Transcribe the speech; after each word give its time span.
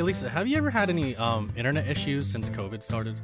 Hey 0.00 0.04
Lisa, 0.04 0.30
have 0.30 0.48
you 0.48 0.56
ever 0.56 0.70
had 0.70 0.88
any 0.88 1.14
um 1.16 1.52
internet 1.54 1.86
issues 1.86 2.26
since 2.26 2.48
COVID 2.48 2.82
started? 2.82 3.18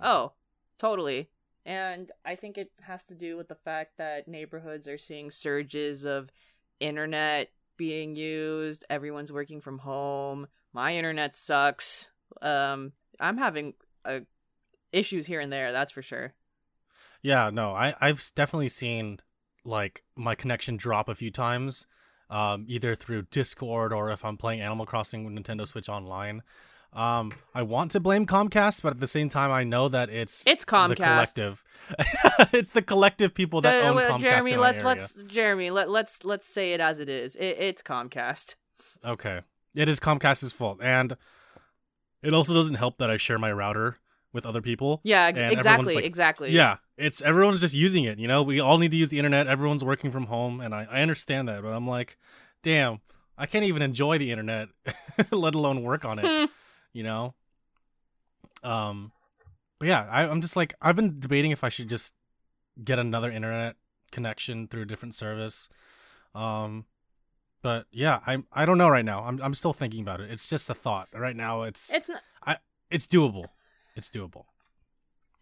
Oh, 0.00 0.32
totally. 0.80 1.30
And 1.64 2.10
I 2.24 2.34
think 2.34 2.58
it 2.58 2.72
has 2.80 3.04
to 3.04 3.14
do 3.14 3.36
with 3.36 3.46
the 3.46 3.54
fact 3.54 3.92
that 3.98 4.26
neighborhoods 4.26 4.88
are 4.88 4.98
seeing 4.98 5.30
surges 5.30 6.04
of 6.04 6.32
internet 6.80 7.52
being 7.76 8.16
used. 8.16 8.84
Everyone's 8.90 9.30
working 9.30 9.60
from 9.60 9.78
home. 9.78 10.48
My 10.72 10.96
internet 10.96 11.36
sucks. 11.36 12.10
Um, 12.42 12.90
I'm 13.20 13.36
having 13.38 13.74
uh, 14.04 14.20
issues 14.90 15.26
here 15.26 15.38
and 15.38 15.52
there. 15.52 15.70
That's 15.70 15.92
for 15.92 16.02
sure. 16.02 16.34
Yeah, 17.22 17.50
no, 17.50 17.70
I 17.70 17.94
I've 18.00 18.28
definitely 18.34 18.70
seen 18.70 19.20
like 19.64 20.02
my 20.16 20.34
connection 20.34 20.76
drop 20.76 21.08
a 21.08 21.14
few 21.14 21.30
times, 21.30 21.86
um, 22.30 22.64
either 22.68 22.94
through 22.94 23.22
Discord 23.30 23.92
or 23.92 24.10
if 24.10 24.24
I'm 24.24 24.36
playing 24.36 24.60
Animal 24.60 24.86
Crossing 24.86 25.24
with 25.24 25.34
Nintendo 25.34 25.66
Switch 25.66 25.88
Online. 25.88 26.42
Um, 26.92 27.32
I 27.54 27.62
want 27.62 27.90
to 27.90 28.00
blame 28.00 28.24
Comcast, 28.26 28.80
but 28.80 28.94
at 28.94 29.00
the 29.00 29.06
same 29.06 29.28
time, 29.28 29.50
I 29.50 29.64
know 29.64 29.88
that 29.88 30.08
it's 30.08 30.46
It's 30.46 30.64
the 30.64 30.70
Comcast. 30.72 30.96
collective. 30.96 31.64
it's 32.52 32.70
the 32.70 32.80
collective 32.80 33.34
people 33.34 33.60
that 33.60 33.84
own 33.84 33.96
well, 33.96 34.18
Comcast 34.18 34.22
Jeremy, 34.22 34.56
let's 34.56 34.78
area. 34.78 34.88
let's 34.88 35.22
Jeremy, 35.24 35.70
let 35.70 35.90
let's 35.90 36.24
let's 36.24 36.46
say 36.48 36.72
it 36.72 36.80
as 36.80 37.00
it 37.00 37.08
is. 37.10 37.36
It, 37.36 37.56
it's 37.58 37.82
Comcast. 37.82 38.54
Okay, 39.04 39.40
it 39.74 39.88
is 39.90 40.00
Comcast's 40.00 40.52
fault, 40.52 40.78
and 40.82 41.16
it 42.22 42.32
also 42.32 42.54
doesn't 42.54 42.76
help 42.76 42.96
that 42.98 43.10
I 43.10 43.18
share 43.18 43.38
my 43.38 43.52
router 43.52 43.98
with 44.32 44.46
other 44.46 44.62
people. 44.62 45.00
Yeah, 45.04 45.24
ex- 45.26 45.38
exactly, 45.38 45.96
like- 45.96 46.04
exactly. 46.04 46.52
Yeah, 46.52 46.78
it's 46.96 47.20
everyone's 47.22 47.60
just 47.60 47.74
using 47.74 48.04
it. 48.04 48.18
You 48.18 48.28
know, 48.28 48.42
we 48.42 48.60
all 48.60 48.78
need 48.78 48.90
to 48.90 48.96
use 48.96 49.10
the 49.10 49.18
internet. 49.18 49.46
Everyone's 49.46 49.84
working 49.84 50.10
from 50.10 50.26
home, 50.26 50.60
and 50.60 50.74
I, 50.74 50.86
I 50.90 51.02
understand 51.02 51.48
that. 51.48 51.62
But 51.62 51.72
I'm 51.72 51.86
like, 51.86 52.16
damn, 52.62 53.00
I 53.36 53.46
can't 53.46 53.64
even 53.64 53.82
enjoy 53.82 54.18
the 54.18 54.30
internet, 54.30 54.68
let 55.30 55.54
alone 55.54 55.82
work 55.82 56.04
on 56.04 56.18
it. 56.18 56.50
you 56.92 57.02
know. 57.02 57.34
Um, 58.62 59.12
but 59.78 59.88
yeah, 59.88 60.06
I, 60.10 60.28
I'm 60.28 60.40
just 60.40 60.56
like 60.56 60.74
I've 60.80 60.96
been 60.96 61.20
debating 61.20 61.50
if 61.50 61.62
I 61.62 61.68
should 61.68 61.88
just 61.88 62.14
get 62.82 62.98
another 62.98 63.30
internet 63.30 63.76
connection 64.10 64.66
through 64.66 64.82
a 64.82 64.86
different 64.86 65.14
service. 65.14 65.68
Um, 66.34 66.86
but 67.62 67.86
yeah, 67.90 68.20
I 68.26 68.42
I 68.52 68.64
don't 68.64 68.78
know 68.78 68.88
right 68.88 69.04
now. 69.04 69.24
I'm 69.24 69.40
I'm 69.42 69.54
still 69.54 69.72
thinking 69.72 70.00
about 70.00 70.20
it. 70.20 70.30
It's 70.30 70.48
just 70.48 70.70
a 70.70 70.74
thought. 70.74 71.08
Right 71.12 71.36
now, 71.36 71.62
it's 71.62 71.92
It's 71.92 72.08
not. 72.08 72.22
I 72.44 72.56
it's 72.90 73.06
doable. 73.06 73.46
It's 73.94 74.10
doable. 74.10 74.44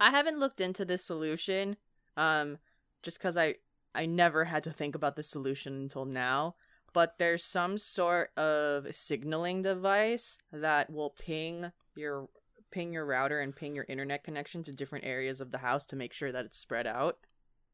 I 0.05 0.11
haven't 0.11 0.39
looked 0.39 0.61
into 0.61 0.85
this 0.85 1.03
solution, 1.03 1.79
um, 2.19 2.59
just 3.03 3.19
because 3.19 3.39
I 3.39 3.55
I 3.95 4.05
never 4.05 4.45
had 4.45 4.63
to 4.65 4.71
think 4.71 4.95
about 4.95 5.17
this 5.17 5.29
solution 5.29 5.73
until 5.75 6.05
now. 6.05 6.57
But 6.93 7.15
there's 7.19 7.43
some 7.43 7.79
sort 7.79 8.31
of 8.37 8.95
signaling 8.95 9.63
device 9.63 10.37
that 10.53 10.91
will 10.91 11.15
ping 11.19 11.73
your 11.97 12.29
ping 12.71 12.93
your 12.93 13.07
router 13.07 13.41
and 13.41 13.57
ping 13.57 13.75
your 13.75 13.87
internet 13.89 14.25
connection 14.25 14.63
to 14.65 14.75
different 14.75 15.07
areas 15.07 15.41
of 15.41 15.53
the 15.53 15.59
house 15.59 15.87
to 15.87 15.97
make 15.97 16.13
sure 16.13 16.31
that 16.33 16.45
it's 16.45 16.59
spread 16.59 16.87
out. 16.87 17.17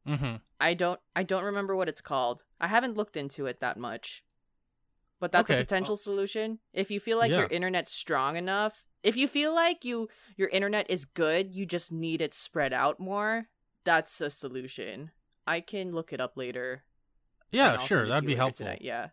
Mm-hmm. 0.06 0.36
I 0.60 0.74
don't 0.74 1.00
I 1.16 1.24
don't 1.24 1.42
remember 1.42 1.74
what 1.74 1.88
it's 1.88 2.00
called. 2.00 2.44
I 2.60 2.68
haven't 2.68 2.96
looked 2.96 3.16
into 3.16 3.46
it 3.46 3.58
that 3.58 3.76
much. 3.76 4.22
But 5.20 5.32
that's 5.32 5.50
Okay. 5.50 5.60
a 5.60 5.62
potential 5.62 5.92
uh, 5.92 5.96
solution. 5.96 6.58
If 6.72 6.90
you 6.90 6.98
feel 6.98 7.18
like 7.18 7.30
your 7.30 7.46
internet's 7.46 7.92
strong 7.92 8.36
enough, 8.36 8.84
if 9.02 9.16
you 9.16 9.28
feel 9.28 9.54
like 9.54 9.84
you 9.84 10.08
your 10.36 10.48
internet 10.48 10.90
is 10.90 11.04
good, 11.04 11.54
you 11.54 11.66
just 11.66 11.92
need 11.92 12.20
it 12.22 12.32
spread 12.34 12.72
out 12.72 12.98
more, 12.98 13.46
that's 13.84 14.20
a 14.22 14.30
solution. 14.30 15.10
I 15.46 15.60
can 15.60 15.92
look 15.92 16.12
it 16.12 16.20
up 16.20 16.36
later. 16.36 16.84
Yeah, 17.52 17.76
sure, 17.78 17.98
send 17.98 18.00
it 18.00 18.04
to 18.04 18.08
that'd 18.14 18.26
be 18.26 18.34
helpful. 18.34 18.64
tonight, 18.66 18.82
Yeah. 18.82 19.08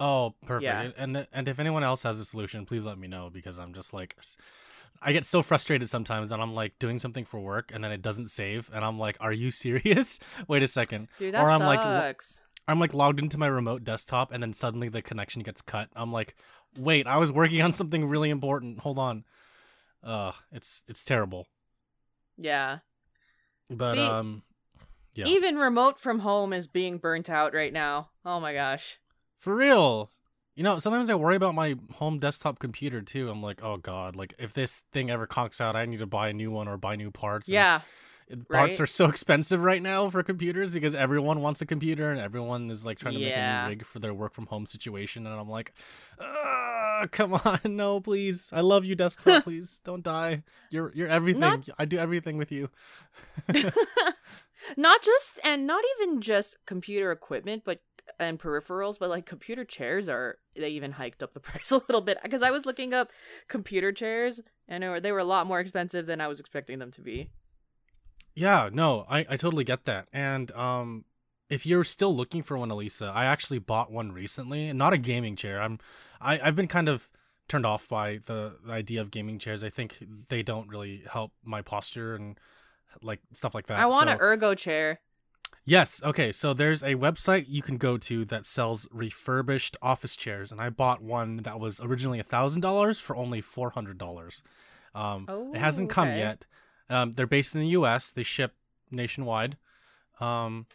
Oh, 0.00 0.34
perfect. 0.46 0.64
Yeah. 0.64 0.90
And- 0.96 1.28
And 1.32 1.46
if 1.48 1.60
anyone 1.60 1.84
else 1.84 2.02
has 2.02 2.18
a 2.18 2.24
solution, 2.24 2.66
please 2.66 2.84
let 2.84 2.98
me 2.98 3.06
know 3.06 3.30
because 3.30 3.58
I'm 3.58 3.72
just 3.72 3.92
like 3.94 4.16
I 5.00 5.12
get 5.12 5.26
so 5.26 5.42
frustrated 5.42 5.88
sometimes 5.88 6.32
and 6.32 6.42
I'm 6.42 6.54
like 6.54 6.78
doing 6.78 6.98
something 6.98 7.24
for 7.24 7.38
work 7.40 7.70
and 7.72 7.82
then 7.84 7.92
it 7.92 8.02
doesn't 8.02 8.28
save 8.30 8.70
and 8.72 8.84
I'm 8.84 8.98
like, 8.98 9.16
"Are 9.20 9.32
you 9.32 9.50
serious? 9.64 10.18
Wait 10.48 10.62
a 10.62 10.66
second. 10.66 11.08
Dude, 11.18 11.34
that 11.34 11.42
Or 11.42 11.50
I'm 11.50 11.60
sucks. 11.60 12.40
like, 12.40 12.51
I'm 12.68 12.78
like 12.80 12.94
logged 12.94 13.20
into 13.20 13.38
my 13.38 13.46
remote 13.48 13.84
desktop 13.84 14.32
and 14.32 14.42
then 14.42 14.52
suddenly 14.52 14.88
the 14.88 15.02
connection 15.02 15.42
gets 15.42 15.62
cut. 15.62 15.88
I'm 15.96 16.12
like, 16.12 16.36
"Wait, 16.78 17.06
I 17.06 17.16
was 17.18 17.32
working 17.32 17.60
on 17.62 17.72
something 17.72 18.06
really 18.06 18.30
important. 18.30 18.80
Hold 18.80 18.98
on." 18.98 19.24
Uh, 20.02 20.32
it's 20.50 20.84
it's 20.88 21.04
terrible. 21.04 21.46
yeah. 22.36 22.78
But 23.70 23.94
See, 23.94 24.06
um 24.06 24.42
Yeah. 25.14 25.26
Even 25.26 25.56
remote 25.56 25.98
from 25.98 26.20
home 26.20 26.52
is 26.52 26.66
being 26.66 26.98
burnt 26.98 27.28
out 27.30 27.54
right 27.54 27.72
now. 27.72 28.10
Oh 28.24 28.40
my 28.40 28.52
gosh. 28.54 28.98
For 29.38 29.54
real. 29.54 30.10
You 30.54 30.62
know, 30.62 30.78
sometimes 30.78 31.08
I 31.08 31.14
worry 31.14 31.36
about 31.36 31.54
my 31.54 31.76
home 31.94 32.18
desktop 32.18 32.58
computer 32.58 33.00
too. 33.00 33.30
I'm 33.30 33.42
like, 33.42 33.62
oh 33.62 33.78
god, 33.78 34.16
like 34.16 34.34
if 34.38 34.52
this 34.52 34.84
thing 34.92 35.10
ever 35.10 35.26
conks 35.26 35.60
out, 35.60 35.76
I 35.76 35.86
need 35.86 36.00
to 36.00 36.06
buy 36.06 36.28
a 36.28 36.32
new 36.32 36.50
one 36.50 36.68
or 36.68 36.76
buy 36.76 36.96
new 36.96 37.10
parts. 37.10 37.48
Yeah. 37.48 37.76
it- 37.78 37.82
right? 38.30 38.48
parts 38.48 38.80
are 38.80 38.86
so 38.86 39.06
expensive 39.06 39.62
right 39.62 39.82
now 39.82 40.08
for 40.08 40.22
computers 40.22 40.74
because 40.74 40.94
everyone 40.94 41.40
wants 41.40 41.60
a 41.60 41.66
computer 41.66 42.10
and 42.10 42.20
everyone 42.20 42.70
is 42.70 42.84
like 42.86 42.98
trying 42.98 43.14
to 43.14 43.20
make 43.20 43.34
a 43.34 43.62
new 43.64 43.68
rig 43.68 43.84
for 43.84 43.98
their 43.98 44.14
work 44.14 44.32
from 44.32 44.46
home 44.46 44.66
situation. 44.66 45.26
And 45.26 45.38
I'm 45.38 45.48
like, 45.48 45.72
"Ugh, 46.18 47.10
come 47.10 47.34
on, 47.34 47.60
no, 47.64 48.00
please. 48.00 48.50
I 48.52 48.60
love 48.60 48.84
you, 48.84 48.94
desktop. 48.94 49.44
please 49.44 49.80
don't 49.84 50.02
die. 50.02 50.44
You're 50.70 50.92
you're 50.94 51.08
everything. 51.08 51.40
Not- 51.40 51.68
I 51.78 51.84
do 51.84 51.98
everything 51.98 52.36
with 52.36 52.52
you. 52.52 52.70
not 54.76 55.02
just 55.02 55.38
and 55.44 55.66
not 55.66 55.82
even 55.98 56.20
just 56.20 56.56
computer 56.66 57.10
equipment 57.10 57.62
but 57.64 57.82
and 58.18 58.38
peripherals 58.38 58.98
but 58.98 59.08
like 59.10 59.26
computer 59.26 59.64
chairs 59.64 60.08
are 60.08 60.38
they 60.54 60.68
even 60.68 60.92
hiked 60.92 61.22
up 61.22 61.34
the 61.34 61.40
price 61.48 61.70
a 61.70 61.76
little 61.76 62.00
bit 62.00 62.18
because 62.22 62.42
i 62.42 62.50
was 62.50 62.66
looking 62.66 62.94
up 62.94 63.10
computer 63.48 63.92
chairs 63.92 64.40
and 64.68 64.82
they 64.82 64.88
were, 64.88 65.00
they 65.00 65.12
were 65.12 65.18
a 65.18 65.24
lot 65.24 65.46
more 65.46 65.60
expensive 65.60 66.06
than 66.06 66.20
i 66.20 66.28
was 66.28 66.40
expecting 66.40 66.78
them 66.78 66.90
to 66.90 67.00
be 67.00 67.30
Yeah, 68.34 68.70
no, 68.72 69.04
I, 69.08 69.20
I 69.30 69.36
totally 69.36 69.64
get 69.64 69.84
that. 69.84 70.08
And 70.12 70.50
um 70.52 71.04
if 71.48 71.66
you're 71.66 71.84
still 71.84 72.16
looking 72.16 72.42
for 72.42 72.56
one, 72.56 72.70
Elisa, 72.70 73.12
I 73.14 73.26
actually 73.26 73.58
bought 73.58 73.92
one 73.92 74.12
recently. 74.12 74.72
Not 74.72 74.94
a 74.94 74.98
gaming 74.98 75.36
chair. 75.36 75.60
I'm 75.60 75.78
I, 76.20 76.40
I've 76.42 76.56
been 76.56 76.68
kind 76.68 76.88
of 76.88 77.10
turned 77.48 77.66
off 77.66 77.88
by 77.88 78.20
the, 78.24 78.56
the 78.64 78.72
idea 78.72 79.00
of 79.02 79.10
gaming 79.10 79.38
chairs. 79.38 79.62
I 79.62 79.68
think 79.68 79.98
they 80.28 80.42
don't 80.42 80.68
really 80.68 81.02
help 81.12 81.32
my 81.44 81.60
posture 81.60 82.14
and 82.14 82.38
like 83.02 83.20
stuff 83.32 83.54
like 83.54 83.66
that. 83.66 83.78
i 83.80 83.86
want 83.86 84.06
So- 84.06 84.12
an 84.12 84.18
ergo 84.20 84.54
chair 84.54 85.00
Yes. 85.64 86.02
Okay. 86.02 86.32
So 86.32 86.52
there's 86.54 86.82
a 86.82 86.96
website 86.96 87.44
you 87.46 87.62
can 87.62 87.76
go 87.76 87.96
to 87.96 88.24
that 88.24 88.46
sells 88.46 88.88
refurbished 88.90 89.76
office 89.80 90.16
chairs, 90.16 90.50
and 90.50 90.60
I 90.60 90.70
bought 90.70 91.00
one 91.02 91.36
that 91.44 91.60
was 91.60 91.80
originally 91.80 92.18
a 92.18 92.24
thousand 92.24 92.62
dollars 92.62 92.98
for 92.98 93.14
only 93.14 93.40
four 93.40 93.70
hundred 93.70 93.96
dollars. 93.96 94.42
Um, 94.92 95.26
Oh, 95.28 95.52
it 95.54 95.58
hasn't 95.58 95.88
come 95.88 96.08
okay. 96.08 96.18
yet. 96.18 96.46
Um, 96.92 97.12
they're 97.12 97.26
based 97.26 97.54
in 97.54 97.60
the 97.62 97.68
U.S. 97.68 98.12
They 98.12 98.22
ship 98.22 98.54
nationwide. 98.90 99.56
Um, 100.20 100.66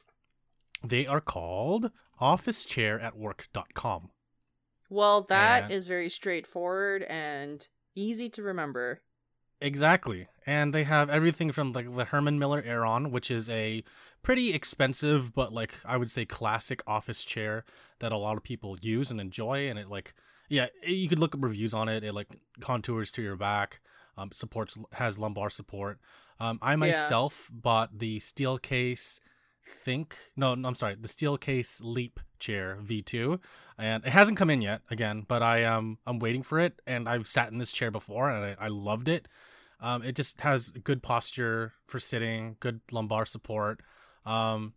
they 0.84 1.06
are 1.08 1.22
called 1.22 1.92
OfficeChairAtWork.com. 2.22 4.10
well 4.90 5.22
that 5.22 5.72
is 5.72 5.86
And- 5.86 5.90
very 5.90 6.10
straightforward 6.10 7.04
and 7.04 7.68
easy 7.96 8.30
to 8.30 8.42
remember 8.44 9.02
Exactly. 9.60 10.28
And 10.46 10.72
they 10.72 10.84
have 10.84 11.10
everything 11.10 11.52
from 11.52 11.72
like 11.74 11.92
the 11.96 12.06
Herman 12.06 12.38
Miller 12.38 12.62
Aeron, 12.64 13.10
which 13.10 13.32
is 13.32 13.50
a 13.50 13.84
pretty 14.22 14.54
expensive 14.54 15.34
but 15.34 15.52
like 15.52 15.74
I 15.84 15.98
would 15.98 16.12
say 16.12 16.26
classic 16.26 16.84
office 16.86 17.26
chair 17.26 17.66
that 17.98 18.12
a 18.12 18.18
lot 18.18 18.38
of 18.38 18.44
people 18.44 18.78
use 18.82 19.10
and 19.10 19.20
enjoy 19.20 19.68
and 19.68 19.80
it 19.80 19.90
like 19.90 20.14
yeah, 20.50 20.68
you 20.84 21.10
could 21.10 21.18
look 21.20 21.34
up 21.34 21.44
reviews 21.44 21.74
on 21.74 21.90
it. 21.90 22.04
It 22.04 22.14
like 22.14 22.28
contours 22.62 23.12
to 23.14 23.22
your 23.24 23.36
back, 23.36 23.82
um 24.18 24.30
supports 24.32 24.78
has 24.94 25.18
lumbar 25.18 25.50
support. 25.50 26.00
Um 26.40 26.60
I 26.62 26.76
myself 26.76 27.50
bought 27.52 28.00
the 28.00 28.20
Steelcase 28.20 29.20
Think 29.70 30.16
no, 30.38 30.56
no, 30.56 30.70
I'm 30.70 30.76
sorry, 30.76 30.96
the 30.96 31.10
Steelcase 31.10 31.82
Leap 31.84 32.20
chair 32.40 32.80
V2 32.82 33.40
and 33.78 34.06
it 34.06 34.12
hasn't 34.12 34.38
come 34.38 34.50
in 34.50 34.62
yet 34.62 34.82
again, 34.90 35.26
but 35.28 35.44
I 35.44 35.66
um 35.66 35.98
I'm 36.06 36.20
waiting 36.20 36.44
for 36.44 36.60
it 36.60 36.80
and 36.88 37.08
I've 37.10 37.28
sat 37.28 37.52
in 37.52 37.58
this 37.58 37.72
chair 37.72 37.92
before 37.92 38.30
and 38.30 38.58
I, 38.60 38.66
I 38.66 38.68
loved 38.70 39.08
it. 39.08 39.28
Um, 39.80 40.04
it 40.04 40.16
just 40.16 40.42
has 40.42 40.72
good 40.72 41.04
posture 41.04 41.74
for 41.88 42.00
sitting, 42.00 42.56
good 42.60 42.82
lumbar 42.92 43.26
support. 43.26 43.82
Um, 44.26 44.74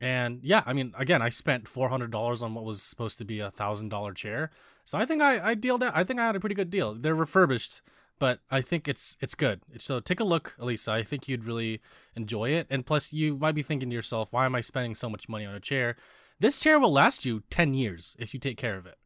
and 0.00 0.40
yeah, 0.42 0.62
I 0.66 0.72
mean, 0.72 0.92
again, 0.96 1.22
I 1.22 1.30
spent 1.30 1.66
four 1.66 1.88
hundred 1.88 2.10
dollars 2.10 2.42
on 2.42 2.54
what 2.54 2.64
was 2.64 2.82
supposed 2.82 3.18
to 3.18 3.24
be 3.24 3.40
a 3.40 3.50
thousand 3.50 3.88
dollar 3.88 4.12
chair, 4.12 4.50
so 4.84 4.98
I 4.98 5.06
think 5.06 5.22
I 5.22 5.50
I 5.50 5.54
dealed 5.54 5.82
out. 5.82 5.96
I 5.96 6.04
think 6.04 6.20
I 6.20 6.26
had 6.26 6.36
a 6.36 6.40
pretty 6.40 6.54
good 6.54 6.70
deal. 6.70 6.94
They're 6.94 7.14
refurbished, 7.14 7.80
but 8.18 8.40
I 8.50 8.60
think 8.60 8.88
it's 8.88 9.16
it's 9.20 9.34
good. 9.34 9.60
So 9.78 10.00
take 10.00 10.20
a 10.20 10.24
look, 10.24 10.54
Elisa. 10.58 10.92
I 10.92 11.02
think 11.02 11.28
you'd 11.28 11.44
really 11.44 11.80
enjoy 12.14 12.50
it. 12.50 12.66
And 12.70 12.84
plus, 12.84 13.12
you 13.12 13.36
might 13.36 13.54
be 13.54 13.62
thinking 13.62 13.90
to 13.90 13.94
yourself, 13.94 14.32
why 14.32 14.46
am 14.46 14.54
I 14.54 14.60
spending 14.60 14.94
so 14.94 15.08
much 15.08 15.28
money 15.28 15.44
on 15.44 15.54
a 15.54 15.60
chair? 15.60 15.96
This 16.38 16.60
chair 16.60 16.78
will 16.78 16.92
last 16.92 17.24
you 17.24 17.42
ten 17.50 17.74
years 17.74 18.16
if 18.18 18.34
you 18.34 18.40
take 18.40 18.56
care 18.56 18.76
of 18.76 18.86
it. 18.86 18.98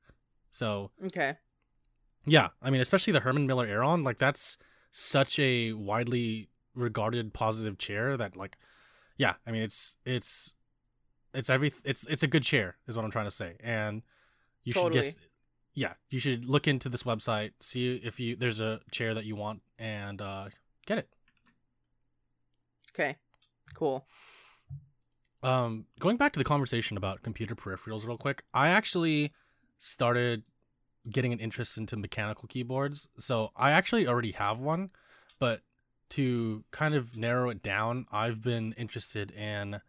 So 0.50 0.90
okay 1.04 1.36
yeah, 2.26 2.48
I 2.62 2.70
mean, 2.70 2.80
especially 2.80 3.12
the 3.12 3.20
Herman 3.20 3.46
Miller 3.46 3.66
Aeron, 3.66 4.04
like 4.04 4.18
that's 4.18 4.58
such 4.90 5.38
a 5.38 5.72
widely 5.72 6.48
regarded 6.74 7.32
positive 7.32 7.78
chair 7.78 8.16
that 8.16 8.36
like 8.36 8.56
yeah, 9.16 9.34
I 9.46 9.50
mean 9.50 9.62
it's 9.62 9.96
it's 10.04 10.54
it's 11.34 11.50
every 11.50 11.72
it's 11.84 12.06
it's 12.06 12.22
a 12.22 12.26
good 12.26 12.42
chair 12.42 12.76
is 12.86 12.96
what 12.96 13.04
I'm 13.04 13.10
trying 13.10 13.26
to 13.26 13.30
say. 13.30 13.56
And 13.60 14.02
you 14.64 14.72
should 14.72 14.82
Totally. 14.82 15.02
just 15.02 15.18
yeah, 15.74 15.94
you 16.10 16.20
should 16.20 16.44
look 16.44 16.66
into 16.66 16.88
this 16.88 17.04
website, 17.04 17.52
see 17.60 17.96
if 17.96 18.18
you 18.18 18.36
there's 18.36 18.60
a 18.60 18.80
chair 18.90 19.14
that 19.14 19.24
you 19.24 19.36
want, 19.36 19.62
and 19.78 20.20
uh, 20.20 20.48
get 20.86 20.98
it. 20.98 21.08
Okay. 22.92 23.16
Cool. 23.74 24.06
Um, 25.42 25.86
going 25.98 26.16
back 26.16 26.32
to 26.34 26.38
the 26.38 26.44
conversation 26.44 26.96
about 26.96 27.22
computer 27.22 27.54
peripherals, 27.54 28.06
real 28.06 28.18
quick, 28.18 28.42
I 28.52 28.68
actually 28.68 29.32
started 29.78 30.44
getting 31.08 31.32
an 31.32 31.38
interest 31.38 31.78
into 31.78 31.96
mechanical 31.96 32.46
keyboards. 32.46 33.08
So 33.18 33.50
I 33.56 33.70
actually 33.70 34.06
already 34.06 34.32
have 34.32 34.58
one, 34.58 34.90
but 35.38 35.62
to 36.10 36.64
kind 36.72 36.94
of 36.94 37.16
narrow 37.16 37.48
it 37.48 37.62
down, 37.62 38.04
I've 38.12 38.42
been 38.42 38.74
interested 38.76 39.30
in 39.30 39.80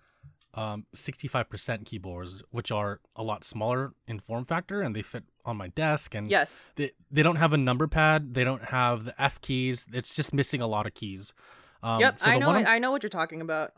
um, 0.54 0.86
65% 0.96 1.86
keyboards, 1.86 2.44
which 2.52 2.72
are 2.72 3.02
a 3.16 3.24
lot 3.24 3.44
smaller 3.44 3.94
in 4.08 4.20
form 4.20 4.46
factor 4.46 4.82
and 4.82 4.96
they 4.96 5.02
fit 5.02 5.24
on 5.46 5.58
my 5.58 5.68
desk. 5.70 6.14
And 6.16 6.30
Yes. 6.30 6.68
they, 6.76 6.92
they 7.12 7.24
don't 7.24 7.36
have 7.38 7.54
a 7.54 7.58
number 7.58 7.88
pad, 7.88 8.34
they 8.34 8.44
don't 8.44 8.66
have 8.66 9.06
the 9.06 9.22
F 9.22 9.40
keys. 9.42 9.88
It's 9.94 10.14
just 10.14 10.34
missing 10.34 10.62
a 10.62 10.68
lot 10.68 10.86
of 10.88 10.94
keys. 10.94 11.34
Um, 11.84 12.00
yep. 12.00 12.20
so 12.20 12.30
I 12.30 12.38
know. 12.38 12.52
I'm- 12.52 12.82
know 12.82 12.92
what 12.92 13.02
you're 13.04 13.10
talking 13.10 13.42
about. 13.42 13.72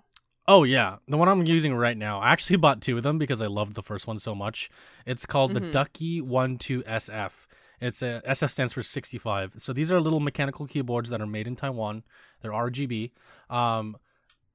Oh 0.45 0.63
yeah, 0.65 0.97
the 1.07 1.15
one 1.15 1.29
I'm 1.29 1.45
using 1.45 1.73
right 1.73 1.95
now. 1.97 2.19
I 2.19 2.31
actually 2.31 2.57
bought 2.57 2.81
two 2.81 2.97
of 2.97 3.03
them 3.03 3.17
because 3.17 3.41
I 3.41 3.47
loved 3.47 3.75
the 3.75 3.81
first 3.83 4.07
one 4.07 4.19
so 4.19 4.35
much. 4.35 4.69
It's 5.05 5.25
called 5.25 5.51
Mhm. 5.51 5.53
the 5.53 5.71
Ducky 5.71 6.19
One 6.19 6.57
Two 6.57 6.83
SF. 6.83 7.47
It's 7.79 8.01
a 8.01 8.21
SF 8.25 8.49
stands 8.49 8.73
for 8.73 8.83
65. 8.83 9.53
So 9.57 9.71
these 9.71 9.89
are 9.89 10.01
little 10.01 10.19
mechanical 10.19 10.67
keyboards 10.67 11.09
that 11.11 11.21
are 11.21 11.25
made 11.27 11.47
in 11.47 11.55
Taiwan. 11.55 12.03
They're 12.41 12.51
RGB. 12.53 13.11
Um, 13.49 13.95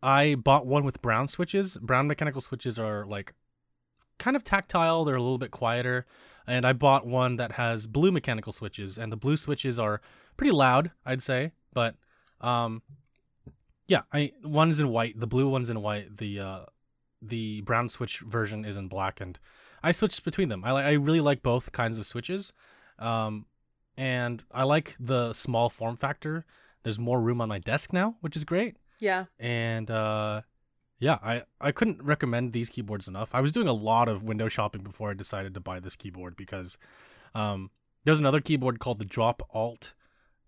I 0.03 0.35
bought 0.35 0.67
one 0.67 0.85
with 0.85 1.01
brown 1.01 1.27
switches. 1.29 1.79
Brown 1.79 2.07
mechanical 2.07 2.43
switches 2.43 2.79
are 2.79 3.07
like 3.07 3.33
kind 4.19 4.37
of 4.37 4.45
tactile. 4.45 5.05
They're 5.07 5.17
a 5.17 5.23
little 5.23 5.39
bit 5.39 5.51
quieter. 5.53 6.07
And 6.49 6.67
I 6.67 6.73
bought 6.73 7.07
one 7.07 7.37
that 7.37 7.53
has 7.53 7.87
blue 7.87 8.11
mechanical 8.11 8.53
switches, 8.53 8.99
and 8.99 9.13
the 9.13 9.17
blue 9.17 9.37
switches 9.37 9.79
are 9.79 10.01
pretty 10.37 10.51
loud, 10.51 10.91
I'd 11.05 11.23
say. 11.23 11.53
But 11.75 11.95
um, 12.41 12.83
yeah, 13.89 14.03
I 14.13 14.33
one's 14.45 14.81
in 14.81 14.89
white, 14.91 15.19
the 15.19 15.27
blue 15.27 15.49
one's 15.49 15.71
in 15.71 15.83
white, 15.83 16.19
the 16.19 16.41
uh 16.41 16.61
the 17.21 17.63
brown 17.63 17.89
switch 17.89 18.21
version 18.21 18.65
is 18.65 18.77
in 18.77 18.87
black 18.87 19.21
and 19.21 19.39
I 19.83 19.93
switched 19.93 20.23
between 20.25 20.51
them. 20.51 20.65
I 20.65 20.71
I 20.71 20.93
really 20.93 21.21
like 21.21 21.43
both 21.43 21.73
kinds 21.73 21.99
of 21.99 22.07
switches. 22.07 22.53
Um 22.99 23.47
and 23.97 24.45
I 24.53 24.63
like 24.63 24.95
the 25.01 25.33
small 25.33 25.69
form 25.69 25.97
factor. 25.97 26.45
There's 26.85 27.01
more 27.01 27.21
room 27.21 27.41
on 27.41 27.49
my 27.49 27.59
desk 27.59 27.93
now, 27.93 28.17
which 28.21 28.37
is 28.37 28.45
great. 28.45 28.77
Yeah. 29.01 29.25
And 29.41 29.91
uh 29.91 30.43
yeah, 30.99 31.19
I 31.23 31.43
I 31.61 31.73
couldn't 31.73 32.03
recommend 32.03 32.53
these 32.53 32.69
keyboards 32.71 33.09
enough. 33.09 33.35
I 33.35 33.41
was 33.41 33.53
doing 33.53 33.69
a 33.69 33.73
lot 33.73 34.09
of 34.09 34.23
window 34.23 34.49
shopping 34.49 34.83
before 34.83 35.11
I 35.11 35.15
decided 35.15 35.55
to 35.55 35.61
buy 35.61 35.81
this 35.81 35.97
keyboard 35.97 36.37
because 36.37 36.79
um 37.35 37.71
there's 38.05 38.21
another 38.21 38.41
keyboard 38.41 38.79
called 38.79 38.99
the 38.99 39.05
Drop 39.05 39.43
Alt 39.53 39.95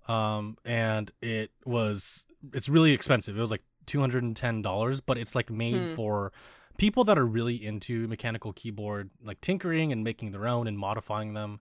um 0.08 0.56
and 0.64 1.10
it 1.20 1.50
was 1.64 2.26
it's 2.52 2.68
really 2.68 2.92
expensive. 2.92 3.36
It 3.36 3.40
was 3.40 3.50
like 3.50 3.62
$210, 3.86 5.00
but 5.04 5.18
it's 5.18 5.34
like 5.34 5.50
made 5.50 5.76
Hmm. 5.76 5.94
for 5.94 6.32
people 6.78 7.04
that 7.04 7.18
are 7.18 7.26
really 7.26 7.56
into 7.64 8.08
mechanical 8.08 8.52
keyboard 8.52 9.10
like 9.22 9.40
tinkering 9.40 9.92
and 9.92 10.02
making 10.02 10.32
their 10.32 10.48
own 10.48 10.66
and 10.66 10.78
modifying 10.78 11.34
them. 11.34 11.60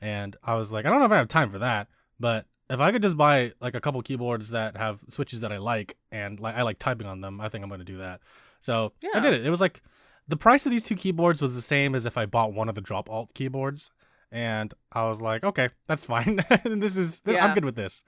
And 0.00 0.36
I 0.42 0.54
was 0.56 0.72
like, 0.72 0.84
I 0.84 0.90
don't 0.90 0.98
know 0.98 1.06
if 1.06 1.12
I 1.12 1.16
have 1.16 1.28
time 1.28 1.50
for 1.50 1.58
that, 1.58 1.88
but 2.18 2.46
if 2.68 2.80
I 2.80 2.92
could 2.92 3.02
just 3.02 3.16
buy 3.16 3.52
like 3.60 3.74
a 3.74 3.80
couple 3.80 4.00
keyboards 4.02 4.50
that 4.50 4.76
have 4.76 5.04
switches 5.08 5.40
that 5.40 5.52
I 5.52 5.58
like 5.58 5.96
and 6.10 6.40
like 6.40 6.56
I 6.56 6.62
like 6.62 6.78
typing 6.78 7.06
on 7.06 7.20
them, 7.20 7.40
I 7.40 7.48
think 7.48 7.62
I'm 7.62 7.68
going 7.68 7.80
to 7.80 7.84
do 7.84 7.98
that. 7.98 8.20
So 8.60 8.92
I 9.14 9.20
did 9.20 9.34
it. 9.34 9.46
It 9.46 9.50
was 9.50 9.60
like 9.60 9.82
the 10.28 10.36
price 10.36 10.66
of 10.66 10.72
these 10.72 10.82
two 10.82 10.96
keyboards 10.96 11.40
was 11.40 11.54
the 11.54 11.62
same 11.62 11.94
as 11.94 12.06
if 12.06 12.18
I 12.18 12.26
bought 12.26 12.52
one 12.52 12.68
of 12.68 12.74
the 12.74 12.80
drop 12.80 13.08
alt 13.08 13.32
keyboards, 13.34 13.90
and 14.32 14.72
I 14.92 15.04
was 15.04 15.22
like, 15.22 15.44
okay, 15.44 15.68
that's 15.86 16.04
fine. 16.04 16.40
this 16.64 16.96
is 16.96 17.22
I'm 17.26 17.54
good 17.54 17.64
with 17.64 17.76
this. 17.76 18.02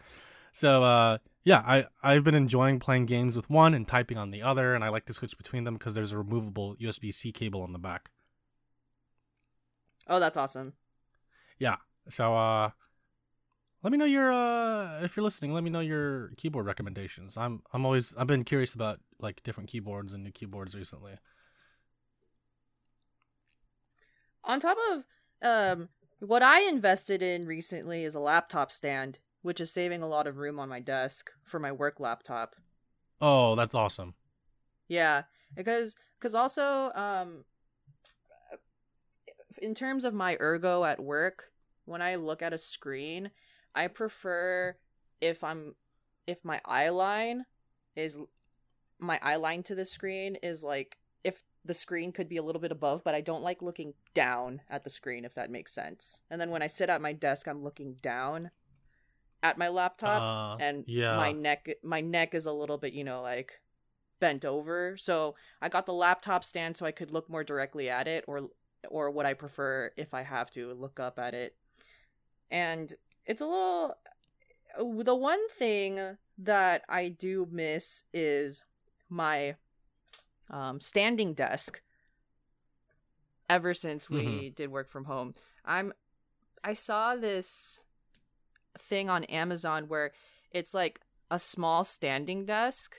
So 0.52 0.82
uh, 0.82 1.18
yeah, 1.44 1.62
I 1.64 1.86
I've 2.02 2.24
been 2.24 2.34
enjoying 2.34 2.80
playing 2.80 3.06
games 3.06 3.36
with 3.36 3.48
one 3.48 3.74
and 3.74 3.86
typing 3.86 4.18
on 4.18 4.30
the 4.30 4.42
other, 4.42 4.74
and 4.74 4.82
I 4.82 4.88
like 4.88 5.06
to 5.06 5.14
switch 5.14 5.36
between 5.38 5.64
them 5.64 5.74
because 5.74 5.94
there's 5.94 6.12
a 6.12 6.18
removable 6.18 6.74
USB 6.76 7.14
C 7.14 7.30
cable 7.30 7.62
on 7.62 7.72
the 7.72 7.78
back. 7.78 8.10
Oh, 10.08 10.18
that's 10.18 10.36
awesome. 10.36 10.72
Yeah. 11.58 11.76
So 12.08 12.34
uh 12.36 12.70
let 13.82 13.92
me 13.92 13.98
know 13.98 14.04
your 14.04 14.32
uh 14.32 15.00
if 15.02 15.16
you're 15.16 15.24
listening, 15.24 15.52
let 15.52 15.62
me 15.64 15.70
know 15.70 15.80
your 15.80 16.32
keyboard 16.36 16.66
recommendations. 16.66 17.36
I'm 17.36 17.62
I'm 17.72 17.84
always 17.84 18.14
I've 18.16 18.26
been 18.26 18.44
curious 18.44 18.74
about 18.74 19.00
like 19.20 19.42
different 19.42 19.70
keyboards 19.70 20.14
and 20.14 20.24
new 20.24 20.32
keyboards 20.32 20.74
recently. 20.74 21.14
On 24.44 24.60
top 24.60 24.78
of 24.92 25.06
um 25.42 25.88
what 26.20 26.42
I 26.42 26.62
invested 26.62 27.22
in 27.22 27.46
recently 27.46 28.02
is 28.04 28.14
a 28.14 28.20
laptop 28.20 28.72
stand, 28.72 29.20
which 29.42 29.60
is 29.60 29.70
saving 29.70 30.02
a 30.02 30.08
lot 30.08 30.26
of 30.26 30.38
room 30.38 30.58
on 30.58 30.68
my 30.68 30.80
desk 30.80 31.30
for 31.44 31.60
my 31.60 31.70
work 31.70 32.00
laptop. 32.00 32.56
Oh, 33.20 33.54
that's 33.54 33.74
awesome. 33.74 34.14
Yeah, 34.88 35.22
because 35.54 35.96
because 36.18 36.34
also 36.34 36.90
um 36.94 37.44
in 39.60 39.74
terms 39.74 40.04
of 40.04 40.14
my 40.14 40.36
ergo 40.40 40.84
at 40.84 41.00
work, 41.02 41.50
when 41.84 42.02
I 42.02 42.16
look 42.16 42.42
at 42.42 42.52
a 42.52 42.58
screen, 42.58 43.30
I 43.74 43.88
prefer 43.88 44.76
if 45.20 45.42
I'm 45.44 45.74
if 46.26 46.44
my 46.44 46.60
eye 46.64 46.90
line 46.90 47.44
is 47.96 48.18
my 48.98 49.18
eye 49.22 49.36
line 49.36 49.62
to 49.64 49.74
the 49.74 49.84
screen 49.84 50.36
is 50.42 50.62
like 50.62 50.98
if 51.24 51.42
the 51.64 51.74
screen 51.74 52.12
could 52.12 52.28
be 52.28 52.36
a 52.36 52.42
little 52.42 52.60
bit 52.60 52.72
above, 52.72 53.04
but 53.04 53.14
I 53.14 53.20
don't 53.20 53.42
like 53.42 53.60
looking 53.60 53.94
down 54.14 54.62
at 54.70 54.84
the 54.84 54.90
screen 54.90 55.24
if 55.24 55.34
that 55.34 55.50
makes 55.50 55.72
sense. 55.72 56.22
And 56.30 56.40
then 56.40 56.50
when 56.50 56.62
I 56.62 56.66
sit 56.66 56.88
at 56.88 57.02
my 57.02 57.12
desk, 57.12 57.46
I'm 57.46 57.62
looking 57.62 57.96
down 58.00 58.50
at 59.42 59.58
my 59.58 59.68
laptop 59.68 60.20
uh, 60.60 60.62
and 60.62 60.84
yeah. 60.86 61.16
my 61.16 61.32
neck 61.32 61.68
my 61.82 62.00
neck 62.00 62.34
is 62.34 62.46
a 62.46 62.52
little 62.52 62.78
bit 62.78 62.92
you 62.92 63.04
know 63.04 63.22
like 63.22 63.60
bent 64.20 64.44
over 64.44 64.96
so 64.96 65.34
i 65.62 65.68
got 65.68 65.86
the 65.86 65.92
laptop 65.92 66.42
stand 66.42 66.76
so 66.76 66.84
i 66.84 66.90
could 66.90 67.10
look 67.10 67.30
more 67.30 67.44
directly 67.44 67.88
at 67.88 68.08
it 68.08 68.24
or 68.26 68.48
or 68.88 69.10
what 69.10 69.26
i 69.26 69.32
prefer 69.32 69.92
if 69.96 70.12
i 70.12 70.22
have 70.22 70.50
to 70.50 70.74
look 70.74 70.98
up 70.98 71.18
at 71.18 71.34
it 71.34 71.54
and 72.50 72.94
it's 73.28 73.40
a 73.40 73.46
little 73.46 73.94
the 75.04 75.14
one 75.14 75.48
thing 75.50 76.18
that 76.36 76.82
i 76.88 77.08
do 77.08 77.46
miss 77.50 78.02
is 78.12 78.64
my 79.08 79.54
um 80.50 80.80
standing 80.80 81.34
desk 81.34 81.80
ever 83.48 83.72
since 83.72 84.10
we 84.10 84.50
did 84.50 84.70
work 84.70 84.88
from 84.88 85.04
home 85.04 85.34
i'm 85.64 85.92
i 86.64 86.72
saw 86.72 87.14
this 87.14 87.84
thing 88.78 89.10
on 89.10 89.24
Amazon 89.24 89.88
where 89.88 90.12
it's 90.50 90.74
like 90.74 91.00
a 91.30 91.38
small 91.38 91.84
standing 91.84 92.44
desk. 92.44 92.96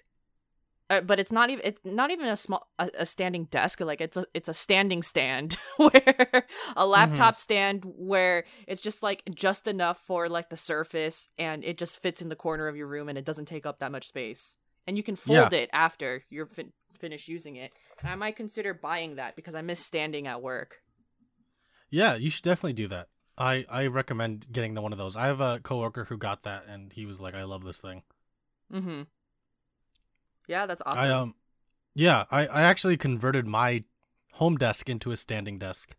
Uh, 0.89 1.01
but 1.01 1.19
it's 1.19 1.31
not 1.31 1.51
even 1.51 1.63
it's 1.63 1.79
not 1.83 2.09
even 2.09 2.27
a 2.27 2.35
small 2.35 2.67
a, 2.79 2.89
a 2.99 3.05
standing 3.05 3.45
desk 3.45 3.79
like 3.79 4.01
it's 4.01 4.17
a 4.17 4.25
it's 4.33 4.49
a 4.49 4.53
standing 4.53 5.03
stand 5.03 5.55
where 5.77 6.47
a 6.75 6.85
laptop 6.85 7.35
stand 7.35 7.83
where 7.85 8.43
it's 8.67 8.81
just 8.81 9.03
like 9.03 9.21
just 9.33 9.67
enough 9.67 10.01
for 10.07 10.27
like 10.27 10.49
the 10.49 10.57
surface 10.57 11.29
and 11.37 11.63
it 11.63 11.77
just 11.77 12.01
fits 12.01 12.23
in 12.23 12.29
the 12.29 12.35
corner 12.35 12.67
of 12.67 12.75
your 12.75 12.87
room 12.87 13.07
and 13.07 13.19
it 13.19 13.25
doesn't 13.25 13.45
take 13.45 13.67
up 13.67 13.77
that 13.79 13.91
much 13.91 14.07
space 14.07 14.57
and 14.87 14.97
you 14.97 15.03
can 15.03 15.15
fold 15.15 15.53
it 15.53 15.69
after 15.73 16.23
you're 16.31 16.47
fin- 16.47 16.73
finished 16.97 17.27
using 17.27 17.55
it 17.55 17.71
and 18.01 18.09
i 18.09 18.15
might 18.15 18.35
consider 18.35 18.73
buying 18.73 19.15
that 19.17 19.35
because 19.35 19.53
i 19.53 19.61
miss 19.61 19.79
standing 19.79 20.25
at 20.25 20.41
work 20.41 20.81
Yeah, 21.91 22.15
you 22.15 22.29
should 22.29 22.43
definitely 22.43 22.73
do 22.73 22.87
that. 22.89 23.07
I 23.37 23.65
I 23.69 23.87
recommend 23.87 24.47
getting 24.51 24.73
the 24.73 24.81
one 24.81 24.91
of 24.91 24.97
those. 24.97 25.15
I 25.15 25.25
have 25.25 25.41
a 25.41 25.59
coworker 25.59 26.05
who 26.05 26.17
got 26.17 26.43
that 26.43 26.65
and 26.67 26.93
he 26.93 27.05
was 27.05 27.21
like, 27.21 27.35
"I 27.35 27.43
love 27.43 27.63
this 27.63 27.79
thing." 27.79 28.03
mm-hmm 28.71 29.03
yeah 30.49 30.65
that's 30.65 30.81
awesome 30.85 31.05
I 31.05 31.09
um 31.11 31.35
yeah, 31.95 32.25
I 32.31 32.45
I 32.47 32.61
actually 32.61 32.97
converted 32.97 33.45
my 33.47 33.83
home 34.33 34.57
desk 34.57 34.89
into 34.89 35.11
a 35.11 35.17
standing 35.17 35.57
desk. 35.59 35.95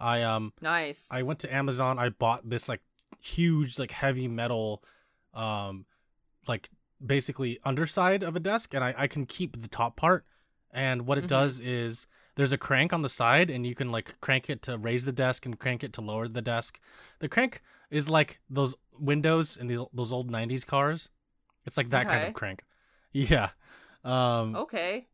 I 0.00 0.22
um 0.22 0.52
nice 0.60 1.08
I 1.12 1.22
went 1.22 1.40
to 1.40 1.54
Amazon. 1.54 1.98
I 1.98 2.08
bought 2.10 2.48
this 2.48 2.68
like 2.68 2.80
huge, 3.20 3.78
like 3.78 3.90
heavy 3.90 4.28
metal, 4.28 4.82
um, 5.34 5.84
like 6.48 6.68
basically 7.04 7.58
underside 7.64 8.22
of 8.22 8.36
a 8.36 8.40
desk, 8.40 8.72
and 8.74 8.82
I 8.84 8.94
I 8.96 9.06
can 9.08 9.26
keep 9.26 9.60
the 9.60 9.68
top 9.68 9.96
part. 9.96 10.24
And 10.70 11.06
what 11.06 11.18
it 11.18 11.24
Mhm. 11.24 11.28
does 11.28 11.60
is 11.60 12.06
there's 12.36 12.52
a 12.52 12.58
crank 12.58 12.92
on 12.94 13.02
the 13.02 13.08
side, 13.10 13.50
and 13.50 13.66
you 13.66 13.74
can 13.74 13.90
like 13.92 14.18
crank 14.20 14.48
it 14.48 14.62
to 14.62 14.78
raise 14.78 15.04
the 15.04 15.12
desk 15.12 15.44
and 15.44 15.58
crank 15.58 15.84
it 15.84 15.92
to 15.94 16.00
lower 16.00 16.28
the 16.28 16.40
desk. 16.40 16.80
The 17.18 17.28
crank 17.28 17.60
is 17.90 18.08
like 18.08 18.40
those 18.48 18.74
windows 18.98 19.56
in 19.56 19.66
these 19.66 19.80
those 19.92 20.12
old 20.12 20.30
'90s 20.30 20.64
cars. 20.64 21.10
It's 21.66 21.76
like 21.76 21.90
that 21.90 22.08
kind 22.08 22.24
of 22.24 22.34
crank. 22.34 22.64
Yeah. 23.14 23.50
Um, 24.04 24.56
okay 24.56 25.06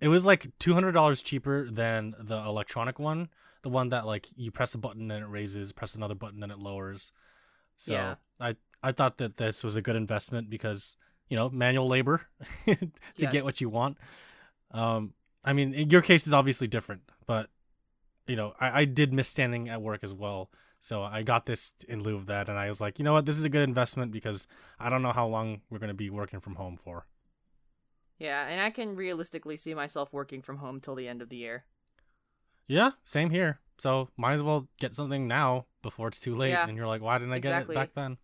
it 0.00 0.08
was 0.08 0.24
like 0.24 0.46
two 0.58 0.74
hundred 0.74 0.92
dollars 0.92 1.22
cheaper 1.22 1.68
than 1.70 2.14
the 2.20 2.36
electronic 2.36 2.98
one, 2.98 3.28
the 3.62 3.68
one 3.68 3.88
that 3.88 4.06
like 4.06 4.28
you 4.36 4.50
press 4.50 4.74
a 4.74 4.78
button 4.78 5.10
and 5.10 5.24
it 5.24 5.28
raises, 5.28 5.72
press 5.72 5.94
another 5.94 6.14
button 6.14 6.42
and 6.42 6.52
it 6.52 6.58
lowers. 6.58 7.12
So 7.76 7.94
Yeah. 7.94 8.14
I 8.40 8.56
I 8.82 8.92
thought 8.92 9.18
that 9.18 9.36
this 9.38 9.64
was 9.64 9.74
a 9.76 9.82
good 9.82 9.96
investment 9.96 10.50
because 10.50 10.96
you 11.28 11.36
know 11.36 11.50
manual 11.50 11.88
labor 11.88 12.28
to 12.66 12.78
Yes. 13.16 13.32
get 13.32 13.44
what 13.44 13.60
you 13.60 13.68
want. 13.68 13.98
Um, 14.70 15.14
I 15.44 15.52
mean, 15.52 15.72
your 15.90 16.02
case 16.02 16.26
is 16.26 16.34
obviously 16.34 16.68
different, 16.68 17.02
but 17.26 17.50
you 18.28 18.36
know 18.36 18.54
I, 18.60 18.82
I 18.82 18.84
did 18.84 19.12
miss 19.12 19.28
standing 19.28 19.68
at 19.68 19.82
work 19.82 20.04
as 20.04 20.14
well. 20.14 20.50
So 20.80 21.02
I 21.02 21.24
got 21.24 21.46
this 21.46 21.74
in 21.88 22.04
lieu 22.04 22.14
of 22.16 22.26
that, 22.26 22.48
and 22.48 22.56
I 22.56 22.68
was 22.68 22.80
like, 22.80 23.00
you 23.00 23.04
know 23.04 23.12
what, 23.14 23.26
this 23.26 23.36
is 23.36 23.44
a 23.44 23.48
good 23.48 23.68
investment 23.68 24.12
because 24.12 24.46
I 24.78 24.90
don't 24.90 25.02
know 25.02 25.12
how 25.12 25.26
long 25.26 25.62
we're 25.70 25.80
gonna 25.80 25.94
be 25.94 26.10
working 26.10 26.38
from 26.40 26.54
home 26.54 26.76
for. 26.76 27.06
Yeah, 28.18 28.46
and 28.46 28.60
I 28.60 28.70
can 28.70 28.96
realistically 28.96 29.56
see 29.56 29.74
myself 29.74 30.12
working 30.12 30.42
from 30.42 30.58
home 30.58 30.80
till 30.80 30.94
the 30.94 31.08
end 31.08 31.22
of 31.22 31.28
the 31.28 31.36
year. 31.36 31.64
Yeah, 32.66 32.92
same 33.04 33.30
here. 33.30 33.60
So 33.78 34.08
might 34.16 34.34
as 34.34 34.42
well 34.42 34.68
get 34.80 34.94
something 34.94 35.28
now 35.28 35.66
before 35.82 36.08
it's 36.08 36.20
too 36.20 36.34
late. 36.34 36.50
Yeah, 36.50 36.66
and 36.66 36.76
you're 36.76 36.86
like, 36.86 37.00
why 37.00 37.18
didn't 37.18 37.32
I 37.32 37.38
get 37.38 37.62
it 37.62 37.72
back 37.72 37.94
then? 37.94 38.18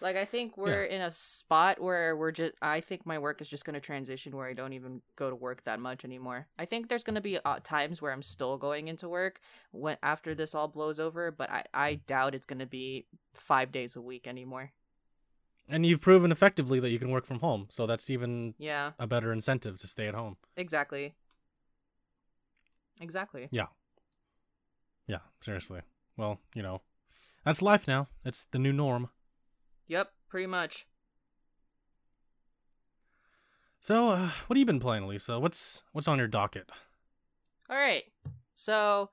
Like 0.00 0.16
I 0.16 0.26
think 0.26 0.58
we're 0.58 0.84
in 0.84 1.00
a 1.00 1.10
spot 1.10 1.80
where 1.80 2.14
we're 2.14 2.32
just 2.32 2.52
I 2.60 2.80
think 2.80 3.06
my 3.06 3.18
work 3.18 3.40
is 3.40 3.48
just 3.48 3.64
going 3.64 3.74
to 3.74 3.80
transition 3.80 4.36
where 4.36 4.46
I 4.46 4.52
don't 4.52 4.74
even 4.74 5.00
go 5.16 5.30
to 5.30 5.36
work 5.36 5.64
that 5.64 5.80
much 5.80 6.04
anymore. 6.04 6.46
I 6.58 6.66
think 6.66 6.88
there's 6.88 7.04
going 7.04 7.14
to 7.14 7.22
be 7.22 7.38
uh, 7.42 7.60
times 7.62 8.02
where 8.02 8.12
I'm 8.12 8.20
still 8.20 8.58
going 8.58 8.88
into 8.88 9.08
work 9.08 9.40
when 9.70 9.96
after 10.02 10.34
this 10.34 10.54
all 10.54 10.68
blows 10.68 11.00
over, 11.00 11.30
but 11.30 11.50
I 11.50 11.64
I 11.72 11.94
doubt 11.94 12.34
it's 12.34 12.44
going 12.44 12.58
to 12.58 12.66
be 12.66 13.06
5 13.32 13.72
days 13.72 13.96
a 13.96 14.02
week 14.02 14.26
anymore. 14.26 14.72
And 15.70 15.86
you've 15.86 16.02
proven 16.02 16.30
effectively 16.30 16.78
that 16.80 16.90
you 16.90 16.98
can 16.98 17.10
work 17.10 17.24
from 17.24 17.40
home, 17.40 17.66
so 17.70 17.86
that's 17.86 18.10
even 18.10 18.54
Yeah, 18.58 18.92
a 18.98 19.06
better 19.06 19.32
incentive 19.32 19.78
to 19.78 19.86
stay 19.86 20.06
at 20.08 20.14
home. 20.14 20.36
exactly. 20.56 21.14
Exactly. 23.00 23.48
Yeah, 23.50 23.66
Yeah, 25.06 25.18
seriously. 25.40 25.80
Well, 26.16 26.38
you 26.54 26.62
know, 26.62 26.82
that's 27.44 27.60
life 27.60 27.88
now. 27.88 28.08
It's 28.24 28.44
the 28.44 28.58
new 28.58 28.72
norm. 28.72 29.10
Yep, 29.88 30.12
pretty 30.28 30.46
much. 30.46 30.86
So, 33.80 34.10
uh, 34.10 34.30
what 34.46 34.56
have 34.56 34.58
you 34.58 34.64
been 34.64 34.80
playing, 34.80 35.06
Lisa? 35.06 35.38
What's 35.38 35.82
what's 35.92 36.08
on 36.08 36.18
your 36.18 36.28
docket? 36.28 36.70
All 37.68 37.76
right. 37.76 38.04
So, 38.54 39.10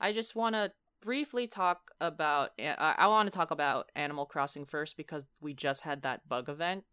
I 0.00 0.12
just 0.12 0.34
want 0.34 0.54
to 0.54 0.72
briefly 1.04 1.46
talk 1.46 1.90
about. 2.00 2.50
I, 2.58 2.94
I 2.98 3.06
want 3.06 3.30
to 3.30 3.36
talk 3.36 3.50
about 3.50 3.90
Animal 3.94 4.26
Crossing 4.26 4.64
first 4.64 4.96
because 4.96 5.26
we 5.40 5.52
just 5.54 5.82
had 5.82 6.02
that 6.02 6.28
bug 6.28 6.48
event, 6.48 6.84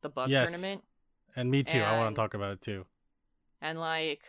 the 0.00 0.08
bug 0.08 0.30
Yes. 0.30 0.50
tournament, 0.50 0.84
And 1.36 1.50
me 1.50 1.62
too. 1.62 1.80
I 1.82 1.96
want 1.98 2.14
to 2.14 2.20
talk 2.20 2.34
about 2.34 2.52
it 2.52 2.60
too. 2.60 2.86
and 3.60 3.78
like, 3.78 4.22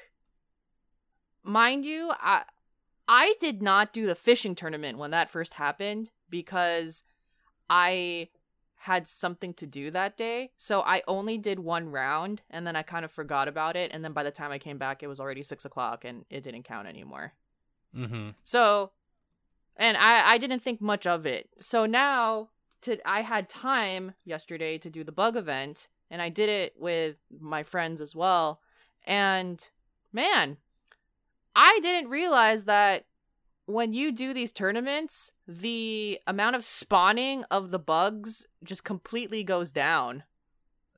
mind 1.44 1.86
you, 1.86 2.12
I 2.20 2.44
I 3.08 3.34
did 3.40 3.62
not 3.62 3.92
do 3.94 4.06
the 4.08 4.16
fishing 4.16 4.56
tournament 4.56 4.98
when 4.98 5.12
that 5.12 5.30
first 5.30 5.56
happened 5.56 6.12
because 6.30 7.04
I 7.70 8.30
had 8.76 9.08
something 9.08 9.54
to 9.56 9.66
do 9.66 9.92
that 9.92 10.18
day. 10.18 10.52
So 10.58 10.82
I 10.82 11.02
only 11.08 11.38
did 11.38 11.60
one 11.60 11.90
round 11.90 12.42
and 12.50 12.66
then 12.68 12.76
I 12.76 12.82
kind 12.82 13.06
of 13.06 13.12
forgot 13.12 13.48
about 13.48 13.76
it. 13.78 13.92
And 13.94 14.04
then 14.04 14.12
by 14.14 14.24
the 14.24 14.32
time 14.32 14.52
I 14.52 14.60
came 14.60 14.78
back, 14.78 15.02
it 15.04 15.08
was 15.08 15.20
already 15.20 15.42
six 15.44 15.64
o'clock 15.66 16.04
and 16.06 16.26
it 16.30 16.44
didn't 16.44 16.64
count 16.64 16.88
anymore. 16.88 17.34
Mm-hmm. 17.96 18.30
So, 18.44 18.92
and 19.78 19.98
I 19.98 20.34
I 20.34 20.38
didn't 20.38 20.62
think 20.62 20.82
much 20.82 21.06
of 21.08 21.26
it. 21.26 21.50
So 21.58 21.86
now 21.86 22.50
to 22.82 22.98
I 23.10 23.22
had 23.22 23.50
time 23.50 24.14
yesterday 24.26 24.78
to 24.78 24.90
do 24.90 25.04
the 25.04 25.12
bug 25.12 25.36
event, 25.36 25.88
and 26.10 26.22
I 26.22 26.30
did 26.30 26.50
it 26.50 26.74
with 26.78 27.18
my 27.40 27.64
friends 27.64 28.02
as 28.02 28.16
well. 28.16 28.60
And 29.06 29.68
man, 30.12 30.58
I 31.56 31.80
didn't 31.82 32.10
realize 32.10 32.66
that 32.66 33.06
when 33.66 33.94
you 33.94 34.12
do 34.12 34.34
these 34.34 34.52
tournaments, 34.52 35.32
the 35.48 36.20
amount 36.28 36.56
of 36.56 36.64
spawning 36.64 37.44
of 37.50 37.72
the 37.72 37.80
bugs 37.80 38.46
just 38.64 38.84
completely 38.84 39.44
goes 39.44 39.72
down. 39.72 40.24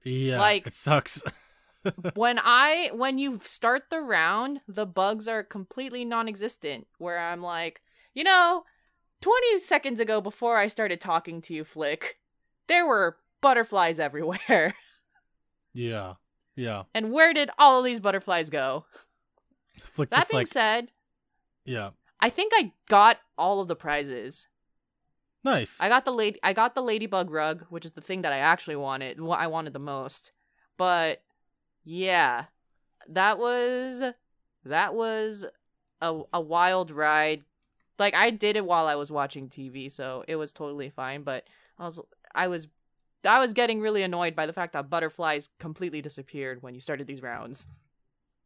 Yeah, 0.03 0.39
Like- 0.39 0.67
it 0.67 0.74
sucks. 0.74 1.22
when 2.15 2.39
I 2.44 2.89
when 2.94 3.20
you 3.20 3.39
start 3.44 3.89
the 3.91 4.01
round, 4.01 4.62
the 4.67 4.88
bugs 4.88 5.27
are 5.27 5.44
completely 5.44 6.03
non-existent. 6.03 6.88
Where 6.98 7.20
I'm 7.20 7.41
like, 7.44 7.82
you 8.15 8.24
know, 8.24 8.63
20 9.22 9.60
seconds 9.60 10.00
ago 10.00 10.19
before 10.22 10.57
I 10.57 10.65
started 10.67 11.00
talking 11.00 11.41
to 11.41 11.53
you, 11.53 11.63
Flick, 11.63 12.17
there 12.67 12.88
were 12.88 13.17
butterflies 13.41 14.00
everywhere. 14.00 14.74
yeah, 15.74 16.13
yeah. 16.55 16.84
and 16.95 17.12
where 17.12 17.34
did 17.34 17.51
all 17.60 17.79
of 17.79 17.86
these 17.86 18.00
butterflies 18.00 18.50
go? 18.50 18.86
Flick 19.84 20.10
That 20.10 20.17
just 20.22 20.31
being 20.31 20.39
like 20.41 20.48
said, 20.48 20.91
yeah, 21.65 21.91
I 22.19 22.29
think 22.29 22.53
I 22.55 22.72
got 22.89 23.19
all 23.38 23.60
of 23.60 23.67
the 23.67 23.75
prizes. 23.75 24.48
nice. 25.43 25.81
I 25.81 25.89
got 25.89 26.05
the 26.05 26.12
lady 26.12 26.39
I 26.41 26.53
got 26.53 26.74
the 26.74 26.81
ladybug 26.81 27.29
rug, 27.29 27.65
which 27.69 27.86
is 27.86 27.91
the 27.91 28.01
thing 28.01 28.22
that 28.22 28.34
I 28.34 28.38
actually 28.38 28.77
wanted, 28.77 29.19
what 29.19 29.39
I 29.39 29.48
wanted 29.48 29.74
the 29.74 29.79
most. 29.79 30.31
But 30.77 31.22
yeah, 31.84 32.45
that 33.10 33.38
was 33.38 34.01
that 34.63 34.93
was 34.95 35.45
a 36.01 36.22
a 36.34 36.41
wild 36.41 36.89
ride. 36.91 37.43
Like 37.97 38.13
I 38.15 38.29
did 38.29 38.55
it 38.57 38.65
while 38.65 38.87
I 38.87 38.95
was 38.95 39.11
watching 39.11 39.49
TV, 39.49 39.89
so 39.89 40.23
it 40.27 40.35
was 40.35 40.53
totally 40.53 40.89
fine, 40.89 41.23
but 41.23 41.47
I 41.79 41.85
was 41.85 41.99
I 42.33 42.47
was 42.47 42.67
I 43.25 43.39
was 43.39 43.53
getting 43.53 43.79
really 43.79 44.03
annoyed 44.03 44.35
by 44.35 44.45
the 44.45 44.53
fact 44.53 44.73
that 44.73 44.89
butterflies 44.89 45.49
completely 45.59 46.01
disappeared 46.01 46.61
when 46.61 46.75
you 46.75 46.79
started 46.81 47.07
these 47.07 47.21
rounds. 47.21 47.67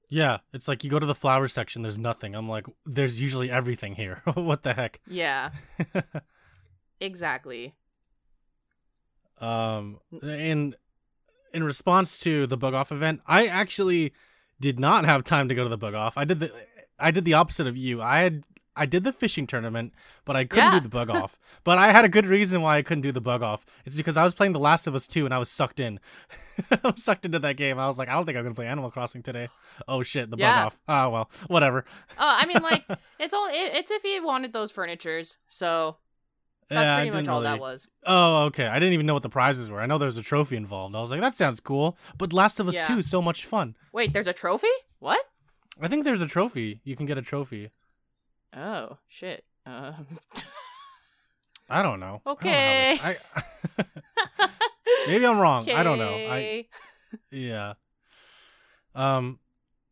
yeah, 0.09 0.37
it's 0.53 0.67
like 0.67 0.83
you 0.83 0.89
go 0.89 0.99
to 0.99 1.05
the 1.05 1.15
flower 1.15 1.47
section. 1.47 1.81
There's 1.81 1.97
nothing. 1.97 2.33
I'm 2.35 2.47
like, 2.49 2.65
there's 2.85 3.21
usually 3.21 3.51
everything 3.51 3.95
here. 3.95 4.21
what 4.35 4.63
the 4.63 4.73
heck? 4.73 5.01
Yeah, 5.07 5.51
exactly. 7.01 7.75
um, 9.41 9.99
in 10.21 10.75
in 11.53 11.63
response 11.63 12.17
to 12.19 12.45
the 12.47 12.57
bug 12.57 12.73
off 12.73 12.91
event, 12.91 13.21
I 13.27 13.47
actually 13.47 14.13
did 14.59 14.79
not 14.79 15.05
have 15.05 15.23
time 15.23 15.49
to 15.49 15.55
go 15.55 15.63
to 15.63 15.69
the 15.69 15.77
bug 15.77 15.93
off. 15.93 16.17
I 16.17 16.25
did 16.25 16.39
the 16.39 16.51
I 16.99 17.11
did 17.11 17.25
the 17.25 17.33
opposite 17.33 17.67
of 17.67 17.77
you. 17.77 18.01
I 18.01 18.19
had 18.19 18.43
I 18.79 18.86
did 18.86 19.03
the 19.03 19.12
fishing 19.13 19.45
tournament, 19.45 19.93
but 20.25 20.36
I 20.36 20.45
couldn't 20.45 20.65
Yeah. 20.74 20.79
do 20.79 20.83
the 20.83 20.89
bug 20.89 21.09
off. 21.09 21.38
But 21.63 21.77
I 21.77 21.91
had 21.91 22.05
a 22.05 22.09
good 22.09 22.25
reason 22.25 22.62
why 22.62 22.77
I 22.77 22.81
couldn't 22.81 23.01
do 23.01 23.12
the 23.12 23.21
bug 23.21 23.43
off. 23.43 23.65
It's 23.86 23.98
because 23.98 24.15
I 24.17 24.24
was 24.24 24.33
playing 24.33 24.53
The 24.53 24.59
Last 24.59 24.88
of 24.88 24.95
Us 24.95 25.05
2 25.05 25.25
and 25.25 25.33
I 25.33 25.38
was 25.38 25.50
sucked 25.50 25.79
in. 25.79 26.00
I 26.71 26.79
was 26.83 27.03
sucked 27.03 27.25
into 27.25 27.39
that 27.39 27.57
game. 27.57 27.77
I 27.77 27.86
was 27.88 28.00
like, 28.00 28.07
I 28.07 28.13
don't 28.13 28.25
think 28.25 28.38
I'm 28.38 28.43
gonna 28.43 28.55
play 28.55 28.67
Animal 28.67 28.89
Crossing 28.91 29.21
today. 29.21 29.50
Oh 29.88 30.01
shit, 30.03 30.29
the 30.29 30.38
bug 30.38 30.41
Yeah. 30.41 30.65
off. 30.67 30.79
Oh 30.88 31.09
well, 31.09 31.29
whatever. 31.48 31.86
Oh, 32.12 32.38
I 32.41 32.45
mean, 32.45 32.62
like 32.63 32.86
it's 33.19 33.33
all 33.33 33.48
it, 33.50 33.71
it's 33.75 33.91
if 33.91 34.03
you 34.03 34.24
wanted 34.25 34.53
those 34.53 34.71
furnitures, 34.71 35.38
so 35.50 35.98
that's 36.69 36.81
Yeah, 36.81 36.95
pretty 37.01 37.17
much 37.17 37.27
all 37.27 37.41
that 37.41 37.59
was. 37.59 37.88
Oh, 38.05 38.43
okay. 38.45 38.67
I 38.67 38.77
didn't 38.79 38.93
even 38.93 39.05
know 39.05 39.15
what 39.15 39.24
the 39.24 39.29
prizes 39.29 39.69
were. 39.69 39.81
I 39.81 39.86
know 39.88 39.98
there 39.98 40.05
was 40.05 40.17
a 40.17 40.24
trophy 40.24 40.55
involved. 40.55 40.95
I 40.95 41.01
was 41.01 41.12
like, 41.12 41.19
that 41.21 41.33
sounds 41.33 41.59
cool. 41.59 41.98
But 42.17 42.31
Last 42.31 42.59
of 42.59 42.67
Us 42.67 42.75
Yeah. 42.75 42.88
2 42.88 43.00
is 43.00 43.09
so 43.09 43.21
much 43.21 43.45
fun. 43.45 43.75
Wait, 43.91 44.13
there's 44.13 44.27
a 44.27 44.33
trophy? 44.33 44.67
What? 45.00 45.19
I 45.81 45.88
think 45.88 46.03
there's 46.03 46.21
a 46.21 46.27
trophy. 46.27 46.79
You 46.83 46.95
can 46.95 47.05
get 47.07 47.17
a 47.17 47.21
trophy. 47.24 47.71
Oh 48.55 48.97
shit. 49.07 49.43
Um, 49.65 50.07
I 51.69 51.81
don't 51.83 51.99
know. 51.99 52.21
I 52.25 52.31
don't 52.33 52.43
know 52.43 52.89
Okay. 52.91 52.99
I, 53.03 53.15
maybe 55.07 55.25
I'm 55.25 55.37
wrong. 55.39 55.69
I 55.69 55.83
don't 55.83 55.99
know. 55.99 56.15
I 56.15 56.65
yeah. 57.31 57.73
Um 58.95 59.39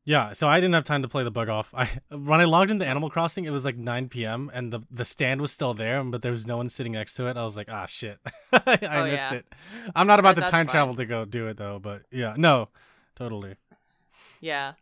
yeah, 0.05 0.31
so 0.31 0.47
I 0.47 0.61
didn't 0.61 0.73
have 0.73 0.85
time 0.85 1.01
to 1.01 1.09
play 1.09 1.25
the 1.25 1.31
bug 1.31 1.49
off. 1.49 1.73
I 1.75 1.89
when 2.09 2.39
I 2.39 2.45
logged 2.45 2.71
into 2.71 2.85
Animal 2.85 3.09
Crossing, 3.09 3.43
it 3.43 3.49
was 3.49 3.65
like 3.65 3.75
9 3.77 4.07
p.m. 4.09 4.49
and 4.53 4.71
the 4.71 4.79
the 4.89 5.03
stand 5.05 5.41
was 5.41 5.51
still 5.51 5.73
there, 5.73 6.01
but 6.03 6.21
there 6.21 6.31
was 6.31 6.47
no 6.47 6.57
one 6.57 6.69
sitting 6.69 6.93
next 6.93 7.13
to 7.15 7.27
it. 7.27 7.35
I 7.37 7.43
was 7.43 7.57
like, 7.57 7.67
ah, 7.69 7.85
shit, 7.87 8.17
I 8.53 8.79
Oh, 8.83 9.03
missed 9.05 9.31
yeah. 9.31 9.37
it. 9.39 9.45
I'm 9.95 10.07
not 10.07 10.19
about 10.19 10.35
to 10.35 10.41
that's 10.41 10.51
time 10.51 10.65
fine. 10.67 10.73
travel 10.73 10.95
to 10.95 11.05
go 11.05 11.25
do 11.25 11.47
it 11.47 11.57
though, 11.57 11.77
but 11.79 12.03
yeah, 12.09 12.35
no, 12.37 12.69
totally. 13.15 13.55
Yeah, 14.39 14.73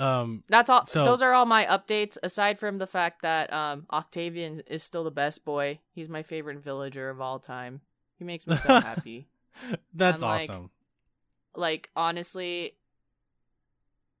Um, 0.00 0.42
that's 0.48 0.70
all. 0.70 0.86
So- 0.86 1.04
Those 1.04 1.22
are 1.22 1.32
all 1.32 1.46
my 1.46 1.66
updates. 1.66 2.16
Aside 2.22 2.58
from 2.58 2.78
the 2.78 2.86
fact 2.86 3.22
that 3.22 3.52
um 3.52 3.86
Octavian 3.92 4.60
is 4.66 4.82
still 4.82 5.04
the 5.04 5.10
best 5.10 5.44
boy. 5.44 5.80
He's 5.92 6.08
my 6.08 6.22
favorite 6.22 6.62
villager 6.62 7.10
of 7.10 7.20
all 7.20 7.38
time. 7.38 7.80
He 8.18 8.24
makes 8.24 8.46
me 8.46 8.56
so 8.56 8.80
happy. 8.80 9.28
that's 9.94 10.22
I'm 10.22 10.28
like- 10.28 10.42
awesome. 10.42 10.70
like 11.56 11.90
honestly 11.96 12.74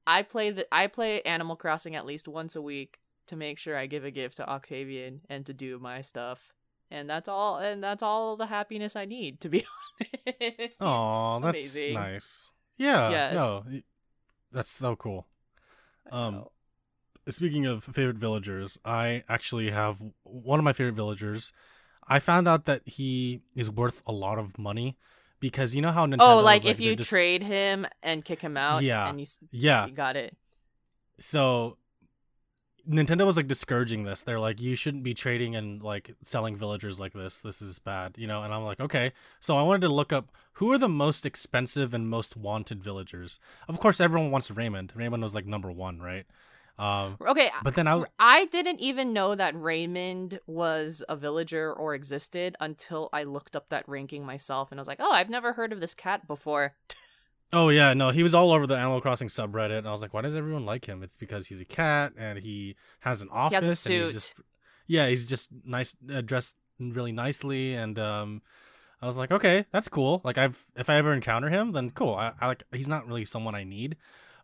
i 0.06 0.22
play 0.22 0.50
the 0.50 0.66
i 0.72 0.86
play 0.86 1.20
animal 1.22 1.54
crossing 1.54 1.94
at 1.94 2.04
least 2.06 2.26
once 2.26 2.56
a 2.56 2.62
week 2.62 2.98
to 3.26 3.36
make 3.36 3.58
sure 3.58 3.76
i 3.76 3.86
give 3.86 4.04
a 4.04 4.10
gift 4.10 4.38
to 4.38 4.48
octavian 4.48 5.20
and 5.28 5.46
to 5.46 5.52
do 5.52 5.78
my 5.78 6.00
stuff 6.00 6.54
and 6.90 7.08
that's 7.08 7.28
all 7.28 7.58
and 7.58 7.84
that's 7.84 8.02
all 8.02 8.36
the 8.36 8.46
happiness 8.46 8.96
i 8.96 9.04
need 9.04 9.38
to 9.40 9.48
be 9.48 9.64
honest 10.26 10.78
Oh, 10.80 11.38
that's 11.42 11.74
amazing. 11.76 11.94
nice. 11.94 12.50
Yeah. 12.78 13.10
Yes. 13.10 13.34
No, 13.34 13.64
that's 14.52 14.70
so 14.70 14.94
cool. 14.96 15.26
Um. 16.12 16.44
Speaking 17.28 17.66
of 17.66 17.84
favorite 17.84 18.16
villagers, 18.16 18.78
I 18.86 19.22
actually 19.28 19.70
have 19.70 20.00
one 20.22 20.58
of 20.58 20.64
my 20.64 20.72
favorite 20.72 20.94
villagers. 20.94 21.52
I 22.08 22.20
found 22.20 22.48
out 22.48 22.64
that 22.64 22.80
he 22.86 23.42
is 23.54 23.70
worth 23.70 24.02
a 24.06 24.12
lot 24.12 24.38
of 24.38 24.56
money 24.58 24.96
because 25.38 25.74
you 25.74 25.82
know 25.82 25.92
how 25.92 26.06
Nintendo. 26.06 26.16
oh 26.20 26.38
is, 26.38 26.44
like 26.44 26.64
if 26.64 26.80
you 26.80 26.96
just- 26.96 27.10
trade 27.10 27.42
him 27.42 27.86
and 28.02 28.24
kick 28.24 28.40
him 28.40 28.56
out 28.56 28.82
Yeah. 28.82 29.08
and 29.10 29.20
you, 29.20 29.26
Yeah. 29.50 29.86
you 29.86 29.92
got 29.92 30.16
it 30.16 30.34
So 31.20 31.76
Nintendo 32.88 33.26
was 33.26 33.36
like 33.36 33.48
discouraging 33.48 34.04
this. 34.04 34.22
They're 34.22 34.40
like, 34.40 34.60
you 34.60 34.74
shouldn't 34.74 35.02
be 35.02 35.14
trading 35.14 35.54
and 35.56 35.82
like 35.82 36.14
selling 36.22 36.56
villagers 36.56 36.98
like 36.98 37.12
this. 37.12 37.40
This 37.40 37.60
is 37.60 37.78
bad, 37.78 38.16
you 38.16 38.26
know. 38.26 38.42
And 38.42 38.54
I'm 38.54 38.64
like, 38.64 38.80
okay. 38.80 39.12
So 39.40 39.56
I 39.56 39.62
wanted 39.62 39.82
to 39.82 39.92
look 39.92 40.12
up 40.12 40.30
who 40.54 40.72
are 40.72 40.78
the 40.78 40.88
most 40.88 41.26
expensive 41.26 41.92
and 41.94 42.08
most 42.08 42.36
wanted 42.36 42.82
villagers. 42.82 43.38
Of 43.68 43.78
course, 43.78 44.00
everyone 44.00 44.30
wants 44.30 44.50
Raymond. 44.50 44.92
Raymond 44.96 45.22
was 45.22 45.34
like 45.34 45.46
number 45.46 45.70
one, 45.70 46.00
right? 46.00 46.26
Um, 46.78 47.16
Okay, 47.26 47.50
but 47.64 47.74
then 47.74 47.88
I 47.88 48.04
I 48.20 48.44
didn't 48.46 48.78
even 48.78 49.12
know 49.12 49.34
that 49.34 49.60
Raymond 49.60 50.38
was 50.46 51.02
a 51.08 51.16
villager 51.16 51.72
or 51.72 51.92
existed 51.92 52.56
until 52.60 53.08
I 53.12 53.24
looked 53.24 53.56
up 53.56 53.68
that 53.70 53.88
ranking 53.88 54.24
myself 54.24 54.70
and 54.70 54.78
I 54.78 54.82
was 54.82 54.86
like, 54.86 55.00
oh, 55.00 55.10
I've 55.12 55.28
never 55.28 55.54
heard 55.54 55.72
of 55.72 55.80
this 55.80 55.94
cat 55.94 56.28
before. 56.28 56.74
Oh 57.52 57.70
yeah, 57.70 57.94
no, 57.94 58.10
he 58.10 58.22
was 58.22 58.34
all 58.34 58.52
over 58.52 58.66
the 58.66 58.76
Animal 58.76 59.00
Crossing 59.00 59.28
subreddit, 59.28 59.78
and 59.78 59.88
I 59.88 59.90
was 59.90 60.02
like, 60.02 60.12
why 60.12 60.20
does 60.20 60.34
everyone 60.34 60.66
like 60.66 60.84
him? 60.86 61.02
It's 61.02 61.16
because 61.16 61.46
he's 61.46 61.60
a 61.60 61.64
cat 61.64 62.12
and 62.18 62.38
he 62.38 62.76
has 63.00 63.22
an 63.22 63.28
office. 63.30 63.50
He 63.50 63.54
has 63.54 63.64
a 63.64 63.68
And 63.68 63.78
suit. 63.78 64.04
he's 64.04 64.12
just, 64.12 64.40
yeah, 64.86 65.08
he's 65.08 65.24
just 65.24 65.48
nice, 65.64 65.96
uh, 66.12 66.20
dressed 66.20 66.56
really 66.78 67.12
nicely, 67.12 67.74
and 67.74 67.98
um, 67.98 68.42
I 69.00 69.06
was 69.06 69.16
like, 69.16 69.30
okay, 69.30 69.64
that's 69.72 69.88
cool. 69.88 70.20
Like 70.24 70.36
I've, 70.36 70.66
if 70.76 70.90
I 70.90 70.96
ever 70.96 71.12
encounter 71.14 71.48
him, 71.48 71.72
then 71.72 71.90
cool. 71.90 72.14
I, 72.14 72.32
I 72.40 72.48
like, 72.48 72.64
he's 72.72 72.88
not 72.88 73.06
really 73.06 73.24
someone 73.24 73.54
I 73.54 73.64
need, 73.64 73.96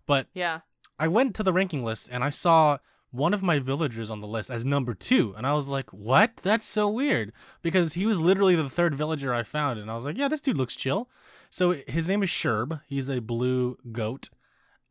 but 0.07 0.27
Yeah. 0.33 0.61
I 0.99 1.09
went 1.09 1.35
to 1.37 1.43
the 1.43 1.53
ranking 1.53 1.85
list 1.85 2.09
and 2.11 2.23
I 2.25 2.31
saw 2.31 2.79
one 3.11 3.35
of 3.35 3.43
my 3.43 3.59
villagers 3.59 4.11
on 4.11 4.21
the 4.21 4.27
list 4.27 4.51
as 4.51 4.65
number 4.65 4.95
two, 4.95 5.35
and 5.37 5.47
I 5.47 5.53
was 5.55 5.69
like, 5.69 5.91
what? 5.93 6.37
That's 6.39 6.67
so 6.67 6.89
weird 6.89 7.33
because 7.63 7.93
he 7.93 8.07
was 8.07 8.19
literally 8.21 8.57
the 8.57 8.69
third 8.71 8.95
villager 8.95 9.35
I 9.35 9.43
found, 9.43 9.79
and 9.79 9.91
I 9.91 9.95
was 9.95 10.07
like, 10.07 10.17
yeah, 10.17 10.27
this 10.29 10.41
dude 10.41 10.57
looks 10.57 10.75
chill. 10.75 11.09
So 11.55 11.77
his 11.87 12.09
name 12.09 12.25
is 12.25 12.31
Sherb. 12.31 12.81
He's 12.89 13.09
a 13.09 13.21
blue 13.21 13.79
goat. 13.93 14.29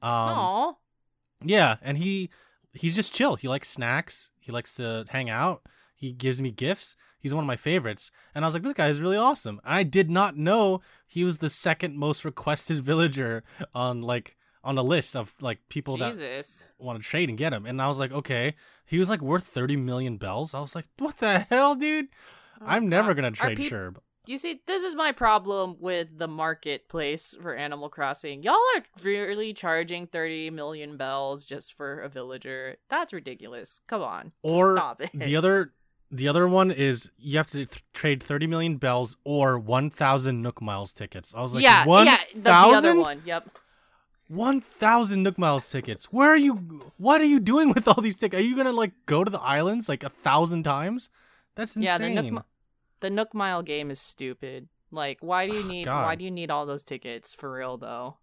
Um, 0.01 0.09
Aw. 0.11 0.73
yeah, 1.43 1.75
and 1.81 1.97
he 1.97 2.29
he's 2.71 2.95
just 2.95 3.13
chill. 3.13 3.35
He 3.35 3.49
likes 3.49 3.67
snacks. 3.67 4.31
He 4.39 4.49
likes 4.53 4.73
to 4.75 5.03
hang 5.09 5.29
out. 5.29 5.63
He 5.93 6.13
gives 6.13 6.41
me 6.41 6.51
gifts. 6.51 6.95
He's 7.19 7.33
one 7.33 7.43
of 7.43 7.49
my 7.49 7.57
favorites. 7.57 8.11
And 8.33 8.45
I 8.45 8.47
was 8.47 8.53
like, 8.53 8.63
this 8.63 8.73
guy 8.73 8.87
is 8.87 9.01
really 9.01 9.17
awesome. 9.17 9.59
I 9.65 9.83
did 9.83 10.09
not 10.09 10.37
know 10.37 10.79
he 11.05 11.25
was 11.25 11.39
the 11.39 11.49
second 11.49 11.97
most 11.97 12.23
requested 12.23 12.81
villager 12.91 13.43
on 13.75 14.01
like 14.01 14.37
on 14.63 14.75
the 14.75 14.85
list 14.85 15.17
of 15.17 15.35
like 15.41 15.59
people 15.67 15.97
that 15.97 16.15
want 16.79 16.97
to 17.01 17.05
trade 17.05 17.27
and 17.27 17.37
get 17.37 17.51
him. 17.51 17.65
And 17.65 17.81
I 17.81 17.89
was 17.89 17.99
like, 17.99 18.13
okay. 18.13 18.55
He 18.85 18.99
was 18.99 19.09
like 19.09 19.21
worth 19.21 19.43
30 19.43 19.75
million 19.75 20.15
bells. 20.15 20.53
I 20.53 20.61
was 20.61 20.75
like, 20.75 20.85
what 20.97 21.17
the 21.17 21.39
hell, 21.39 21.75
dude? 21.75 22.07
Oh, 22.61 22.67
I'm 22.67 22.87
never 22.87 23.13
going 23.13 23.33
to 23.33 23.37
trade 23.37 23.57
peop- 23.57 23.73
Sherb. 23.73 23.97
You 24.25 24.37
see, 24.37 24.61
this 24.67 24.83
is 24.83 24.95
my 24.95 25.11
problem 25.11 25.75
with 25.79 26.17
the 26.17 26.29
marketplace 26.29 27.35
for 27.41 27.53
Animal 27.55 27.89
Crossing. 27.89 28.41
Y'all 28.41 28.53
are 28.53 28.83
really 29.03 29.53
charging 29.53 30.07
30 30.07 30.49
million 30.51 30.95
bells 30.95 31.45
just 31.45 31.73
for 31.73 31.99
a 31.99 32.07
villager. 32.07 32.77
That's 32.89 33.11
ridiculous. 33.11 33.81
Come 33.87 34.01
on. 34.01 34.31
Or 34.41 34.77
Stop 34.77 35.01
it. 35.01 35.09
The 35.13 35.35
other 35.35 35.73
the 36.09 36.27
other 36.27 36.47
one 36.47 36.71
is 36.71 37.09
you 37.17 37.37
have 37.37 37.47
to 37.47 37.65
th- 37.65 37.83
trade 37.91 38.21
30 38.21 38.47
million 38.47 38.77
bells 38.77 39.17
or 39.25 39.57
1000 39.57 40.41
Nook 40.41 40.61
Miles 40.61 40.93
tickets. 40.93 41.33
I 41.35 41.41
was 41.41 41.55
like, 41.55 41.63
yeah, 41.63 41.83
yeah, 41.85 42.17
the, 42.35 42.41
the 42.41 42.53
other 42.53 42.95
1000? 42.95 42.99
one. 43.01 43.21
Yep. 43.25 43.49
1000 44.27 45.23
Nook 45.23 45.37
Miles 45.37 45.69
tickets. 45.69 46.13
Where 46.13 46.29
are 46.29 46.37
you 46.37 46.91
what 46.97 47.19
are 47.19 47.25
you 47.25 47.39
doing 47.39 47.69
with 47.73 47.87
all 47.87 48.01
these 48.01 48.17
tickets? 48.17 48.39
Are 48.39 48.45
you 48.45 48.55
going 48.55 48.67
to 48.67 48.73
like 48.73 48.93
go 49.05 49.23
to 49.23 49.29
the 49.29 49.41
islands 49.41 49.89
like 49.89 50.03
a 50.03 50.09
thousand 50.09 50.63
times? 50.63 51.09
That's 51.55 51.75
insane. 51.75 52.15
Yeah, 52.15 52.21
the 52.21 52.31
Nook, 52.31 52.45
the 53.03 53.09
Nook 53.09 53.33
Mile 53.35 53.61
game 53.61 53.91
is 53.91 53.99
stupid. 53.99 54.69
Like, 54.89 55.17
why 55.19 55.45
do 55.45 55.53
you 55.53 55.67
need 55.67 55.85
God. 55.85 56.05
why 56.05 56.15
do 56.15 56.23
you 56.23 56.31
need 56.31 56.49
all 56.49 56.65
those 56.65 56.83
tickets 56.83 57.35
for 57.35 57.51
real 57.51 57.77
though? 57.77 58.17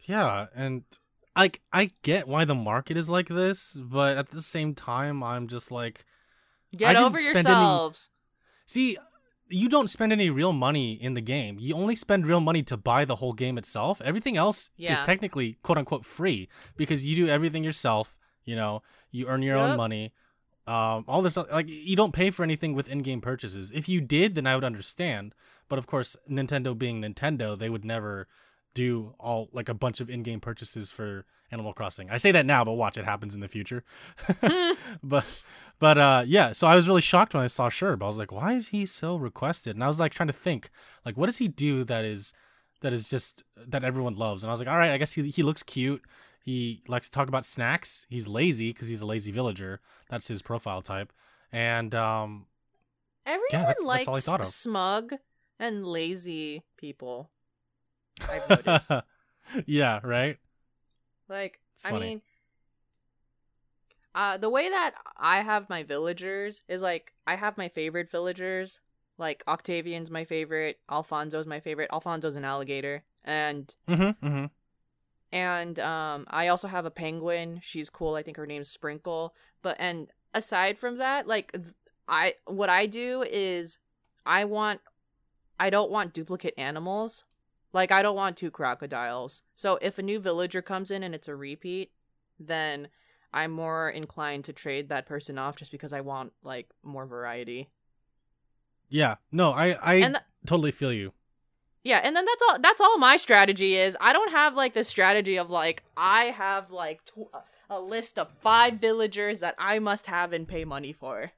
Yeah, 0.00 0.46
and 0.54 0.82
like 1.36 1.60
I 1.72 1.90
get 2.02 2.26
why 2.26 2.46
the 2.46 2.54
market 2.54 2.96
is 2.96 3.10
like 3.10 3.28
this, 3.28 3.76
but 3.78 4.16
at 4.16 4.30
the 4.30 4.40
same 4.40 4.74
time 4.74 5.22
I'm 5.22 5.46
just 5.46 5.70
like 5.70 6.06
Get 6.76 6.96
over 6.96 7.18
spend 7.18 7.46
any- 7.46 7.54
yourselves. 7.54 8.08
See, 8.64 8.96
you 9.50 9.68
don't 9.68 9.90
spend 9.90 10.10
any 10.10 10.30
real 10.30 10.52
money 10.52 10.94
in 10.94 11.12
the 11.12 11.20
game. 11.20 11.58
You 11.60 11.74
only 11.74 11.94
spend 11.94 12.26
real 12.26 12.40
money 12.40 12.62
to 12.62 12.78
buy 12.78 13.04
the 13.04 13.16
whole 13.16 13.34
game 13.34 13.58
itself. 13.58 14.00
Everything 14.00 14.38
else 14.38 14.70
is 14.78 14.98
technically 15.00 15.58
quote 15.62 15.76
unquote 15.76 16.06
free 16.06 16.48
because 16.78 17.06
you 17.06 17.14
do 17.14 17.28
everything 17.28 17.62
yourself. 17.62 18.16
You 18.46 18.56
know, 18.56 18.82
you 19.10 19.26
earn 19.26 19.42
your 19.42 19.58
own 19.58 19.76
money. 19.76 20.14
Um, 20.66 21.04
all 21.08 21.22
this 21.22 21.36
like 21.36 21.66
you 21.68 21.96
don't 21.96 22.12
pay 22.12 22.30
for 22.30 22.44
anything 22.44 22.74
with 22.74 22.88
in-game 22.88 23.20
purchases. 23.20 23.72
If 23.72 23.88
you 23.88 24.00
did, 24.00 24.34
then 24.34 24.46
I 24.46 24.54
would 24.54 24.64
understand. 24.64 25.34
But 25.68 25.78
of 25.78 25.86
course, 25.86 26.16
Nintendo 26.30 26.76
being 26.76 27.00
Nintendo, 27.02 27.58
they 27.58 27.68
would 27.68 27.84
never 27.84 28.28
do 28.74 29.14
all 29.18 29.48
like 29.52 29.68
a 29.68 29.74
bunch 29.74 30.00
of 30.00 30.08
in-game 30.08 30.40
purchases 30.40 30.90
for 30.90 31.24
Animal 31.50 31.72
Crossing. 31.72 32.10
I 32.10 32.16
say 32.16 32.32
that 32.32 32.46
now, 32.46 32.64
but 32.64 32.72
watch 32.72 32.96
it 32.96 33.04
happens 33.04 33.34
in 33.34 33.40
the 33.40 33.48
future. 33.48 33.84
but 35.02 35.42
but 35.78 35.98
uh 35.98 36.22
yeah, 36.26 36.52
so 36.52 36.66
I 36.66 36.76
was 36.76 36.88
really 36.88 37.00
shocked 37.00 37.34
when 37.34 37.42
I 37.42 37.48
saw 37.48 37.68
Sherb. 37.68 38.02
I 38.02 38.06
was 38.06 38.18
like, 38.18 38.32
why 38.32 38.54
is 38.54 38.68
he 38.68 38.86
so 38.86 39.16
requested? 39.16 39.74
And 39.76 39.82
I 39.82 39.88
was 39.88 40.00
like 40.00 40.12
trying 40.12 40.28
to 40.28 40.32
think, 40.32 40.70
like, 41.04 41.16
what 41.16 41.26
does 41.26 41.38
he 41.38 41.48
do 41.48 41.84
that 41.84 42.04
is 42.04 42.32
that 42.80 42.92
is 42.92 43.08
just 43.08 43.42
that 43.56 43.84
everyone 43.84 44.14
loves? 44.14 44.42
And 44.42 44.50
I 44.50 44.52
was 44.52 44.60
like, 44.60 44.68
all 44.68 44.78
right, 44.78 44.92
I 44.92 44.98
guess 44.98 45.12
he 45.12 45.28
he 45.28 45.42
looks 45.42 45.62
cute. 45.62 46.02
He 46.44 46.82
likes 46.88 47.08
to 47.08 47.12
talk 47.14 47.28
about 47.28 47.44
snacks. 47.44 48.06
He's 48.10 48.26
lazy 48.26 48.72
because 48.72 48.88
he's 48.88 49.00
a 49.02 49.06
lazy 49.06 49.30
villager. 49.32 49.80
That's 50.10 50.28
his 50.28 50.42
profile 50.42 50.82
type. 50.82 51.12
And 51.52 51.94
um 51.94 52.46
Everyone 53.24 53.46
that's- 53.52 53.84
likes 53.84 54.06
that's 54.06 54.08
all 54.08 54.16
I 54.16 54.20
thought 54.20 54.40
of. 54.40 54.46
smug 54.46 55.14
and 55.58 55.86
lazy 55.86 56.64
people. 56.76 57.30
I've 58.28 58.48
noticed. 58.50 58.90
yeah, 59.66 60.00
right? 60.02 60.38
Like, 61.28 61.60
It's 61.74 61.86
I 61.86 61.90
funny. 61.90 62.06
mean, 62.06 62.22
uh, 64.14 64.36
the 64.36 64.50
way 64.50 64.68
that 64.68 64.94
I 65.16 65.38
have 65.38 65.70
my 65.70 65.82
villagers 65.84 66.62
is 66.68 66.82
like 66.82 67.12
I 67.26 67.36
have 67.36 67.56
my 67.56 67.68
favorite 67.68 68.10
villagers. 68.10 68.80
Like 69.18 69.42
Octavian's 69.46 70.10
my 70.10 70.24
favorite, 70.24 70.80
Alfonso's 70.90 71.46
my 71.46 71.60
favorite. 71.60 71.90
Alfonso's 71.92 72.36
an 72.36 72.44
alligator, 72.44 73.04
and 73.24 73.74
Mm-hmm. 73.88 74.26
Mm-hmm. 74.26 74.44
And 75.32 75.80
um, 75.80 76.26
I 76.28 76.48
also 76.48 76.68
have 76.68 76.84
a 76.84 76.90
penguin. 76.90 77.60
She's 77.62 77.88
cool. 77.88 78.14
I 78.14 78.22
think 78.22 78.36
her 78.36 78.46
name's 78.46 78.68
Sprinkle. 78.68 79.34
But 79.62 79.76
and 79.78 80.08
aside 80.34 80.78
from 80.78 80.98
that, 80.98 81.26
like 81.26 81.56
I 82.06 82.34
what 82.46 82.68
I 82.68 82.86
do 82.86 83.24
is 83.28 83.78
I 84.26 84.44
want 84.44 84.80
I 85.58 85.70
don't 85.70 85.90
want 85.90 86.12
duplicate 86.12 86.54
animals. 86.58 87.24
Like 87.72 87.90
I 87.90 88.02
don't 88.02 88.16
want 88.16 88.36
two 88.36 88.50
crocodiles. 88.50 89.42
So 89.54 89.78
if 89.80 89.98
a 89.98 90.02
new 90.02 90.20
villager 90.20 90.60
comes 90.60 90.90
in 90.90 91.02
and 91.02 91.14
it's 91.14 91.28
a 91.28 91.34
repeat, 91.34 91.90
then 92.38 92.88
I'm 93.32 93.52
more 93.52 93.88
inclined 93.88 94.44
to 94.44 94.52
trade 94.52 94.90
that 94.90 95.06
person 95.06 95.38
off 95.38 95.56
just 95.56 95.72
because 95.72 95.94
I 95.94 96.02
want 96.02 96.32
like 96.42 96.68
more 96.82 97.06
variety. 97.06 97.70
Yeah. 98.90 99.16
No, 99.30 99.52
I 99.52 99.78
I 99.82 100.00
th- 100.00 100.16
totally 100.44 100.72
feel 100.72 100.92
you. 100.92 101.14
Yeah, 101.84 102.00
and 102.04 102.14
then 102.14 102.24
that's 102.24 102.42
all. 102.48 102.58
That's 102.60 102.80
all 102.80 102.98
my 102.98 103.16
strategy 103.16 103.74
is. 103.74 103.96
I 104.00 104.12
don't 104.12 104.30
have 104.30 104.54
like 104.54 104.72
this 104.74 104.88
strategy 104.88 105.36
of 105.36 105.50
like 105.50 105.82
I 105.96 106.24
have 106.24 106.70
like 106.70 107.04
tw- 107.04 107.34
a 107.68 107.80
list 107.80 108.18
of 108.18 108.30
five 108.40 108.74
villagers 108.74 109.40
that 109.40 109.54
I 109.58 109.78
must 109.78 110.06
have 110.06 110.32
and 110.32 110.46
pay 110.46 110.64
money 110.64 110.92
for. 110.92 111.32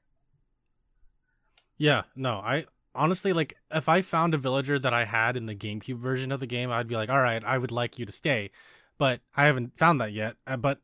Yeah, 1.77 2.03
no, 2.15 2.35
I 2.35 2.65
honestly 2.93 3.33
like 3.33 3.55
if 3.71 3.89
I 3.89 4.01
found 4.01 4.33
a 4.33 4.37
villager 4.37 4.77
that 4.79 4.93
I 4.93 5.05
had 5.05 5.35
in 5.35 5.47
the 5.47 5.55
GameCube 5.55 5.97
version 5.97 6.31
of 6.31 6.39
the 6.39 6.47
game, 6.47 6.71
I'd 6.71 6.87
be 6.87 6.95
like, 6.95 7.09
"All 7.09 7.21
right, 7.21 7.43
I 7.43 7.57
would 7.57 7.71
like 7.71 7.97
you 7.99 8.05
to 8.05 8.11
stay." 8.11 8.51
But 8.97 9.21
I 9.35 9.45
haven't 9.45 9.77
found 9.77 9.99
that 9.99 10.13
yet. 10.13 10.37
Uh, 10.47 10.57
But 10.57 10.79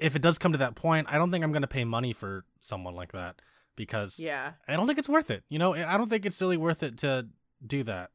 if 0.00 0.16
it 0.16 0.22
does 0.22 0.38
come 0.38 0.52
to 0.52 0.58
that 0.58 0.74
point, 0.74 1.06
I 1.10 1.18
don't 1.18 1.30
think 1.30 1.44
I'm 1.44 1.52
going 1.52 1.62
to 1.62 1.68
pay 1.68 1.84
money 1.84 2.12
for 2.12 2.44
someone 2.60 2.94
like 2.96 3.12
that 3.12 3.40
because 3.76 4.18
Yeah. 4.18 4.52
I 4.66 4.74
don't 4.74 4.86
think 4.88 4.98
it's 4.98 5.08
worth 5.08 5.30
it. 5.30 5.44
You 5.48 5.58
know, 5.60 5.74
I 5.74 5.96
don't 5.96 6.08
think 6.08 6.26
it's 6.26 6.40
really 6.40 6.56
worth 6.56 6.82
it 6.82 6.98
to 6.98 7.28
do 7.64 7.84
that. 7.84 8.10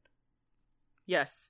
Yes. 1.10 1.50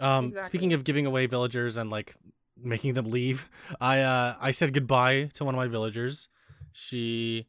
Um, 0.00 0.28
Exactly. 0.28 0.48
speaking 0.48 0.72
of 0.72 0.84
giving 0.84 1.04
away 1.04 1.26
villagers 1.26 1.76
and 1.76 1.90
like 1.90 2.14
making 2.56 2.94
them 2.94 3.10
leave, 3.10 3.50
I 3.80 4.00
uh 4.00 4.36
I 4.40 4.52
said 4.52 4.72
goodbye 4.72 5.30
to 5.34 5.44
one 5.44 5.54
of 5.54 5.58
my 5.58 5.66
villagers. 5.66 6.28
She 6.72 7.46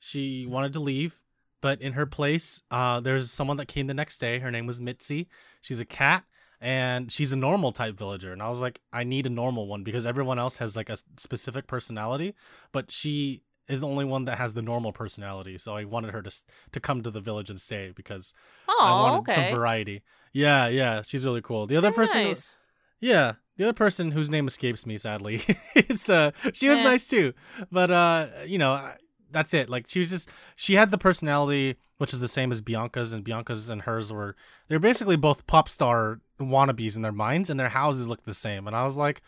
she 0.00 0.44
wanted 0.44 0.72
to 0.72 0.80
leave, 0.80 1.20
but 1.60 1.80
in 1.80 1.92
her 1.92 2.04
place, 2.04 2.62
uh, 2.70 2.98
there's 2.98 3.30
someone 3.30 3.56
that 3.58 3.68
came 3.68 3.86
the 3.86 3.94
next 3.94 4.18
day. 4.18 4.40
Her 4.40 4.50
name 4.50 4.66
was 4.66 4.80
Mitzi. 4.80 5.28
She's 5.60 5.78
a 5.78 5.84
cat, 5.84 6.24
and 6.60 7.12
she's 7.12 7.32
a 7.32 7.36
normal 7.36 7.70
type 7.70 7.96
villager. 7.96 8.32
And 8.32 8.42
I 8.42 8.48
was 8.48 8.60
like, 8.60 8.80
I 8.92 9.04
need 9.04 9.26
a 9.26 9.30
normal 9.30 9.68
one 9.68 9.84
because 9.84 10.04
everyone 10.04 10.38
else 10.40 10.56
has 10.56 10.74
like 10.74 10.88
a 10.90 10.98
specific 11.16 11.68
personality, 11.68 12.34
but 12.72 12.90
she 12.90 13.42
is 13.68 13.80
the 13.80 13.86
only 13.86 14.04
one 14.04 14.24
that 14.24 14.38
has 14.38 14.54
the 14.54 14.62
normal 14.62 14.92
personality. 14.92 15.58
So 15.58 15.76
I 15.76 15.84
wanted 15.84 16.12
her 16.12 16.22
to 16.22 16.30
to 16.72 16.80
come 16.80 17.02
to 17.02 17.10
the 17.10 17.20
village 17.20 17.50
and 17.50 17.60
stay 17.60 17.92
because 17.94 18.32
I 18.68 18.72
Oh, 18.78 19.02
wanted 19.02 19.18
okay. 19.30 19.34
some 19.50 19.56
variety. 19.58 20.02
Yeah, 20.32 20.68
yeah, 20.68 21.02
she's 21.02 21.24
really 21.24 21.42
cool. 21.42 21.66
The 21.66 21.76
other 21.76 21.88
Very 21.90 22.06
person, 22.06 22.24
nice. 22.24 22.56
yeah, 23.00 23.34
the 23.56 23.64
other 23.64 23.72
person 23.72 24.10
whose 24.12 24.28
name 24.28 24.46
escapes 24.46 24.86
me 24.86 24.98
sadly, 24.98 25.40
is 25.74 26.08
uh, 26.10 26.30
she 26.52 26.68
was 26.68 26.78
Eh. 26.78 26.84
nice 26.84 27.08
too, 27.08 27.32
but 27.72 27.90
uh, 27.90 28.26
you 28.46 28.58
know, 28.58 28.72
I- 28.72 28.96
that's 29.30 29.52
it. 29.52 29.68
Like 29.68 29.84
she 29.88 29.98
was 29.98 30.08
just 30.10 30.30
she 30.56 30.74
had 30.74 30.90
the 30.90 30.98
personality 30.98 31.76
which 31.98 32.14
is 32.14 32.20
the 32.20 32.28
same 32.28 32.52
as 32.52 32.60
Bianca's, 32.60 33.12
and 33.12 33.24
Bianca's 33.24 33.68
and 33.68 33.82
hers 33.82 34.12
were 34.12 34.36
they're 34.68 34.78
basically 34.78 35.16
both 35.16 35.46
pop 35.48 35.68
star 35.68 36.20
wannabes 36.40 36.94
in 36.94 37.02
their 37.02 37.10
minds, 37.12 37.50
and 37.50 37.58
their 37.58 37.68
houses 37.70 38.08
look 38.08 38.22
the 38.24 38.32
same. 38.32 38.66
And 38.68 38.76
I 38.76 38.84
was 38.84 38.96
like, 38.96 39.20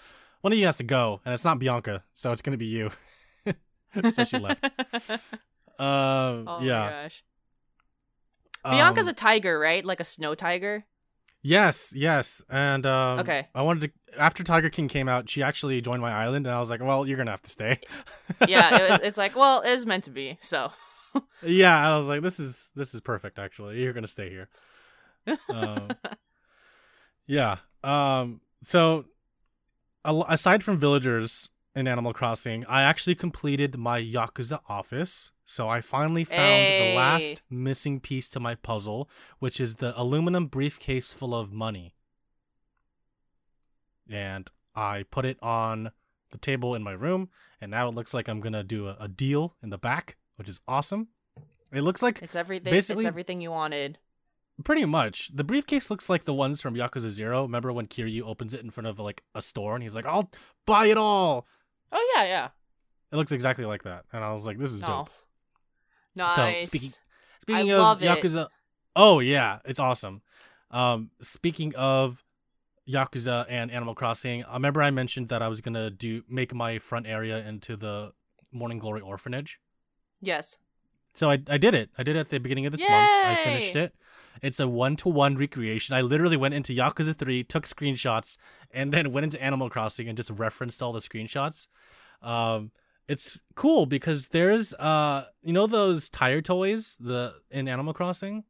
one 0.43 0.53
of 0.53 0.59
you 0.59 0.67
has 0.67 0.77
to 0.77 0.85
go, 0.85 1.21
and 1.25 1.35
it's 1.35 1.45
not 1.45 1.59
Bianca, 1.59 2.05
so 2.15 2.31
it's 2.33 2.43
gonna 2.43 2.57
be 2.57 2.67
you. 2.67 2.91
so 4.11 4.25
she 4.25 4.39
left. 4.39 4.65
Um, 5.79 6.45
oh 6.47 6.59
yeah. 6.61 6.81
my 6.81 6.91
gosh. 6.91 7.25
Bianca's 8.63 9.07
Um, 9.07 9.13
a 9.13 9.15
tiger, 9.15 9.59
right? 9.59 9.83
Like 9.83 9.99
a 9.99 10.05
snow 10.05 10.35
tiger. 10.35 10.85
Yes, 11.43 11.91
yes, 11.97 12.43
and 12.51 12.85
um, 12.85 13.21
Okay. 13.21 13.49
I 13.55 13.63
wanted 13.63 13.91
to. 14.13 14.21
After 14.21 14.45
Tiger 14.45 14.69
King 14.69 14.89
came 14.89 15.09
out, 15.09 15.31
she 15.31 15.43
actually 15.43 15.81
joined 15.81 16.03
my 16.03 16.13
island, 16.13 16.47
and 16.47 16.55
I 16.55 16.61
was 16.61 16.69
like, 16.69 16.83
"Well, 16.83 17.07
you're 17.09 17.17
gonna 17.17 17.31
have 17.31 17.41
to 17.43 17.51
stay." 17.51 17.79
yeah, 18.47 18.77
it 18.97 19.01
it's 19.05 19.17
like, 19.17 19.35
well, 19.35 19.63
it 19.63 19.71
was 19.73 19.87
meant 19.87 20.05
to 20.05 20.11
be. 20.11 20.37
So 20.41 20.71
yeah, 21.43 21.91
I 21.91 21.97
was 21.97 22.09
like, 22.09 22.21
"This 22.21 22.39
is 22.39 22.71
this 22.77 22.93
is 22.93 23.01
perfect. 23.01 23.39
Actually, 23.39 23.83
you're 23.83 23.95
gonna 23.95 24.07
stay 24.07 24.29
here." 24.29 24.49
Um, 25.49 25.89
yeah. 27.27 27.57
Um. 27.83 28.43
So, 28.63 29.07
aside 30.05 30.63
from 30.63 30.79
villagers 30.79 31.49
in 31.75 31.87
Animal 31.87 32.13
Crossing, 32.13 32.65
I 32.67 32.83
actually 32.83 33.15
completed 33.15 33.79
my 33.79 34.01
Yakuza 34.01 34.61
office. 34.69 35.33
So 35.45 35.69
I 35.69 35.81
finally 35.81 36.25
found 36.25 36.41
Hey. 36.41 36.91
the 36.93 36.97
last 36.97 37.43
missing 37.51 38.01
piece 38.01 38.29
to 38.31 38.41
my 38.41 38.55
puzzle, 38.55 39.09
which 39.39 39.61
is 39.61 39.77
the 39.77 39.99
aluminum 40.01 40.47
briefcase 40.47 41.13
full 41.13 41.35
of 41.35 41.53
money. 41.53 41.95
And 44.09 44.49
I 44.75 45.05
put 45.11 45.25
it 45.25 45.39
on 45.43 45.91
the 46.31 46.39
table 46.39 46.75
in 46.75 46.83
my 46.83 46.93
room, 46.93 47.29
and 47.61 47.71
now 47.71 47.89
it 47.89 47.95
looks 47.95 48.15
like 48.15 48.29
I'm 48.29 48.41
gonna 48.41 48.63
do 48.63 48.89
a, 48.89 48.97
a 49.01 49.09
deal 49.09 49.57
in 49.63 49.71
the 49.71 49.79
back, 49.79 50.17
which 50.37 50.49
is 50.49 50.61
awesome. 50.69 51.09
It 51.73 51.83
looks 51.83 52.03
like 52.03 52.21
it's 52.23 52.37
everything. 52.37 52.73
Basically- 52.73 53.05
it's 53.05 53.09
everything 53.09 53.41
you 53.41 53.51
wanted. 53.51 53.99
Pretty 54.63 54.85
much. 54.85 55.31
The 55.35 55.45
briefcase 55.45 55.91
looks 55.91 56.11
like 56.11 56.25
the 56.25 56.35
ones 56.35 56.61
from 56.61 56.75
Yakuza 56.75 57.09
Zero. 57.09 57.43
Remember 57.43 57.73
when 57.73 57.87
Kiryu 57.87 58.23
opens 58.23 58.53
it 58.53 58.61
in 58.61 58.71
front 58.71 58.87
of 58.89 58.99
like 58.99 59.23
a 59.35 59.41
store 59.41 59.75
and 59.75 59.83
he's 59.83 59.95
like, 59.97 60.05
"I'll 60.05 60.31
buy 60.67 60.87
it 60.87 60.99
all." 60.99 61.47
Oh 61.93 62.13
yeah, 62.17 62.25
yeah. 62.25 62.49
It 63.13 63.17
looks 63.17 63.33
exactly 63.33 63.65
like 63.65 63.83
that, 63.85 64.05
and 64.13 64.23
I 64.25 64.33
was 64.33 64.47
like, 64.47 64.59
"This 64.59 64.73
is 64.73 64.81
dope." 64.81 65.11
Nice. 66.15 66.67
speaking- 66.69 66.91
Speaking 67.43 67.71
I 67.71 67.75
of 67.75 67.79
love 67.81 68.03
it. 68.03 68.07
Yakuza, 68.07 68.49
oh 68.95 69.21
yeah, 69.21 69.61
it's 69.65 69.79
awesome. 69.81 70.21
Um, 70.71 71.11
speaking 71.23 71.75
of 71.75 72.23
Yakuza 72.89 73.47
and 73.49 73.71
Animal 73.71 73.95
Crossing, 73.95 74.45
I 74.45 74.53
remember 74.55 74.83
I 74.83 74.91
mentioned 74.91 75.29
that 75.31 75.41
I 75.43 75.49
was 75.49 75.61
gonna 75.61 75.91
do 75.91 76.23
make 76.29 76.55
my 76.55 76.79
front 76.79 77.07
area 77.07 77.39
into 77.47 77.77
the 77.77 78.13
Morning 78.53 78.79
Glory 78.79 79.01
Orphanage. 79.01 79.59
yes. 80.21 80.59
So 81.13 81.29
I, 81.29 81.43
I 81.49 81.59
did 81.59 81.75
it. 81.75 81.91
I 81.99 82.05
did 82.05 82.15
it 82.15 82.21
at 82.21 82.29
the 82.29 82.39
beginning 82.39 82.67
of 82.67 82.73
this 82.73 82.83
month. 82.89 83.11
I 83.27 83.35
finished 83.43 83.75
it. 83.75 83.95
It's 84.43 84.61
a 84.61 84.67
one 84.69 84.97
to 84.97 85.09
one 85.09 85.37
recreation. 85.37 85.95
I 85.95 86.01
literally 86.01 86.37
went 86.37 86.55
into 86.55 86.73
Yakuza 86.73 87.17
3, 87.17 87.45
took 87.45 87.65
screenshots, 87.65 88.37
and 88.71 88.93
then 88.93 89.13
went 89.13 89.25
into 89.25 89.43
Animal 89.43 89.69
Crossing 89.71 90.09
and 90.09 90.17
just 90.17 90.31
referenced 90.31 90.83
all 90.83 90.93
the 90.93 91.01
screenshots. 91.01 91.69
Um, 92.23 92.71
it's 93.09 93.41
cool 93.57 93.87
because 93.87 94.29
there's 94.29 94.73
uh 94.75 95.25
you 95.43 95.53
know 95.53 95.67
those 95.67 96.09
tire 96.09 96.41
toys 96.41 96.97
the 97.01 97.35
in 97.51 97.67
Animal 97.67 97.93
Crossing? 97.93 98.45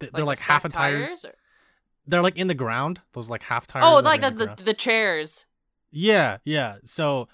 They're 0.00 0.10
the 0.12 0.24
like, 0.24 0.38
half 0.40 0.64
a 0.64 0.68
tires. 0.68 1.24
or- 1.24 1.34
They're 2.06 2.22
like 2.22 2.36
in 2.36 2.46
the 2.46 2.54
ground. 2.54 3.00
Those 3.12 3.28
like 3.30 3.42
half 3.42 3.66
tires. 3.66 3.84
Oh, 3.86 4.00
like 4.00 4.22
the, 4.22 4.30
the 4.56 4.62
the 4.64 4.74
chairs. 4.74 5.46
Yeah, 5.90 6.38
yeah. 6.44 6.76
So 6.84 7.28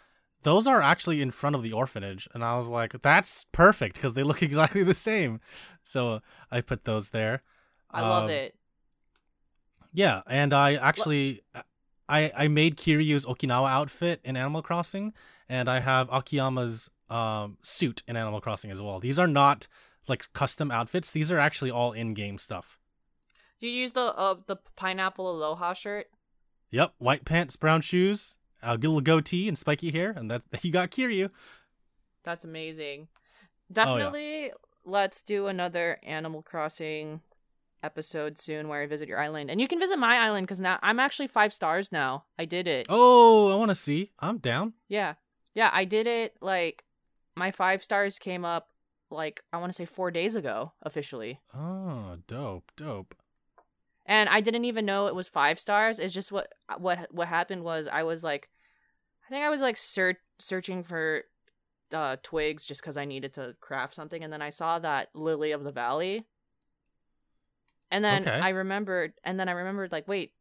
those 0.46 0.68
are 0.68 0.80
actually 0.80 1.20
in 1.20 1.32
front 1.32 1.56
of 1.56 1.62
the 1.64 1.72
orphanage, 1.72 2.28
and 2.32 2.44
I 2.44 2.54
was 2.56 2.68
like, 2.68 3.02
"That's 3.02 3.46
perfect" 3.50 3.96
because 3.96 4.14
they 4.14 4.22
look 4.22 4.42
exactly 4.50 4.85
the 4.85 4.94
same. 4.94 5.40
So 5.82 6.20
I 6.52 6.61
put 6.61 6.85
those 6.85 7.11
there. 7.11 7.42
I 7.90 8.02
love 8.02 8.24
Um, 8.24 8.30
it. 8.30 8.54
Yeah, 9.92 10.22
and 10.28 10.52
I 10.52 10.74
actually, 10.74 11.40
I 12.09 12.30
I 12.44 12.48
made 12.48 12.76
Kiryu's 12.76 13.26
Okinawa 13.26 13.68
outfit 13.68 14.20
in 14.22 14.37
Animal 14.37 14.62
Crossing, 14.62 15.12
and 15.48 15.68
I 15.68 15.80
have 15.80 16.09
Akiyama's 16.11 16.90
um 17.11 17.59
suit 17.62 18.02
in 18.06 18.16
Animal 18.16 18.40
Crossing 18.40 18.70
as 18.70 18.80
well. 18.80 19.00
These 19.00 19.18
are 19.18 19.26
not 19.42 19.66
like 20.06 20.32
custom 20.32 20.70
outfits; 20.70 21.11
these 21.11 21.32
are 21.32 21.38
actually 21.40 21.72
all 21.72 21.92
in-game 21.92 22.38
stuff. 22.38 22.78
Do 23.61 23.66
you 23.66 23.72
use 23.82 23.92
the 23.92 24.14
uh, 24.16 24.37
the 24.46 24.56
pineapple 24.76 25.28
aloha 25.28 25.72
shirt? 25.72 26.06
Yep, 26.70 26.94
white 26.98 27.24
pants, 27.24 27.56
brown 27.56 27.80
shoes, 27.80 28.37
a 28.62 28.74
little 28.74 29.00
goatee, 29.00 29.48
and 29.48 29.56
spiky 29.56 29.90
hair, 29.90 30.10
and 30.10 30.30
that 30.30 30.42
you 30.62 30.70
got 30.72 30.90
Kiryu. 30.90 31.30
That's 32.24 32.44
amazing. 32.44 33.08
Oh, 33.08 33.72
Definitely, 33.72 34.52
let's 34.84 35.22
do 35.22 35.46
another 35.46 35.98
Animal 36.02 36.42
Crossing 36.42 37.20
episode 37.82 38.38
soon 38.38 38.68
where 38.68 38.82
I 38.82 38.86
visit 38.86 39.08
your 39.08 39.20
island, 39.20 39.50
and 39.50 39.60
you 39.60 39.68
can 39.68 39.78
visit 39.78 39.98
my 39.98 40.16
island 40.16 40.46
because 40.46 40.60
now 40.60 40.78
I'm 40.82 40.98
actually 41.00 41.28
five 41.28 41.52
stars 41.52 41.92
now. 41.92 42.24
I 42.38 42.44
did 42.44 42.66
it. 42.66 42.86
Oh, 42.88 43.52
I 43.52 43.56
want 43.56 43.70
to 43.70 43.74
see. 43.74 44.10
I'm 44.18 44.38
down. 44.38 44.74
Yeah, 44.88 45.14
yeah, 45.54 45.70
I 45.72 45.84
did 45.84 46.06
it. 46.06 46.36
Like 46.40 46.84
my 47.36 47.50
five 47.50 47.82
stars 47.82 48.18
came 48.18 48.44
up 48.44 48.68
like 49.10 49.40
I 49.52 49.58
want 49.58 49.70
to 49.70 49.76
say 49.76 49.84
four 49.84 50.10
days 50.10 50.34
ago 50.34 50.72
officially, 50.82 51.40
Oh, 51.54 52.16
dope, 52.26 52.72
dope. 52.76 53.14
And 54.06 54.28
I 54.28 54.40
didn't 54.40 54.64
even 54.64 54.86
know 54.86 55.06
it 55.06 55.14
was 55.14 55.28
five 55.28 55.58
stars. 55.58 55.98
It's 55.98 56.14
just 56.14 56.32
what 56.32 56.52
what 56.78 57.08
what 57.10 57.28
happened 57.28 57.64
was 57.64 57.88
I 57.88 58.02
was 58.04 58.24
like, 58.24 58.48
I 59.26 59.28
think 59.28 59.44
I 59.44 59.50
was 59.50 59.60
like 59.60 59.76
search 59.76 60.18
searching 60.38 60.82
for 60.82 61.22
uh 61.92 62.16
twigs 62.22 62.64
just 62.66 62.80
because 62.80 62.96
I 62.96 63.04
needed 63.04 63.32
to 63.34 63.54
craft 63.60 63.94
something, 63.94 64.24
and 64.24 64.32
then 64.32 64.42
I 64.42 64.50
saw 64.50 64.78
that 64.78 65.08
lily 65.14 65.52
of 65.52 65.64
the 65.64 65.72
valley, 65.72 66.26
and 67.90 68.04
then 68.04 68.22
Okay. 68.22 68.40
I 68.40 68.48
remembered, 68.50 69.14
and 69.24 69.38
then 69.38 69.48
I 69.48 69.52
remembered 69.52 69.92
like 69.92 70.08
wait. 70.08 70.32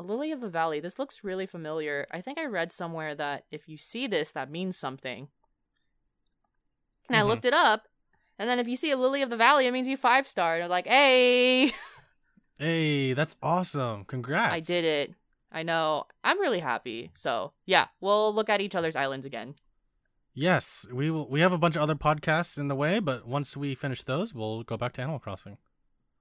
A 0.00 0.02
lily 0.02 0.30
of 0.30 0.40
the 0.40 0.48
valley. 0.48 0.78
This 0.78 0.96
looks 1.00 1.24
really 1.24 1.44
familiar. 1.44 2.06
I 2.12 2.20
think 2.20 2.38
I 2.38 2.44
read 2.44 2.70
somewhere 2.70 3.16
that 3.16 3.46
if 3.50 3.68
you 3.68 3.76
see 3.76 4.06
this, 4.06 4.30
that 4.30 4.48
means 4.48 4.76
something. 4.76 5.26
And 7.08 7.16
I 7.16 7.22
Mhm. 7.22 7.26
looked 7.26 7.44
it 7.44 7.52
up, 7.52 7.88
and 8.38 8.48
then 8.48 8.60
if 8.60 8.68
you 8.68 8.76
see 8.76 8.92
a 8.92 8.96
lily 8.96 9.22
of 9.22 9.30
the 9.30 9.36
valley, 9.36 9.66
it 9.66 9.72
means 9.72 9.88
you 9.88 9.96
five 9.96 10.28
star. 10.28 10.54
And 10.54 10.62
I'm 10.62 10.70
like, 10.70 10.86
hey, 10.86 11.72
Hey, 12.58 13.12
that's 13.14 13.36
awesome. 13.42 14.04
Congrats. 14.04 14.52
I 14.52 14.60
did 14.60 14.84
it. 14.84 15.14
I 15.50 15.62
know. 15.62 16.04
I'm 16.24 16.38
really 16.40 16.58
happy. 16.58 17.10
So 17.14 17.52
yeah, 17.66 17.86
we'll 18.00 18.34
look 18.34 18.48
at 18.48 18.60
each 18.60 18.74
other's 18.74 18.96
islands 18.96 19.24
again. 19.24 19.54
Yes, 20.34 20.86
we 20.92 21.10
will. 21.10 21.28
We 21.28 21.40
have 21.40 21.52
a 21.52 21.58
bunch 21.58 21.74
of 21.76 21.82
other 21.82 21.94
podcasts 21.94 22.58
in 22.58 22.68
the 22.68 22.74
way, 22.74 22.98
but 23.00 23.26
once 23.26 23.56
we 23.56 23.74
finish 23.74 24.02
those, 24.02 24.34
we'll 24.34 24.62
go 24.62 24.76
back 24.76 24.92
to 24.94 25.02
Animal 25.02 25.18
Crossing. 25.18 25.56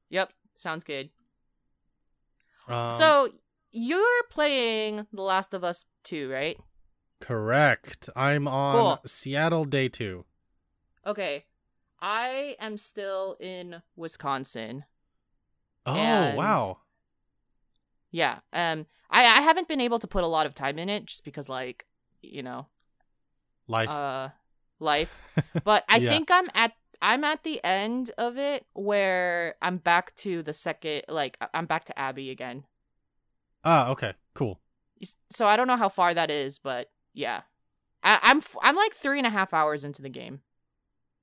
Yep, 0.10 0.32
sounds 0.56 0.84
good. 0.84 1.10
Um, 2.68 2.92
so 2.92 3.30
you're 3.72 4.24
playing 4.32 5.06
The 5.14 5.22
Last 5.22 5.54
of 5.54 5.64
Us 5.64 5.86
2, 6.04 6.30
right? 6.32 6.58
correct. 7.20 8.10
I'm 8.16 8.48
on 8.48 8.76
Cool. 8.76 9.00
Seattle 9.06 9.66
day 9.66 9.90
two. 9.90 10.26
Okay. 11.06 11.46
I 12.00 12.56
am 12.60 12.78
still 12.78 13.36
in 13.40 13.82
Wisconsin. 13.96 14.84
Oh 15.88 15.96
And- 15.96 16.38
wow. 16.38 16.78
Yeah. 18.12 18.40
Um 18.54 18.86
I 19.10 19.22
I 19.22 19.42
haven't 19.42 19.68
been 19.68 19.82
able 19.82 20.00
to 20.00 20.08
put 20.08 20.24
a 20.24 20.28
lot 20.28 20.46
of 20.46 20.54
time 20.54 20.78
in 20.80 20.90
it 20.90 21.06
just 21.06 21.24
because 21.24 21.50
like, 21.50 21.86
you 22.22 22.44
know, 22.44 22.68
Life. 23.68 23.90
uh 23.90 24.30
life. 24.80 25.34
But 25.64 25.84
I 25.90 25.98
Yeah. 25.98 26.10
think 26.12 26.30
I'm 26.32 26.50
at 26.54 26.74
I'm 27.02 27.24
at 27.24 27.44
the 27.44 27.64
end 27.64 28.12
of 28.18 28.38
it 28.38 28.66
where 28.74 29.56
I'm 29.62 29.78
back 29.78 30.14
to 30.16 30.42
the 30.44 30.54
second 30.54 31.04
like 31.08 31.38
I'm 31.54 31.66
back 31.68 31.86
to 31.86 31.98
Abby 32.00 32.30
again. 32.32 32.64
ah, 33.64 33.90
okay. 33.90 34.14
Cool. 34.34 34.60
So 35.30 35.48
I 35.48 35.56
don't 35.56 35.68
know 35.68 35.76
how 35.78 35.90
far 35.90 36.14
that 36.14 36.32
is, 36.32 36.58
but 36.60 36.90
yeah. 37.14 37.42
I, 38.04 38.20
I'm 38.24 38.38
f- 38.38 38.56
I'm 38.62 38.76
like 38.76 38.94
three 38.94 39.18
and 39.20 39.28
a 39.28 39.32
half 39.32 39.54
hours 39.54 39.84
into 39.84 40.02
the 40.02 40.10
game. 40.10 40.42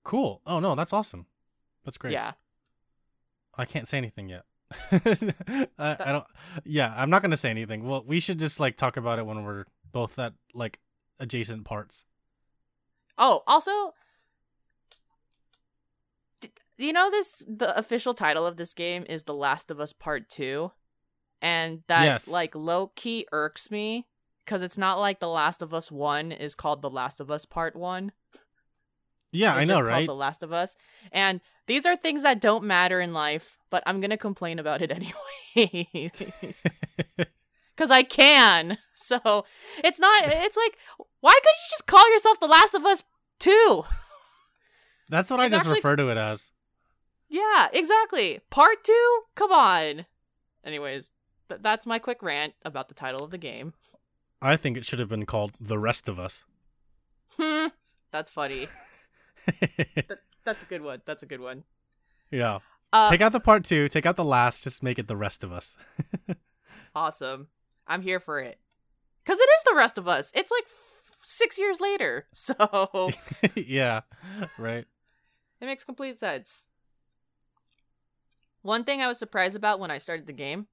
Cool. 0.05 0.43
Oh 0.47 0.61
no, 0.61 0.75
that's 0.75 0.93
awesome. 0.93 1.27
That's 1.85 1.99
great. 1.99 2.13
Yeah. 2.13 2.33
I 3.57 3.65
can't 3.65 3.89
say 3.89 3.99
anything 3.99 4.29
yet. 4.29 4.45
I, 4.93 5.67
I 5.79 6.13
don't. 6.13 6.25
Yeah, 6.65 6.93
I'm 6.97 7.11
not 7.11 7.23
gonna 7.23 7.37
say 7.37 7.51
anything. 7.51 7.87
Well, 7.87 8.05
we 8.07 8.21
should 8.21 8.39
just 8.39 8.61
like 8.61 8.77
talk 8.77 8.97
about 8.97 9.19
it 9.19 9.27
when 9.27 9.43
we're 9.45 9.65
both 9.93 10.19
at 10.19 10.35
like 10.55 10.81
adjacent 11.21 11.65
parts. 11.65 12.05
Oh, 13.19 13.43
also, 13.47 13.95
d- 16.41 16.51
you 16.79 16.93
know 16.93 17.11
this 17.11 17.45
the 17.49 17.77
official 17.77 18.15
title 18.15 18.47
of 18.47 18.57
this 18.57 18.75
game 18.75 19.05
is 19.09 19.25
The 19.25 19.35
Last 19.35 19.71
of 19.71 19.81
Us 19.81 19.93
Part 19.93 20.29
2 20.29 20.71
and 21.43 21.83
that 21.89 22.05
Yes. 22.05 22.29
like 22.29 22.55
low 22.55 22.89
key 22.95 23.27
irks 23.33 23.71
me 23.71 24.07
cuz 24.47 24.63
it's 24.63 24.79
not 24.79 24.99
like 24.99 25.21
The 25.21 25.29
Last 25.29 25.63
of 25.63 25.73
Us 25.73 25.91
1 25.91 26.33
is 26.33 26.55
called 26.55 26.83
The 26.83 26.91
Last 26.91 27.21
of 27.21 27.31
Us 27.31 27.45
Part 27.47 27.77
1. 27.77 28.13
Yeah, 29.33 29.55
I 29.55 29.65
know, 29.65 29.81
right? 29.81 30.07
The 30.07 30.15
Last 30.15 30.43
of 30.45 30.53
Us. 30.53 30.77
And 31.11 31.41
these 31.67 31.87
are 31.87 31.97
things 31.97 32.23
that 32.23 32.41
don't 32.41 32.65
matter 32.65 33.01
in 33.01 33.13
life, 33.13 33.59
but 33.71 33.83
I'm 33.87 34.01
going 34.01 34.11
to 34.11 34.17
complain 34.17 34.59
about 34.59 34.83
it 34.83 34.91
anyway. 35.57 36.01
Cuz 37.77 37.91
I 37.91 38.03
can. 38.05 38.79
So, 38.97 39.45
it's 39.83 39.99
not 39.99 40.23
it's 40.27 40.57
like 40.57 40.77
why 41.21 41.33
could 41.35 41.49
you 41.49 41.71
just 41.71 41.87
call 41.87 42.09
yourself 42.13 42.39
The 42.41 42.47
Last 42.47 42.75
of 42.75 42.85
Us 42.85 43.03
2? 43.41 43.85
That's 45.09 45.31
what 45.31 45.41
I 45.41 45.49
just 45.49 45.67
actually- 45.67 45.75
refer 45.79 45.97
to 45.97 46.09
it 46.11 46.17
as. 46.17 46.53
Yeah, 47.29 47.69
exactly. 47.73 48.41
Part 48.51 48.85
two? 48.85 49.23
Come 49.35 49.51
on. 49.51 50.07
Anyways, 50.65 51.11
th- 51.49 51.61
that's 51.63 51.85
my 51.87 51.99
quick 51.99 52.23
rant 52.23 52.55
about 52.65 52.89
the 52.89 52.95
title 52.95 53.25
of 53.25 53.31
the 53.33 53.39
game. 53.39 53.73
I 54.41 54.57
think 54.57 54.77
it 54.77 54.85
should 54.85 54.99
have 55.01 55.09
been 55.09 55.27
called 55.27 55.53
The 55.59 55.79
Rest 55.79 56.09
of 56.09 56.21
Us. 56.21 56.45
Hmm. 57.39 57.69
That's 58.13 58.31
funny. 58.31 58.69
Th- 60.45 60.55
that's 60.55 60.63
a 60.63 60.67
good 60.67 60.83
one. 60.83 61.01
That's 61.05 61.23
a 61.23 61.27
good 61.27 61.41
one. 61.41 61.65
yeah. 62.31 62.59
Uh, 62.93 63.11
take 63.11 63.21
out 63.23 63.33
the 63.33 63.41
part 63.41 63.65
two. 63.65 63.89
Take 63.89 64.07
out 64.07 64.15
the 64.17 64.25
last. 64.25 64.63
Just 64.63 64.81
make 64.83 64.99
it 65.01 65.09
the 65.09 65.17
rest 65.17 65.43
of 65.43 65.53
us. 65.53 65.77
awesome. 66.95 67.49
I'm 67.89 68.03
here 68.03 68.21
for 68.21 68.39
it. 68.39 68.59
Cause 69.25 69.39
it 69.41 69.49
is 69.59 69.63
the 69.65 69.75
rest 69.75 69.99
of 69.99 70.07
us. 70.07 70.31
It's 70.35 70.53
like 70.53 70.63
f- 70.65 71.17
six 71.23 71.59
years 71.59 71.81
later, 71.81 72.27
so 72.35 73.11
yeah, 73.57 74.03
right. 74.59 74.85
it 75.61 75.65
makes 75.67 75.83
complete 75.83 76.19
sense. 76.19 76.69
One 78.63 78.85
thing 78.85 79.01
I 79.03 79.09
was 79.09 79.19
surprised 79.19 79.57
about 79.57 79.81
when 79.81 79.91
I 79.91 79.99
started 79.99 80.27
the 80.27 80.33
game, 80.33 80.67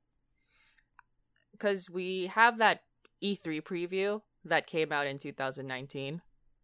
because 1.53 1.89
we 1.89 2.27
have 2.27 2.57
that 2.59 2.83
E3 3.23 3.61
preview 3.63 4.21
that 4.45 4.67
came 4.67 4.91
out 4.91 5.07
in 5.07 5.17
2019 5.17 6.21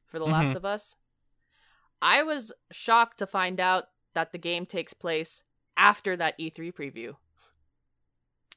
for 0.08 0.20
The 0.20 0.26
Last 0.26 0.52
Mhm. 0.54 0.56
of 0.56 0.65
Us. 0.65 0.96
I 2.01 2.23
was 2.23 2.53
shocked 2.71 3.17
to 3.19 3.27
find 3.27 3.60
out 3.60 3.86
that 4.13 4.31
the 4.31 4.38
game 4.38 4.65
takes 4.65 4.93
place 4.93 5.43
after 5.75 6.15
that 6.17 6.38
E3 6.39 6.71
preview. 6.73 7.15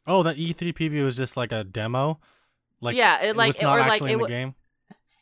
Oh, 0.07 0.23
that 0.23 0.37
E3 0.37 0.73
preview 0.73 1.05
was 1.05 1.17
just 1.17 1.37
like 1.37 1.53
a 1.53 1.65
demo. 1.65 2.19
Like 2.81 2.97
yeah, 2.97 3.23
it, 3.23 3.37
like 3.37 3.49
was 3.49 3.59
it- 3.59 3.63
not 3.63 3.79
or 3.79 3.87
like 3.87 4.03
it 4.03 4.11
in 4.11 4.19
the 4.19 4.27
game. 4.27 4.55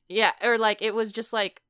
Yeah, 0.08 0.32
or 0.42 0.56
like 0.56 0.80
it 0.80 0.94
was 0.94 1.12
just 1.12 1.32
like 1.32 1.62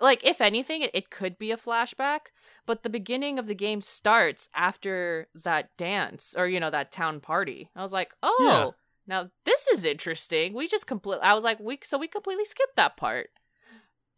like 0.00 0.24
if 0.26 0.40
anything 0.40 0.82
it, 0.82 0.90
it 0.92 1.08
could 1.10 1.38
be 1.38 1.50
a 1.52 1.56
flashback, 1.56 2.26
but 2.66 2.82
the 2.82 2.90
beginning 2.90 3.38
of 3.38 3.46
the 3.46 3.54
game 3.54 3.80
starts 3.80 4.48
after 4.54 5.28
that 5.34 5.74
dance 5.76 6.34
or 6.36 6.46
you 6.48 6.60
know 6.60 6.70
that 6.70 6.90
town 6.92 7.20
party. 7.20 7.70
I 7.76 7.80
was 7.82 7.92
like, 7.92 8.12
"Oh, 8.22 8.36
Yeah. 8.46 8.70
now 9.06 9.30
this 9.44 9.68
is 9.68 9.84
interesting." 9.84 10.52
We 10.52 10.66
just 10.66 10.86
complete 10.86 11.20
I 11.22 11.32
was 11.32 11.44
like, 11.44 11.60
"We 11.60 11.78
so 11.82 11.96
we 11.96 12.08
completely 12.08 12.44
skipped 12.44 12.76
that 12.76 12.96
part." 12.96 13.30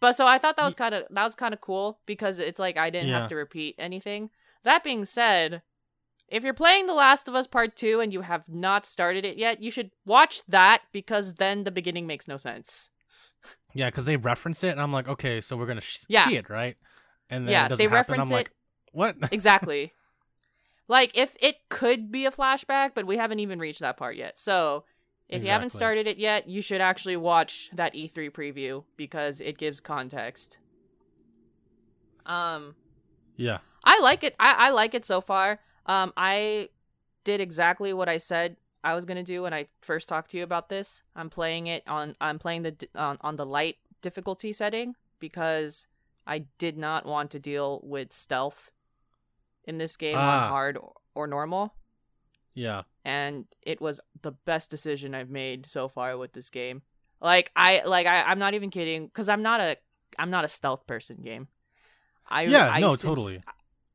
But 0.01 0.13
so 0.13 0.27
I 0.27 0.39
thought 0.39 0.57
that 0.57 0.65
was 0.65 0.75
kind 0.75 0.95
of 0.95 1.05
that 1.11 1.23
was 1.25 1.35
kind 1.35 1.55
of 1.55 1.61
cool 1.61 2.01
because 2.07 2.39
it's 2.39 2.59
like 2.61 2.77
I 2.77 2.91
didn't 2.91 3.09
Yeah. 3.09 3.21
have 3.21 3.29
to 3.31 3.37
repeat 3.37 3.75
anything. 3.79 4.31
That 4.65 4.85
being 4.85 5.05
said, 5.05 5.63
if 6.29 6.43
you're 6.45 6.55
playing 6.55 6.87
The 6.87 6.93
Last 6.95 7.29
of 7.29 7.35
Us 7.35 7.47
Part 7.47 7.77
2 7.77 8.01
and 8.01 8.13
you 8.13 8.23
have 8.23 8.49
not 8.49 8.85
started 8.85 9.25
it 9.25 9.37
yet, 9.37 9.63
you 9.63 9.71
should 9.71 9.91
watch 10.05 10.45
that 10.47 10.83
because 10.93 11.35
then 11.35 11.65
the 11.65 11.71
beginning 11.71 12.07
makes 12.07 12.27
no 12.29 12.37
sense. 12.37 12.91
Yeah, 13.75 13.89
because 13.91 14.05
they 14.07 14.17
reference 14.17 14.65
it, 14.65 14.71
and 14.71 14.81
I'm 14.81 14.93
like, 14.93 15.07
okay, 15.09 15.41
so 15.41 15.57
we're 15.57 15.67
gonna 15.67 15.81
sh- 15.81 16.05
Yeah. 16.09 16.27
see 16.27 16.37
it, 16.37 16.51
right? 16.51 16.77
And 17.31 17.47
then 17.47 17.53
Yeah, 17.53 17.67
it 17.67 17.69
doesn't 17.71 17.79
they 17.85 17.89
happen. 17.89 17.95
reference 18.15 18.31
I'm 18.31 18.37
like, 18.37 18.47
it- 18.49 18.53
what? 18.93 19.17
exactly. 19.33 19.93
like 20.89 21.11
if 21.17 21.37
it 21.41 21.57
could 21.69 22.11
be 22.13 22.27
a 22.27 22.31
flashback, 22.31 22.91
but 22.95 23.07
we 23.07 23.17
haven't 23.17 23.41
even 23.41 23.59
reached 23.59 23.81
that 23.81 23.97
part 23.97 24.17
yet. 24.17 24.39
So 24.39 24.85
if 25.29 25.43
you 25.45 25.51
haven't 25.51 25.71
started 25.71 26.07
it 26.07 26.19
yet, 26.19 26.49
you 26.49 26.63
should 26.63 26.81
actually 26.81 27.17
watch 27.17 27.71
that 27.73 27.95
E3 27.95 28.31
preview 28.31 28.85
because 28.97 29.41
it 29.41 29.59
gives 29.59 29.81
context. 29.81 30.59
Um, 32.25 32.75
yeah. 33.37 33.59
I 33.85 34.01
like 34.01 34.25
it. 34.25 34.35
I, 34.39 34.53
I 34.53 34.71
like 34.71 34.95
it 34.95 35.05
so 35.05 35.21
far. 35.21 35.61
Um, 35.87 36.13
I 36.17 36.69
did 37.25 37.41
exactly 37.41 37.93
what 37.93 38.09
I 38.09 38.19
said 38.19 38.57
I 38.87 38.95
was 38.95 39.05
gonna 39.05 39.25
do 39.25 39.43
when 39.43 39.53
I 39.53 39.67
first 39.83 40.09
talked 40.09 40.31
to 40.31 40.39
you 40.39 40.45
about 40.45 40.69
this. 40.69 41.03
I'm 41.17 41.29
playing 41.29 41.67
it 41.67 41.83
on. 41.89 42.15
I'm 42.21 42.39
playing 42.39 42.63
the 42.63 42.89
on 42.95 43.19
on 43.21 43.35
the 43.35 43.45
light 43.45 43.79
difficulty 44.01 44.53
setting 44.53 44.95
because 45.19 45.89
I 46.25 46.45
did 46.59 46.79
not 46.79 47.05
want 47.05 47.33
to 47.33 47.41
deal 47.41 47.81
with 47.83 48.13
stealth 48.13 48.71
in 49.65 49.79
this 49.79 49.97
game 49.97 50.15
Ah. 50.17 50.45
on 50.45 50.51
hard 50.51 50.79
or 51.17 51.27
normal, 51.27 51.75
Yeah. 52.57 52.83
and 53.05 53.45
it 53.63 53.81
was 53.81 54.01
the 54.23 54.33
best 54.33 54.71
decision 54.71 55.15
I've 55.15 55.31
made 55.31 55.69
so 55.71 55.89
far 55.89 56.17
with 56.19 56.33
this 56.33 56.51
game. 56.51 56.83
Like 57.21 57.53
I 57.55 57.83
like 57.87 58.07
I, 58.07 58.23
I'm 58.23 58.39
not 58.39 58.55
even 58.55 58.71
kidding 58.71 59.07
because 59.07 59.29
I'm 59.29 59.43
not 59.43 59.61
a 59.61 59.77
I'm 60.19 60.31
not 60.31 60.45
a 60.45 60.49
stealth 60.49 60.87
person 60.87 61.19
game. 61.23 61.49
I 62.29 62.43
Yeah, 62.43 62.69
I 62.69 62.81
no, 62.81 62.95
sinc- 62.97 63.15
totally. 63.15 63.43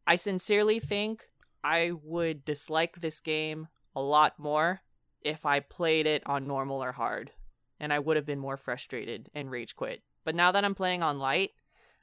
I 0.08 0.16
sincerely 0.16 0.80
think 0.80 1.26
I 1.64 1.92
would 2.04 2.46
dislike 2.46 3.02
this 3.02 3.20
game 3.20 3.68
a 3.96 4.02
lot 4.02 4.40
more 4.40 4.82
if 5.22 5.46
I 5.46 5.60
played 5.60 6.08
it 6.08 6.24
on 6.26 6.48
normal 6.48 6.84
or 6.84 6.92
hard, 6.92 7.32
and 7.80 7.92
I 7.94 8.00
would 8.00 8.16
have 8.16 8.26
been 8.26 8.40
more 8.40 8.58
frustrated 8.58 9.30
and 9.36 9.52
rage 9.52 9.76
quit. 9.76 10.02
But 10.24 10.36
now 10.36 10.52
that 10.52 10.64
I'm 10.64 10.76
playing 10.76 11.04
on 11.04 11.20
light, 11.20 11.52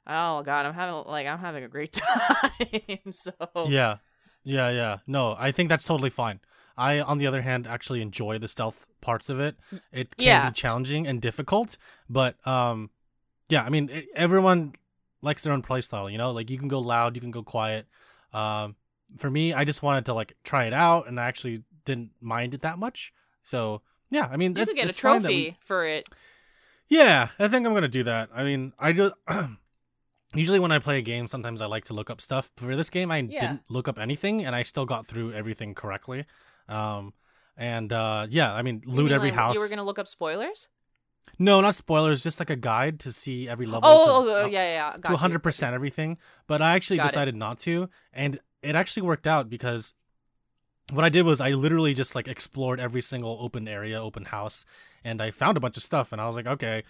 oh 0.07 0.43
god, 0.43 0.65
I'm 0.65 0.73
having 0.73 1.03
like 1.05 1.27
I'm 1.27 1.39
having 1.39 1.63
a 1.63 1.67
great 1.69 1.93
time. 2.01 3.11
so 3.11 3.31
Yeah. 3.67 3.97
Yeah, 4.45 4.69
yeah. 4.69 4.97
No, 5.05 5.35
I 5.37 5.51
think 5.51 5.67
that's 5.69 5.83
totally 5.85 6.09
fine. 6.09 6.39
I, 6.79 6.99
on 7.01 7.17
the 7.17 7.27
other 7.27 7.41
hand, 7.41 7.67
actually 7.67 8.01
enjoy 8.01 8.39
the 8.39 8.47
stealth 8.47 8.85
parts 9.01 9.29
of 9.29 9.39
it. 9.39 9.55
It 9.91 10.15
can 10.17 10.25
Yeah. 10.27 10.49
be 10.49 10.53
challenging 10.53 11.05
and 11.07 11.21
difficult, 11.21 11.77
but 12.09 12.35
um, 12.47 12.89
yeah. 13.49 13.63
I 13.63 13.69
mean, 13.69 13.89
it, 13.89 14.07
everyone 14.15 14.73
likes 15.21 15.43
their 15.43 15.53
own 15.53 15.61
playstyle. 15.61 16.11
You 16.11 16.17
know, 16.17 16.31
like 16.31 16.49
you 16.49 16.57
can 16.57 16.67
go 16.69 16.79
loud, 16.79 17.15
you 17.15 17.21
can 17.21 17.31
go 17.31 17.43
quiet. 17.43 17.85
Um, 18.33 18.75
for 19.17 19.29
me, 19.29 19.53
I 19.53 19.63
just 19.65 19.83
wanted 19.83 20.05
to 20.05 20.13
like 20.13 20.33
try 20.43 20.65
it 20.65 20.73
out, 20.73 21.07
and 21.07 21.19
I 21.19 21.25
actually 21.27 21.63
didn't 21.85 22.11
mind 22.21 22.53
it 22.53 22.61
that 22.61 22.77
much. 22.79 23.11
So 23.43 23.81
yeah, 24.09 24.27
I 24.31 24.37
mean, 24.37 24.55
you 24.55 24.61
it- 24.61 24.67
could 24.67 24.75
get 24.75 24.85
a 24.85 24.87
that 24.87 24.95
we- 24.95 24.99
trophy 25.01 25.57
for 25.65 25.85
it. 25.85 26.07
yeah, 26.87 27.29
I 27.39 27.47
think 27.47 27.65
I'm 27.67 27.73
gonna 27.73 27.87
do 27.87 28.03
that. 28.03 28.29
I 28.33 28.43
mean, 28.43 28.73
I 28.79 28.91
do. 28.91 29.11
usually 30.35 30.59
when 30.59 30.71
I 30.71 30.79
play 30.79 30.99
a 30.99 31.01
game, 31.01 31.27
sometimes 31.27 31.61
I 31.61 31.65
like 31.65 31.85
to 31.85 31.93
look 31.93 32.09
up 32.09 32.21
stuff. 32.21 32.51
For 32.55 32.75
this 32.75 32.89
game, 32.89 33.11
I 33.11 33.17
Yeah. 33.19 33.39
didn't 33.41 33.61
look 33.69 33.87
up 33.87 33.97
anything, 33.97 34.45
and 34.45 34.55
I 34.55 34.63
still 34.63 34.85
got 34.85 35.07
through 35.07 35.33
everything 35.33 35.73
correctly. 35.73 36.25
Um, 36.69 37.13
and 37.57 37.91
uh, 37.91 38.27
yeah, 38.29 38.53
I 38.53 38.61
mean, 38.61 38.83
loot 38.85 39.05
mean, 39.05 39.13
every 39.13 39.29
like, 39.31 39.39
house. 39.39 39.55
You 39.55 39.61
were 39.61 39.67
gonna 39.69 39.83
look 39.83 39.99
up 39.99 40.07
spoilers? 40.07 40.69
No, 41.37 41.61
not 41.61 41.75
spoilers. 41.75 42.23
Just 42.23 42.39
like 42.39 42.49
a 42.49 42.55
guide 42.55 42.99
to 43.01 43.11
see 43.11 43.49
every 43.49 43.65
level. 43.65 43.89
Oh, 43.91 44.05
to, 44.05 44.11
oh, 44.11 44.35
oh, 44.35 44.43
uh, 44.43 44.47
yeah, 44.47 44.63
yeah, 44.63 44.73
yeah. 44.73 44.91
to 44.93 44.99
got 44.99 45.09
you. 45.09 45.13
100 45.15 45.39
percent 45.43 45.73
everything. 45.73 46.17
But 46.47 46.61
I 46.61 46.75
actually 46.75 46.97
Got 46.97 47.05
it. 47.05 47.07
decided 47.09 47.35
not 47.35 47.59
to, 47.59 47.89
and 48.13 48.39
it 48.61 48.75
actually 48.75 49.03
worked 49.03 49.27
out 49.27 49.49
because 49.49 49.93
what 50.91 51.05
I 51.05 51.09
did 51.09 51.23
was 51.23 51.39
I 51.41 51.51
literally 51.51 51.93
just 51.93 52.15
like 52.15 52.27
explored 52.27 52.79
every 52.79 53.01
single 53.01 53.37
open 53.41 53.67
area, 53.67 54.01
open 54.01 54.25
house, 54.25 54.65
and 55.03 55.21
I 55.21 55.31
found 55.31 55.57
a 55.57 55.59
bunch 55.59 55.77
of 55.77 55.83
stuff, 55.83 56.11
and 56.11 56.21
I 56.21 56.27
was 56.27 56.35
like, 56.35 56.47
okay. 56.47 56.83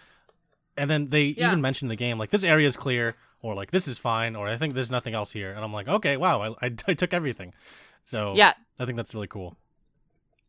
And 0.77 0.89
then 0.89 1.07
they 1.09 1.25
Yeah. 1.37 1.47
even 1.47 1.61
mentioned 1.61 1.91
the 1.91 1.95
game 1.97 2.17
like 2.17 2.29
this 2.29 2.43
area 2.43 2.67
is 2.67 2.77
clear, 2.77 3.15
or 3.41 3.55
like 3.55 3.71
this 3.71 3.87
is 3.87 3.97
fine, 3.97 4.35
or 4.35 4.47
I 4.47 4.57
think 4.57 4.73
there's 4.73 4.91
nothing 4.91 5.13
else 5.13 5.31
here, 5.31 5.51
and 5.51 5.63
I'm 5.63 5.73
like, 5.73 5.87
okay, 5.87 6.15
wow, 6.17 6.41
I, 6.41 6.67
I, 6.67 6.71
I 6.87 6.93
took 6.93 7.13
everything. 7.13 7.53
So 8.05 8.33
Yeah, 8.35 8.53
I 8.79 8.85
think 8.85 8.95
that's 8.95 9.13
really 9.13 9.27
cool. 9.27 9.57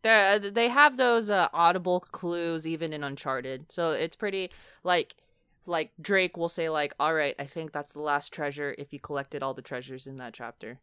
They 0.03 0.39
they 0.53 0.69
have 0.69 0.97
those 0.97 1.31
uh, 1.31 1.49
audible 1.53 2.01
clues 2.01 2.67
even 2.67 2.93
in 2.93 3.05
Uncharted, 3.05 3.71
so 3.71 3.91
it's 3.91 4.17
pretty 4.17 4.51
like 4.85 5.15
like 5.67 5.93
Drake 6.01 6.37
will 6.37 6.49
say 6.49 6.69
like, 6.71 6.95
"All 6.99 7.15
right, 7.15 7.35
I 7.39 7.45
think 7.45 7.73
that's 7.73 7.93
the 7.93 8.01
last 8.01 8.33
treasure 8.33 8.75
if 8.79 8.93
you 8.93 8.99
collected 9.01 9.43
all 9.43 9.55
the 9.55 9.63
treasures 9.63 10.07
in 10.07 10.17
that 10.17 10.33
chapter." 10.35 10.81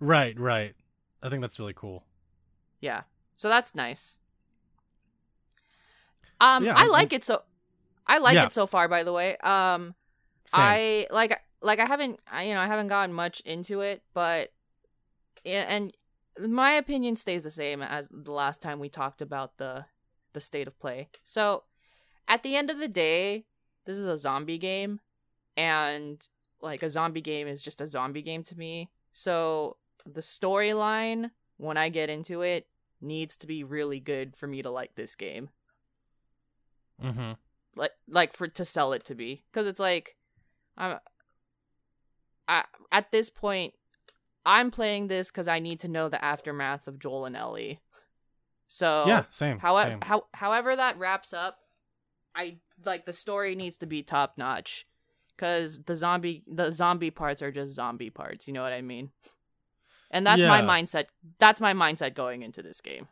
Right, 0.00 0.38
right. 0.38 0.74
I 1.22 1.28
think 1.28 1.42
that's 1.42 1.58
really 1.58 1.74
cool. 1.76 2.04
Yeah, 2.80 3.02
so 3.36 3.48
that's 3.48 3.74
nice. 3.74 4.18
Um, 6.40 6.64
Yeah, 6.64 6.74
I 6.76 6.80
I'm- 6.82 6.90
like 6.90 7.12
it 7.12 7.24
so. 7.24 7.42
I 8.06 8.18
like 8.18 8.34
Yeah. 8.34 8.46
it 8.46 8.52
so 8.52 8.66
far. 8.66 8.88
By 8.88 9.02
the 9.02 9.12
way, 9.12 9.36
um, 9.38 9.94
Same. 10.46 10.60
I 10.60 11.06
like 11.10 11.38
like 11.60 11.78
I 11.78 11.84
haven't 11.86 12.18
I, 12.26 12.44
you 12.44 12.54
know 12.54 12.60
I 12.60 12.66
haven't 12.66 12.88
gotten 12.88 13.14
much 13.14 13.40
into 13.40 13.82
it, 13.82 14.02
but 14.14 14.52
yeah, 15.44 15.66
and 15.68 15.94
my 16.38 16.72
opinion 16.72 17.16
stays 17.16 17.42
the 17.42 17.50
same 17.50 17.82
as 17.82 18.08
the 18.10 18.32
last 18.32 18.62
time 18.62 18.78
we 18.78 18.88
talked 18.88 19.22
about 19.22 19.58
the 19.58 19.86
the 20.32 20.40
state 20.40 20.68
of 20.68 20.78
play. 20.78 21.08
So 21.24 21.64
at 22.28 22.42
the 22.42 22.56
end 22.56 22.70
of 22.70 22.78
the 22.78 22.88
day, 22.88 23.46
this 23.84 23.96
is 23.96 24.04
a 24.04 24.18
zombie 24.18 24.58
game, 24.58 25.00
and 25.56 26.26
like 26.60 26.82
a 26.82 26.90
zombie 26.90 27.20
game 27.20 27.48
is 27.48 27.62
just 27.62 27.80
a 27.80 27.86
zombie 27.86 28.22
game 28.22 28.42
to 28.44 28.56
me. 28.56 28.90
So 29.12 29.76
the 30.06 30.20
storyline 30.20 31.30
when 31.56 31.76
I 31.76 31.88
get 31.88 32.08
into 32.08 32.42
it 32.42 32.66
needs 33.00 33.36
to 33.38 33.46
be 33.46 33.64
really 33.64 34.00
good 34.00 34.36
for 34.36 34.46
me 34.46 34.62
to 34.62 34.70
like 34.70 34.94
this 34.94 35.14
game 35.14 35.50
mm-hmm. 37.02 37.32
like 37.76 37.92
like 38.08 38.32
for 38.32 38.48
to 38.48 38.64
sell 38.64 38.92
it 38.92 39.04
to 39.04 39.14
be 39.14 39.42
because 39.50 39.66
it's 39.66 39.80
like 39.80 40.16
i'm 40.76 40.98
I, 42.48 42.64
at 42.90 43.12
this 43.12 43.30
point 43.30 43.74
i'm 44.44 44.70
playing 44.70 45.08
this 45.08 45.30
because 45.30 45.48
i 45.48 45.58
need 45.58 45.80
to 45.80 45.88
know 45.88 46.08
the 46.08 46.22
aftermath 46.24 46.86
of 46.86 46.98
joel 46.98 47.24
and 47.24 47.36
ellie 47.36 47.80
so 48.68 49.04
Yeah, 49.06 49.24
same. 49.30 49.58
however 49.58 49.98
how, 50.02 50.24
however 50.32 50.76
that 50.76 50.98
wraps 50.98 51.32
up 51.32 51.58
i 52.34 52.56
like 52.84 53.04
the 53.04 53.12
story 53.12 53.54
needs 53.54 53.76
to 53.78 53.86
be 53.86 54.02
top 54.02 54.34
notch 54.36 54.86
because 55.36 55.82
the 55.84 55.94
zombie 55.94 56.42
the 56.46 56.70
zombie 56.70 57.10
parts 57.10 57.42
are 57.42 57.50
just 57.50 57.74
zombie 57.74 58.10
parts 58.10 58.46
you 58.46 58.54
know 58.54 58.62
what 58.62 58.72
i 58.72 58.80
mean 58.82 59.10
and 60.10 60.26
that's 60.26 60.44
my 60.44 60.60
mindset 60.60 61.06
that's 61.38 61.60
my 61.60 61.72
mindset 61.72 62.14
going 62.14 62.42
into 62.42 62.62
this 62.62 62.80
game 62.80 63.08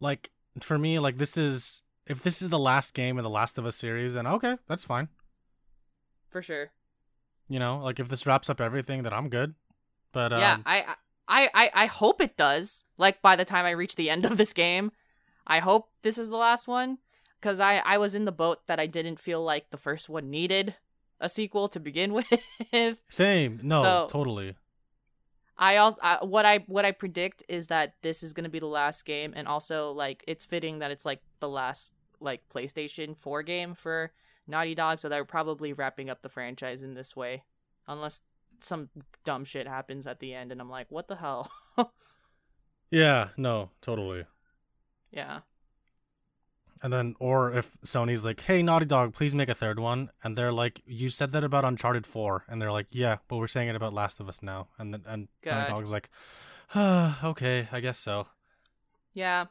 like 0.00 0.30
for 0.60 0.78
me, 0.78 0.98
like 0.98 1.16
this 1.16 1.36
is 1.36 1.82
if 2.06 2.22
this 2.22 2.40
is 2.40 2.48
the 2.48 2.58
last 2.58 2.94
game 2.94 3.18
in 3.18 3.24
the 3.24 3.30
Last 3.30 3.58
of 3.58 3.66
Us 3.66 3.76
series, 3.76 4.14
then 4.14 4.26
okay, 4.26 4.56
that's 4.66 4.84
fine. 4.84 5.08
for 6.28 6.42
sure 6.42 6.70
You 7.48 7.58
know, 7.58 7.78
like 7.78 8.00
if 8.00 8.08
this 8.08 8.26
wraps 8.26 8.48
up 8.50 8.60
everything, 8.60 9.02
then 9.02 9.12
I'm 9.12 9.28
good. 9.28 9.54
But 10.18 10.32
um, 10.32 10.40
yeah, 10.40 10.56
I, 10.66 10.96
I, 11.28 11.48
I, 11.54 11.70
I 11.74 11.86
hope 11.86 12.20
it 12.20 12.36
does. 12.36 12.84
Like 12.96 13.22
by 13.22 13.36
the 13.36 13.44
time 13.44 13.64
I 13.66 13.70
reach 13.70 13.94
the 13.94 14.10
end 14.10 14.24
of 14.24 14.36
this 14.36 14.52
game, 14.52 14.90
I 15.46 15.60
hope 15.60 15.90
this 16.02 16.18
is 16.18 16.28
the 16.28 16.36
last 16.36 16.66
one. 16.66 16.98
Because 17.40 17.60
I, 17.60 17.76
I 17.86 17.98
was 17.98 18.16
in 18.16 18.24
the 18.24 18.32
boat 18.32 18.66
that 18.66 18.80
I 18.80 18.86
didn't 18.86 19.20
feel 19.20 19.40
like 19.44 19.70
the 19.70 19.76
first 19.76 20.08
one 20.08 20.28
needed 20.28 20.74
a 21.20 21.28
sequel 21.28 21.68
to 21.68 21.78
begin 21.78 22.12
with. 22.72 22.98
same. 23.08 23.60
No, 23.62 23.80
So- 23.80 24.06
totally. 24.10 24.56
I 25.56 25.76
also 25.76 25.98
I, 26.02 26.18
what 26.24 26.44
I 26.46 26.58
what 26.66 26.84
I 26.84 26.90
predict 26.90 27.44
is 27.48 27.68
that 27.68 27.94
this 28.02 28.24
is 28.24 28.32
gonna 28.32 28.48
be 28.48 28.58
the 28.60 28.66
last 28.66 29.04
game, 29.04 29.32
and 29.36 29.46
also 29.46 29.92
like 29.92 30.24
it's 30.26 30.44
fitting 30.44 30.80
that 30.80 30.90
it's 30.90 31.04
like 31.04 31.20
the 31.38 31.48
last 31.48 31.90
like 32.20 32.42
PlayStation 32.52 33.16
Four 33.16 33.42
game 33.44 33.74
for 33.74 34.10
Naughty 34.48 34.74
Dog, 34.74 34.98
so 34.98 35.08
they're 35.08 35.24
probably 35.24 35.72
wrapping 35.72 36.10
up 36.10 36.22
the 36.22 36.28
franchise 36.28 36.82
in 36.84 36.94
this 36.94 37.14
way, 37.16 37.42
unless 37.88 38.22
some 38.64 38.88
dumb 39.24 39.44
shit 39.44 39.66
happens 39.68 40.06
at 40.06 40.20
the 40.20 40.34
end, 40.34 40.52
and 40.52 40.60
I'm 40.60 40.70
like, 40.70 40.86
what 40.90 41.08
the 41.08 41.16
hell? 41.16 41.50
Yeah, 42.90 43.28
no, 43.36 43.70
totally. 43.82 44.24
yeah, 45.10 45.40
And 46.82 46.90
then, 46.92 47.16
or 47.20 47.52
if 47.52 47.76
Sony's 47.84 48.24
like, 48.24 48.40
"Hey, 48.40 48.62
Naughty 48.62 48.86
Dog, 48.86 49.12
please 49.12 49.34
make 49.34 49.48
a 49.50 49.54
third 49.54 49.78
one," 49.78 50.10
and 50.24 50.38
they're 50.38 50.52
like, 50.52 50.80
"You 50.86 51.10
said 51.10 51.32
that 51.32 51.44
about 51.44 51.64
Uncharted 51.66 52.06
4," 52.06 52.44
and 52.48 52.62
they're 52.62 52.72
like, 52.72 52.86
"Yeah, 52.90 53.18
but 53.28 53.36
we're 53.36 53.48
saying 53.48 53.68
it 53.68 53.76
about 53.76 53.92
Last 53.92 54.20
of 54.20 54.28
Us 54.28 54.42
now," 54.42 54.68
and 54.78 54.94
then 54.94 55.02
and 55.06 55.28
Naughty 55.44 55.66
God. 55.66 55.68
Dog's 55.68 55.90
like, 55.90 56.08
ah, 56.74 57.18
"Okay, 57.24 57.68
I 57.72 57.80
guess 57.80 57.98
so." 57.98 58.26
yeah. 59.12 59.46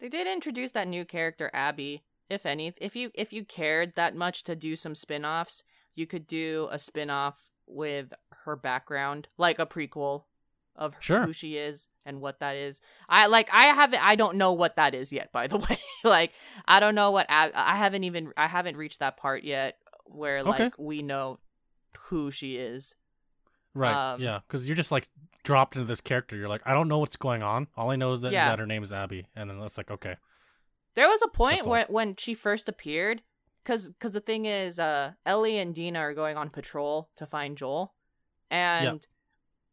They 0.00 0.08
did 0.08 0.26
introduce 0.28 0.72
that 0.72 0.86
new 0.86 1.04
character 1.04 1.50
Abby. 1.54 2.04
If 2.28 2.44
any, 2.46 2.72
if 2.76 2.94
you 2.94 3.10
if 3.14 3.32
you 3.32 3.44
cared 3.44 3.94
that 3.96 4.14
much 4.14 4.42
to 4.44 4.54
do 4.54 4.76
some 4.76 4.94
spin-offs, 4.94 5.64
you 5.94 6.06
could 6.06 6.26
do 6.26 6.68
a 6.70 6.78
spin-off 6.78 7.52
with 7.68 8.12
her 8.44 8.56
background, 8.56 9.28
like 9.36 9.58
a 9.58 9.66
prequel 9.66 10.24
of 10.76 10.94
Sure. 11.00 11.24
who 11.24 11.32
she 11.32 11.56
is 11.56 11.88
and 12.06 12.20
what 12.20 12.38
that 12.40 12.54
is. 12.56 12.80
I 13.08 13.26
like 13.26 13.48
I 13.52 13.64
haven't 13.66 14.02
I 14.04 14.14
don't 14.14 14.36
know 14.36 14.52
what 14.52 14.76
that 14.76 14.94
is 14.94 15.12
yet 15.12 15.32
by 15.32 15.46
the 15.48 15.56
way. 15.70 15.78
like 16.04 16.32
I 16.66 16.78
don't 16.80 16.94
know 16.94 17.10
what 17.10 17.26
Ab- 17.28 17.52
I 17.54 17.76
haven't 17.76 18.04
even 18.04 18.32
I 18.36 18.46
haven't 18.46 18.76
reached 18.76 19.00
that 19.00 19.16
part 19.16 19.42
yet 19.44 19.76
where 20.04 20.42
like 20.42 20.60
Okay. 20.60 20.70
we 20.78 21.02
know 21.02 21.40
who 22.02 22.30
she 22.30 22.56
is. 22.56 22.94
Right? 23.74 24.12
Um, 24.14 24.20
yeah, 24.20 24.40
because 24.46 24.68
you're 24.68 24.76
just 24.76 24.92
like 24.92 25.08
dropped 25.44 25.76
into 25.76 25.86
this 25.86 26.00
character. 26.00 26.36
You're 26.36 26.48
like, 26.48 26.62
I 26.66 26.74
don't 26.74 26.88
know 26.88 26.98
what's 26.98 27.16
going 27.16 27.42
on. 27.42 27.68
All 27.76 27.90
I 27.90 27.96
know 27.96 28.12
is 28.12 28.22
that, 28.22 28.28
is 28.28 28.32
Yeah. 28.34 28.48
that 28.50 28.58
her 28.58 28.66
name 28.66 28.82
is 28.82 28.92
Abby, 28.92 29.28
and 29.36 29.48
then 29.50 29.58
it's 29.60 29.78
like, 29.78 29.90
okay, 29.90 30.16
There 30.94 31.08
was 31.08 31.22
a 31.22 31.28
point 31.28 31.66
where 31.66 31.86
when 31.88 32.16
she 32.16 32.34
first 32.34 32.68
appeared 32.68 33.22
cuz 33.64 33.90
cuz 34.00 34.12
the 34.12 34.20
thing 34.20 34.44
is 34.46 34.78
uh 34.78 35.12
Ellie 35.26 35.58
and 35.58 35.74
Dina 35.74 35.98
are 36.00 36.14
going 36.14 36.36
on 36.36 36.50
patrol 36.50 37.10
to 37.16 37.26
find 37.26 37.56
Joel 37.58 37.94
and 38.50 39.06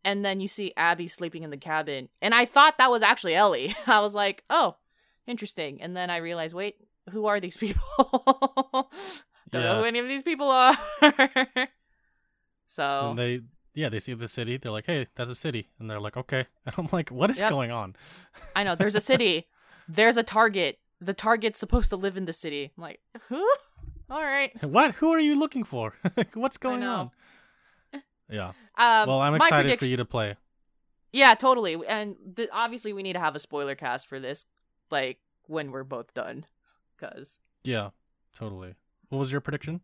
and 0.03 0.23
then 0.23 0.39
you 0.39 0.47
see 0.47 0.73
Abby 0.77 1.07
sleeping 1.07 1.43
in 1.43 1.49
the 1.49 1.57
cabin 1.57 2.09
and 2.21 2.33
I 2.35 2.45
thought 2.45 2.77
that 2.77 2.91
was 2.91 3.01
actually 3.01 3.35
Ellie. 3.35 3.75
I 3.87 4.01
was 4.01 4.13
like, 4.15 4.43
"Oh, 4.49 4.77
interesting." 5.25 5.81
And 5.81 5.95
then 5.97 6.09
I 6.09 6.17
realized, 6.17 6.53
"Wait, 6.53 6.75
who 7.11 7.25
are 7.25 7.39
these 7.39 7.57
people?" 7.57 7.81
Don't 9.51 9.61
know 9.63 9.79
who 9.79 9.85
any 9.85 9.99
of 9.99 10.07
these 10.07 10.23
people 10.23 10.49
are. 10.49 10.75
so, 12.67 13.09
and 13.09 13.17
they, 13.19 13.41
yeah, 13.73 13.89
they 13.89 13.99
see 13.99 14.13
the 14.13 14.27
city. 14.27 14.57
They're 14.57 14.71
like, 14.71 14.85
"Hey, 14.85 15.05
that's 15.15 15.29
a 15.29 15.35
city," 15.35 15.69
and 15.79 15.89
they're 15.89 15.99
like, 15.99 16.17
"Okay," 16.17 16.45
and 16.65 16.75
I'm 16.77 16.87
like, 16.91 17.09
"What 17.09 17.29
is 17.31 17.41
Yep. 17.41 17.49
going 17.49 17.71
on?" 17.71 17.95
I 18.55 18.63
know 18.63 18.75
there's 18.75 18.95
a 18.95 19.01
city. 19.01 19.47
There's 19.87 20.17
a 20.17 20.23
target. 20.23 20.79
The 20.99 21.13
target's 21.13 21.59
supposed 21.59 21.89
to 21.89 21.95
live 21.95 22.17
in 22.17 22.25
the 22.25 22.33
city. 22.33 22.71
I'm 22.77 22.81
like, 22.83 23.01
"Who?" 23.29 23.45
All 24.09 24.23
right. 24.23 24.51
What? 24.63 24.95
Who 24.95 25.11
are 25.13 25.19
you 25.19 25.37
looking 25.37 25.63
for? 25.63 25.93
What's 26.33 26.57
going 26.57 26.83
on? 26.83 27.11
Yeah. 28.27 28.53
Um, 28.75 29.07
Well, 29.07 29.19
I'm 29.21 29.35
excited 29.35 29.65
prediction- 29.65 29.85
for 29.85 29.89
you 29.89 29.97
to 29.97 30.05
play. 30.05 30.35
Yeah, 31.13 31.35
totally. 31.35 31.77
And 31.87 32.15
th- 32.35 32.49
obviously, 32.51 32.91
we 32.91 33.03
need 33.03 33.13
to 33.13 33.19
have 33.19 33.35
a 33.35 33.39
spoiler 33.39 33.75
cast 33.75 34.07
for 34.07 34.19
this, 34.19 34.47
like 34.89 35.19
when 35.45 35.69
we're 35.71 35.83
both 35.83 36.11
done. 36.15 36.45
Cause 36.97 37.37
Yeah, 37.63 37.91
totally. 38.35 38.73
What 39.09 39.19
was 39.19 39.31
your 39.31 39.41
prediction? 39.41 39.81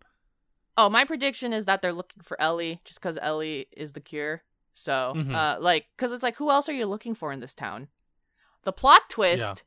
oh, 0.77 0.89
my 0.89 1.05
prediction 1.05 1.53
is 1.53 1.65
that 1.65 1.81
they're 1.83 1.93
looking 1.93 2.23
for 2.23 2.39
Ellie, 2.41 2.79
just 2.83 2.99
because 2.99 3.19
Ellie 3.21 3.67
is 3.77 3.91
the 3.93 3.99
cure. 3.99 4.41
So, 4.73 5.13
Mhm. 5.15 5.35
uh, 5.35 5.59
like, 5.61 5.85
cause 5.97 6.11
it's 6.11 6.23
like, 6.23 6.37
who 6.37 6.49
else 6.49 6.67
are 6.67 6.73
you 6.73 6.87
looking 6.87 7.13
for 7.13 7.31
in 7.31 7.41
this 7.41 7.53
town? 7.53 7.89
The 8.63 8.71
plot 8.73 9.03
twist. 9.09 9.63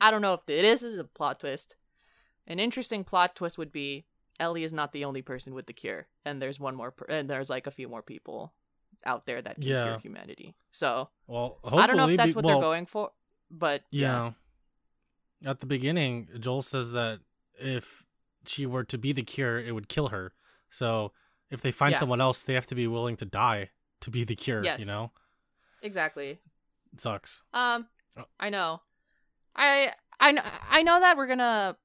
I 0.00 0.10
don't 0.10 0.20
know 0.20 0.34
if 0.34 0.40
it 0.48 0.64
is 0.66 0.82
a 0.82 1.04
plot 1.04 1.40
twist. 1.40 1.76
An 2.46 2.58
interesting 2.58 3.04
plot 3.04 3.34
twist 3.36 3.56
would 3.58 3.72
be 3.72 4.04
Ellie 4.40 4.64
is 4.64 4.72
not 4.72 4.92
the 4.92 5.04
only 5.04 5.22
person 5.22 5.54
with 5.54 5.66
the 5.66 5.72
cure, 5.72 6.08
and 6.24 6.40
there's 6.42 6.58
one 6.58 6.74
more, 6.74 6.90
per- 6.90 7.06
and 7.06 7.28
there's 7.30 7.48
like 7.50 7.66
a 7.66 7.70
few 7.70 7.88
more 7.88 8.02
people 8.02 8.52
out 9.04 9.26
there 9.26 9.40
that 9.42 9.56
can 9.56 9.64
Yeah. 9.64 9.84
cure 9.84 9.98
humanity. 9.98 10.54
So 10.70 11.10
Well, 11.26 11.58
hopefully, 11.62 11.82
I 11.82 11.86
don't 11.86 11.96
know 11.96 12.08
if 12.08 12.16
that's 12.16 12.30
be- 12.30 12.34
what 12.34 12.44
well, 12.44 12.54
they're 12.60 12.68
going 12.68 12.86
for, 12.86 13.12
but 13.50 13.84
yeah. 13.90 14.32
Yeah. 15.40 15.50
At 15.50 15.60
the 15.60 15.66
beginning, 15.66 16.28
Joel 16.38 16.62
says 16.62 16.92
that 16.92 17.20
if 17.58 18.04
she 18.46 18.64
were 18.66 18.84
to 18.84 18.98
be 18.98 19.12
the 19.12 19.22
cure, 19.22 19.58
it 19.58 19.72
would 19.72 19.88
kill 19.88 20.08
her. 20.08 20.32
So 20.70 21.12
if 21.50 21.60
they 21.62 21.70
find 21.72 21.92
Yeah. 21.92 21.98
someone 21.98 22.20
else, 22.20 22.44
they 22.44 22.54
have 22.54 22.66
to 22.68 22.74
be 22.74 22.86
willing 22.86 23.16
to 23.16 23.24
die 23.24 23.70
to 24.00 24.10
be 24.10 24.24
the 24.24 24.34
cure. 24.36 24.64
Yes. 24.64 24.80
You 24.80 24.86
know, 24.86 25.12
exactly. 25.82 26.40
it 26.92 27.00
sucks. 27.00 27.42
Um, 27.52 27.88
Oh. 28.16 28.24
I 28.38 28.50
know. 28.50 28.82
I 29.56 29.94
I 30.20 30.60
I 30.70 30.82
know 30.82 31.00
that 31.00 31.16
we're 31.16 31.26
gonna. 31.26 31.76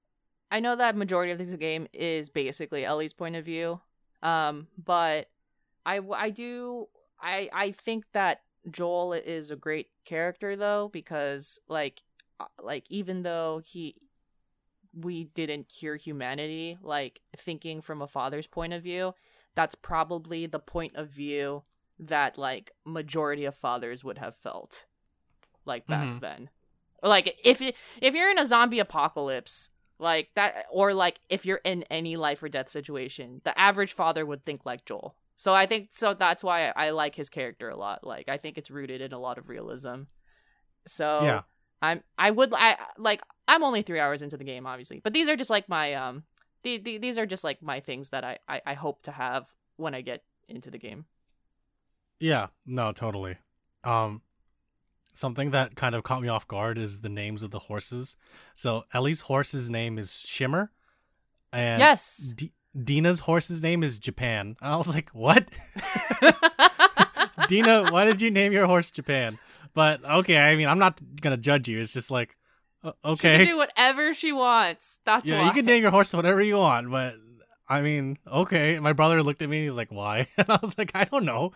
I 0.49 0.59
know 0.59 0.75
that 0.75 0.95
majority 0.95 1.31
of 1.31 1.37
this 1.37 1.53
game 1.55 1.87
is 1.93 2.29
basically 2.29 2.85
Ellie's 2.85 3.13
point 3.13 3.35
of 3.35 3.43
view. 3.45 3.81
Um, 4.23 4.67
but 4.83 5.29
I 5.85 6.29
do 6.29 6.87
I 7.21 7.49
I 7.53 7.71
think 7.71 8.11
that 8.13 8.41
Joel 8.69 9.13
is 9.13 9.51
a 9.51 9.55
great 9.55 9.87
character 10.05 10.55
though 10.55 10.89
because 10.91 11.59
like 11.67 12.01
uh, 12.39 12.45
like 12.61 12.85
even 12.89 13.23
though 13.23 13.61
he 13.63 13.95
we 14.93 15.25
didn't 15.25 15.69
cure 15.69 15.95
humanity 15.95 16.77
like 16.81 17.21
thinking 17.35 17.81
from 17.81 18.01
a 18.01 18.07
father's 18.07 18.47
point 18.47 18.73
of 18.73 18.81
view 18.83 19.13
that's 19.55 19.75
probably 19.75 20.45
the 20.45 20.59
point 20.59 20.95
of 20.95 21.07
view 21.09 21.63
that 21.99 22.37
like 22.37 22.71
majority 22.85 23.45
of 23.45 23.55
fathers 23.55 24.03
would 24.03 24.17
have 24.17 24.35
felt 24.35 24.85
like 25.65 25.85
back 25.87 26.07
Mhm. 26.07 26.19
then 26.19 26.49
like 27.03 27.39
if 27.43 27.61
if 28.01 28.15
you're 28.15 28.31
in 28.31 28.39
a 28.39 28.45
zombie 28.45 28.79
apocalypse 28.79 29.69
like 29.99 30.29
that 30.35 30.65
or 30.71 30.93
like 30.93 31.19
if 31.29 31.45
you're 31.45 31.61
in 31.63 31.83
any 31.89 32.15
life 32.17 32.41
or 32.43 32.49
death 32.49 32.69
situation 32.69 33.41
the 33.43 33.57
average 33.59 33.93
father 33.93 34.25
would 34.25 34.45
think 34.45 34.65
like 34.65 34.85
joel 34.85 35.15
so 35.35 35.53
i 35.53 35.65
think 35.65 35.89
so 35.91 36.13
that's 36.13 36.43
why 36.43 36.71
i, 36.75 36.91
like 36.91 37.15
his 37.15 37.29
character 37.29 37.69
a 37.69 37.75
lot 37.75 38.05
like 38.05 38.29
i 38.29 38.37
think 38.37 38.57
it's 38.57 38.69
rooted 38.71 39.01
in 39.01 39.11
a 39.13 39.19
lot 39.19 39.37
of 39.37 39.49
realism 39.49 40.03
so 40.85 41.21
Yeah. 41.23 41.41
i'm 41.81 42.03
i 42.17 42.29
would 42.29 42.53
i 42.53 42.77
like 42.97 43.21
i'm 43.47 43.63
only 43.63 43.81
three 43.81 43.99
hours 43.99 44.21
into 44.21 44.37
the 44.37 44.43
game 44.43 44.65
obviously 44.67 44.99
but 45.03 45.13
these 45.13 45.27
are 45.29 45.35
just 45.35 45.49
like 45.49 45.67
my 45.67 45.93
um 45.93 46.23
the, 46.63 46.77
the, 46.77 46.97
these 46.97 47.17
are 47.17 47.25
just 47.25 47.43
like 47.43 47.61
my 47.61 47.79
things 47.79 48.09
that 48.09 48.23
I, 48.23 48.37
I 48.47 48.61
i 48.67 48.73
hope 48.75 49.01
to 49.03 49.11
have 49.11 49.47
when 49.77 49.95
i 49.95 50.01
get 50.01 50.23
into 50.47 50.69
the 50.71 50.77
game 50.79 51.05
Yeah. 52.19 52.47
No, 52.65 52.91
totally. 52.93 53.37
Um, 53.83 54.21
something 55.17 55.51
that 55.51 55.75
kind 55.75 55.95
of 55.95 56.03
caught 56.03 56.21
me 56.21 56.27
off 56.27 56.47
guard 56.47 56.77
is 56.77 57.01
the 57.01 57.09
names 57.09 57.43
of 57.43 57.51
the 57.51 57.59
horses. 57.59 58.15
So 58.55 58.85
Ellie's 58.93 59.21
horse's 59.21 59.69
name 59.69 59.97
is 59.97 60.19
Shimmer, 60.19 60.71
and 61.51 61.79
yes 61.79 62.33
D- 62.35 62.53
Dina's 62.81 63.21
horse's 63.21 63.61
name 63.61 63.83
is 63.83 63.97
Japan. 63.97 64.55
I 64.61 64.75
was 64.75 64.93
like, 64.93 65.09
what? 65.09 65.49
Dina, 67.47 67.89
why 67.91 68.05
did 68.05 68.21
you 68.21 68.29
name 68.29 68.51
your 68.51 68.67
horse 68.67 68.91
Japan? 68.91 69.39
But 69.73 70.03
okay, 70.05 70.37
I 70.37 70.55
mean, 70.55 70.67
I'm 70.67 70.79
not 70.79 70.99
gonna 71.21 71.37
judge 71.37 71.67
you. 71.67 71.79
It's 71.79 71.93
just 71.93 72.11
like, 72.11 72.35
uh, 72.83 72.91
She 73.03 73.09
okay, 73.11 73.37
can 73.37 73.47
do 73.47 73.57
whatever 73.57 74.13
she 74.13 74.31
wants. 74.31 74.99
That's 75.05 75.27
yeah, 75.27 75.39
why. 75.39 75.47
you 75.47 75.51
can 75.51 75.65
name 75.65 75.81
your 75.81 75.91
horse 75.91 76.13
whatever 76.13 76.41
you 76.41 76.57
want. 76.57 76.91
But 76.91 77.15
I 77.69 77.81
mean, 77.81 78.17
okay. 78.25 78.79
My 78.79 78.93
brother 78.93 79.21
looked 79.21 79.41
at 79.41 79.49
me 79.49 79.57
and 79.57 79.65
he's 79.65 79.77
like, 79.77 79.91
why? 79.91 80.27
And 80.37 80.49
I 80.49 80.59
was 80.61 80.77
like, 80.77 80.91
I 80.95 81.03
don't 81.03 81.25
know, 81.25 81.51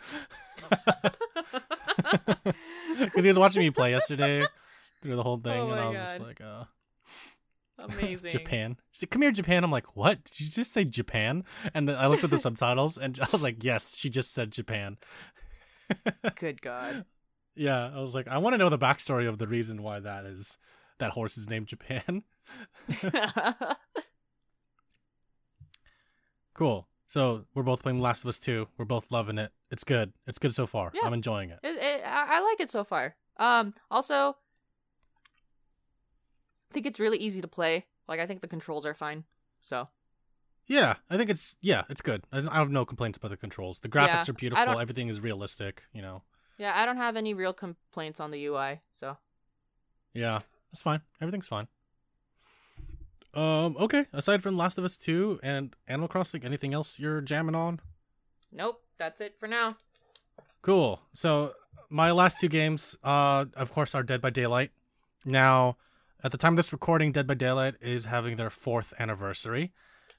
because 3.06 3.24
he 3.24 3.30
was 3.30 3.40
watching 3.40 3.62
me 3.62 3.70
play 3.72 3.92
yesterday 3.92 4.44
through 5.02 5.16
the 5.16 5.24
whole 5.24 5.38
thing, 5.44 5.60
Oh 5.60 5.72
and 5.72 5.80
I 5.80 5.90
was 5.90 5.98
just 5.98 6.20
like, 6.20 6.42
uh. 6.42 6.66
Amazing. 7.80 8.32
Japan. 8.32 8.78
She 8.92 9.00
said, 9.00 9.10
Come 9.12 9.24
here, 9.24 9.32
Japan. 9.32 9.64
I'm 9.64 9.72
like, 9.72 9.96
what? 9.96 10.24
Did 10.24 10.40
you 10.40 10.50
just 10.50 10.72
say 10.72 10.84
Japan? 10.84 11.44
And 11.74 11.90
then 11.90 11.96
I 11.96 12.08
looked 12.08 12.24
at 12.24 12.30
the 12.30 12.38
subtitles 12.40 12.98
and 12.98 13.20
I 13.20 13.28
was 13.32 13.42
like, 13.42 13.64
yes, 13.64 13.98
she 13.98 14.10
just 14.10 14.34
said 14.34 14.52
Japan. 14.52 14.98
Good 16.36 16.62
God. 16.62 17.06
Yeah, 17.56 17.90
I 17.94 18.00
was 18.00 18.14
like, 18.16 18.28
I 18.28 18.38
want 18.38 18.54
to 18.54 18.58
know 18.58 18.70
the 18.70 18.78
backstory 18.78 19.28
of 19.28 19.40
the 19.40 19.48
reason 19.48 19.82
why 19.82 20.00
that 20.00 20.26
is 20.26 20.58
that 21.00 21.12
horse 21.12 21.38
is 21.38 21.50
named 21.50 21.68
Japan. 21.68 22.24
cool. 26.54 26.88
So 27.12 27.44
we're 27.54 27.64
both 27.64 27.84
playing 27.84 27.98
The 27.98 28.04
Last 28.04 28.24
of 28.24 28.30
Us 28.30 28.40
2. 28.40 28.70
We're 28.78 28.86
both 28.86 29.12
loving 29.12 29.38
it. 29.38 29.52
It's 29.70 29.84
good. 29.84 30.14
It's 30.28 30.40
good 30.40 30.56
so 30.56 30.66
far. 30.66 30.94
Yeah. 30.94 31.02
I'm 31.04 31.12
enjoying 31.14 31.50
it. 31.50 31.60
It, 31.62 31.76
it, 31.76 32.04
I, 32.06 32.40
like 32.40 32.62
it 32.62 32.70
so 32.70 32.86
far. 32.86 33.16
Um. 33.36 33.74
Also, 33.90 34.38
I 36.70 36.74
think 36.74 36.86
it's 36.86 37.02
really 37.02 37.18
easy 37.18 37.42
to 37.42 37.50
play. 37.50 37.86
Like, 38.08 38.22
I 38.22 38.26
think 38.26 38.40
the 38.40 38.48
controls 38.48 38.86
are 38.86 38.94
fine. 38.94 39.26
So 39.62 39.90
Yeah, 40.68 40.96
I 41.10 41.18
think 41.18 41.30
it's 41.30 41.58
yeah, 41.60 41.84
it's 41.90 42.02
good. 42.02 42.24
I 42.32 42.48
I 42.50 42.56
have 42.56 42.72
no 42.72 42.86
complaints 42.86 43.18
about 43.18 43.32
the 43.32 43.38
controls. 43.38 43.82
The 43.82 43.90
graphics 43.90 44.28
Yeah, 44.28 44.30
are 44.30 44.34
beautiful. 44.34 44.80
Everything 44.80 45.10
is 45.10 45.20
realistic. 45.20 45.84
You 45.92 46.04
know. 46.04 46.24
yeah, 46.58 46.72
I 46.78 46.86
don't 46.86 46.96
have 46.96 47.18
any 47.18 47.34
real 47.34 47.52
complaints 47.52 48.22
on 48.22 48.32
the 48.32 48.46
UI. 48.46 48.80
So 48.94 49.18
Yeah, 50.14 50.40
that's 50.72 50.82
fine. 50.82 51.02
Everything's 51.20 51.50
fine. 51.50 51.68
Um, 53.34 53.78
okay. 53.80 54.08
Aside 54.12 54.44
from 54.44 54.58
Last 54.58 54.78
of 54.78 54.84
Us 54.84 54.98
2 54.98 55.40
and 55.42 55.76
Animal 55.88 56.08
Crossing, 56.08 56.44
anything 56.44 56.74
else 56.74 57.00
you're 57.00 57.22
jamming 57.22 57.56
on? 57.56 57.80
nope, 58.52 58.84
that's 58.98 59.22
it 59.22 59.40
for 59.40 59.48
now. 59.48 59.78
Cool. 60.62 61.02
So 61.14 61.54
my 61.90 62.12
last 62.12 62.40
two 62.40 62.48
games, 62.48 62.98
uh, 63.04 63.46
of 63.56 63.72
course, 63.72 63.96
are 63.96 64.04
Dead 64.04 64.22
by 64.22 64.30
Daylight. 64.30 64.72
Now, 65.26 65.78
at 66.24 66.32
the 66.32 66.38
time 66.38 66.54
of 66.54 66.58
this 66.58 66.72
recording, 66.72 67.12
Dead 67.12 67.26
by 67.26 67.34
Daylight 67.34 67.76
is 67.82 68.06
having 68.06 68.36
their 68.36 68.50
fourth 68.50 68.94
anniversary, 69.00 69.72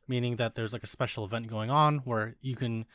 meaning 0.08 0.36
that 0.36 0.54
there's 0.54 0.72
like 0.72 0.82
a 0.82 0.88
special 0.88 1.24
event 1.24 1.46
going 1.46 1.70
on 1.70 1.98
where 1.98 2.36
you 2.40 2.56
can 2.56 2.86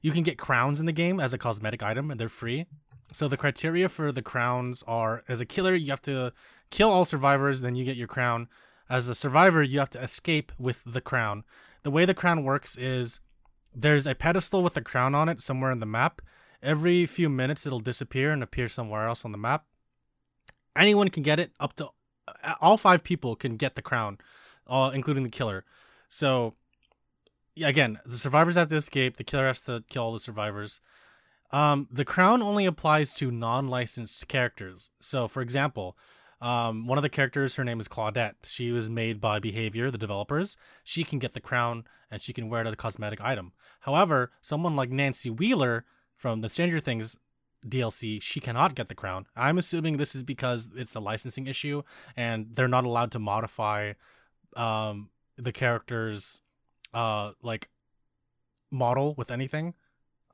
you 0.00 0.12
can 0.12 0.22
get 0.22 0.38
crowns 0.38 0.80
in 0.80 0.86
the 0.86 0.92
game 0.92 1.18
as 1.18 1.32
a 1.32 1.38
cosmetic 1.38 1.82
item 1.82 2.10
and 2.10 2.20
they're 2.20 2.28
free. 2.28 2.66
So 3.12 3.28
the 3.28 3.36
criteria 3.36 3.88
for 3.88 4.12
the 4.12 4.22
crowns 4.22 4.82
are 4.86 5.22
as 5.28 5.40
a 5.40 5.46
killer, 5.46 5.74
you 5.74 5.90
have 5.90 6.02
to 6.02 6.32
kill 6.70 6.90
all 6.90 7.04
survivors, 7.04 7.60
then 7.60 7.74
you 7.74 7.84
get 7.84 7.96
your 7.96 8.08
crown. 8.08 8.48
As 8.88 9.08
a 9.08 9.14
survivor, 9.14 9.62
you 9.62 9.78
have 9.78 9.90
to 9.90 10.02
escape 10.02 10.52
with 10.58 10.82
the 10.84 11.00
crown. 11.00 11.44
The 11.82 11.90
way 11.90 12.04
the 12.04 12.14
crown 12.14 12.44
works 12.44 12.76
is 12.76 13.20
there's 13.74 14.06
a 14.06 14.14
pedestal 14.14 14.62
with 14.62 14.76
a 14.76 14.82
crown 14.82 15.14
on 15.14 15.28
it 15.28 15.40
somewhere 15.40 15.72
in 15.72 15.80
the 15.80 15.86
map. 15.86 16.20
Every 16.62 17.06
few 17.06 17.28
minutes, 17.28 17.66
it'll 17.66 17.80
disappear 17.80 18.30
and 18.30 18.42
appear 18.42 18.68
somewhere 18.68 19.06
else 19.06 19.24
on 19.24 19.32
the 19.32 19.38
map. 19.38 19.64
Anyone 20.76 21.08
can 21.08 21.22
get 21.22 21.38
it. 21.38 21.52
Up 21.60 21.74
to 21.76 21.88
all 22.60 22.76
five 22.76 23.04
people 23.04 23.36
can 23.36 23.56
get 23.56 23.74
the 23.74 23.82
crown, 23.82 24.18
uh, 24.66 24.90
including 24.94 25.22
the 25.22 25.28
killer. 25.28 25.64
So, 26.08 26.54
again, 27.62 27.98
the 28.06 28.16
survivors 28.16 28.56
have 28.56 28.68
to 28.68 28.76
escape. 28.76 29.16
The 29.16 29.24
killer 29.24 29.46
has 29.46 29.60
to 29.62 29.84
kill 29.88 30.04
all 30.04 30.12
the 30.12 30.20
survivors. 30.20 30.80
Um, 31.50 31.86
the 31.90 32.04
crown 32.04 32.42
only 32.42 32.66
applies 32.66 33.14
to 33.14 33.30
non-licensed 33.30 34.26
characters. 34.28 34.90
So, 35.00 35.28
for 35.28 35.42
example, 35.42 35.96
um, 36.44 36.86
one 36.86 36.98
of 36.98 37.02
the 37.02 37.08
characters, 37.08 37.56
her 37.56 37.64
name 37.64 37.80
is 37.80 37.88
Claudette. 37.88 38.34
She 38.44 38.70
was 38.70 38.90
made 38.90 39.18
by 39.18 39.38
Behavior, 39.38 39.90
the 39.90 39.96
developers. 39.96 40.58
She 40.84 41.02
can 41.02 41.18
get 41.18 41.32
the 41.32 41.40
crown 41.40 41.84
and 42.10 42.20
she 42.20 42.34
can 42.34 42.50
wear 42.50 42.60
it 42.60 42.66
as 42.66 42.74
a 42.74 42.76
cosmetic 42.76 43.18
item. 43.22 43.52
However, 43.80 44.30
someone 44.42 44.76
like 44.76 44.90
Nancy 44.90 45.30
Wheeler 45.30 45.86
from 46.16 46.42
the 46.42 46.50
Stranger 46.50 46.80
Things 46.80 47.16
DLC, 47.66 48.20
she 48.20 48.40
cannot 48.40 48.74
get 48.74 48.90
the 48.90 48.94
crown. 48.94 49.24
I'm 49.34 49.56
assuming 49.56 49.96
this 49.96 50.14
is 50.14 50.22
because 50.22 50.68
it's 50.76 50.94
a 50.94 51.00
licensing 51.00 51.46
issue 51.46 51.82
and 52.14 52.48
they're 52.52 52.68
not 52.68 52.84
allowed 52.84 53.12
to 53.12 53.18
modify 53.18 53.94
um, 54.54 55.08
the 55.38 55.50
character's 55.50 56.42
uh, 56.92 57.32
like 57.42 57.70
model 58.70 59.14
with 59.16 59.30
anything. 59.30 59.72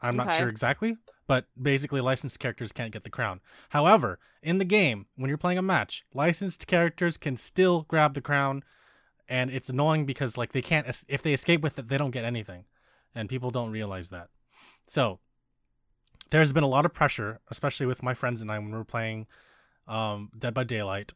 I'm 0.02 0.16
not 0.16 0.32
sure 0.32 0.48
exactly, 0.48 0.96
but 1.26 1.46
basically 1.60 2.00
licensed 2.00 2.40
characters 2.40 2.72
can't 2.72 2.92
get 2.92 3.04
the 3.04 3.10
crown. 3.10 3.40
However, 3.70 4.18
in 4.42 4.58
the 4.58 4.64
game, 4.64 5.06
when 5.16 5.28
you're 5.28 5.38
playing 5.38 5.58
a 5.58 5.62
match, 5.62 6.04
licensed 6.14 6.66
characters 6.66 7.16
can 7.16 7.36
still 7.36 7.82
grab 7.88 8.14
the 8.14 8.20
crown 8.20 8.62
and 9.28 9.50
it's 9.50 9.68
annoying 9.68 10.04
because 10.06 10.36
like 10.36 10.52
they 10.52 10.60
can't 10.60 10.86
if 11.08 11.22
they 11.22 11.32
escape 11.32 11.62
with 11.62 11.78
it, 11.78 11.88
they 11.88 11.96
don't 11.96 12.10
get 12.10 12.24
anything. 12.24 12.64
And 13.14 13.28
people 13.28 13.50
don't 13.50 13.70
realize 13.70 14.10
that. 14.10 14.28
So, 14.86 15.20
there's 16.30 16.52
been 16.52 16.64
a 16.64 16.68
lot 16.68 16.84
of 16.84 16.92
pressure, 16.92 17.40
especially 17.50 17.86
with 17.86 18.02
my 18.02 18.14
friends 18.14 18.42
and 18.42 18.50
I 18.50 18.58
when 18.58 18.70
we 18.70 18.78
were 18.78 18.84
playing 18.84 19.26
um, 19.86 20.30
Dead 20.36 20.54
by 20.54 20.64
Daylight. 20.64 21.12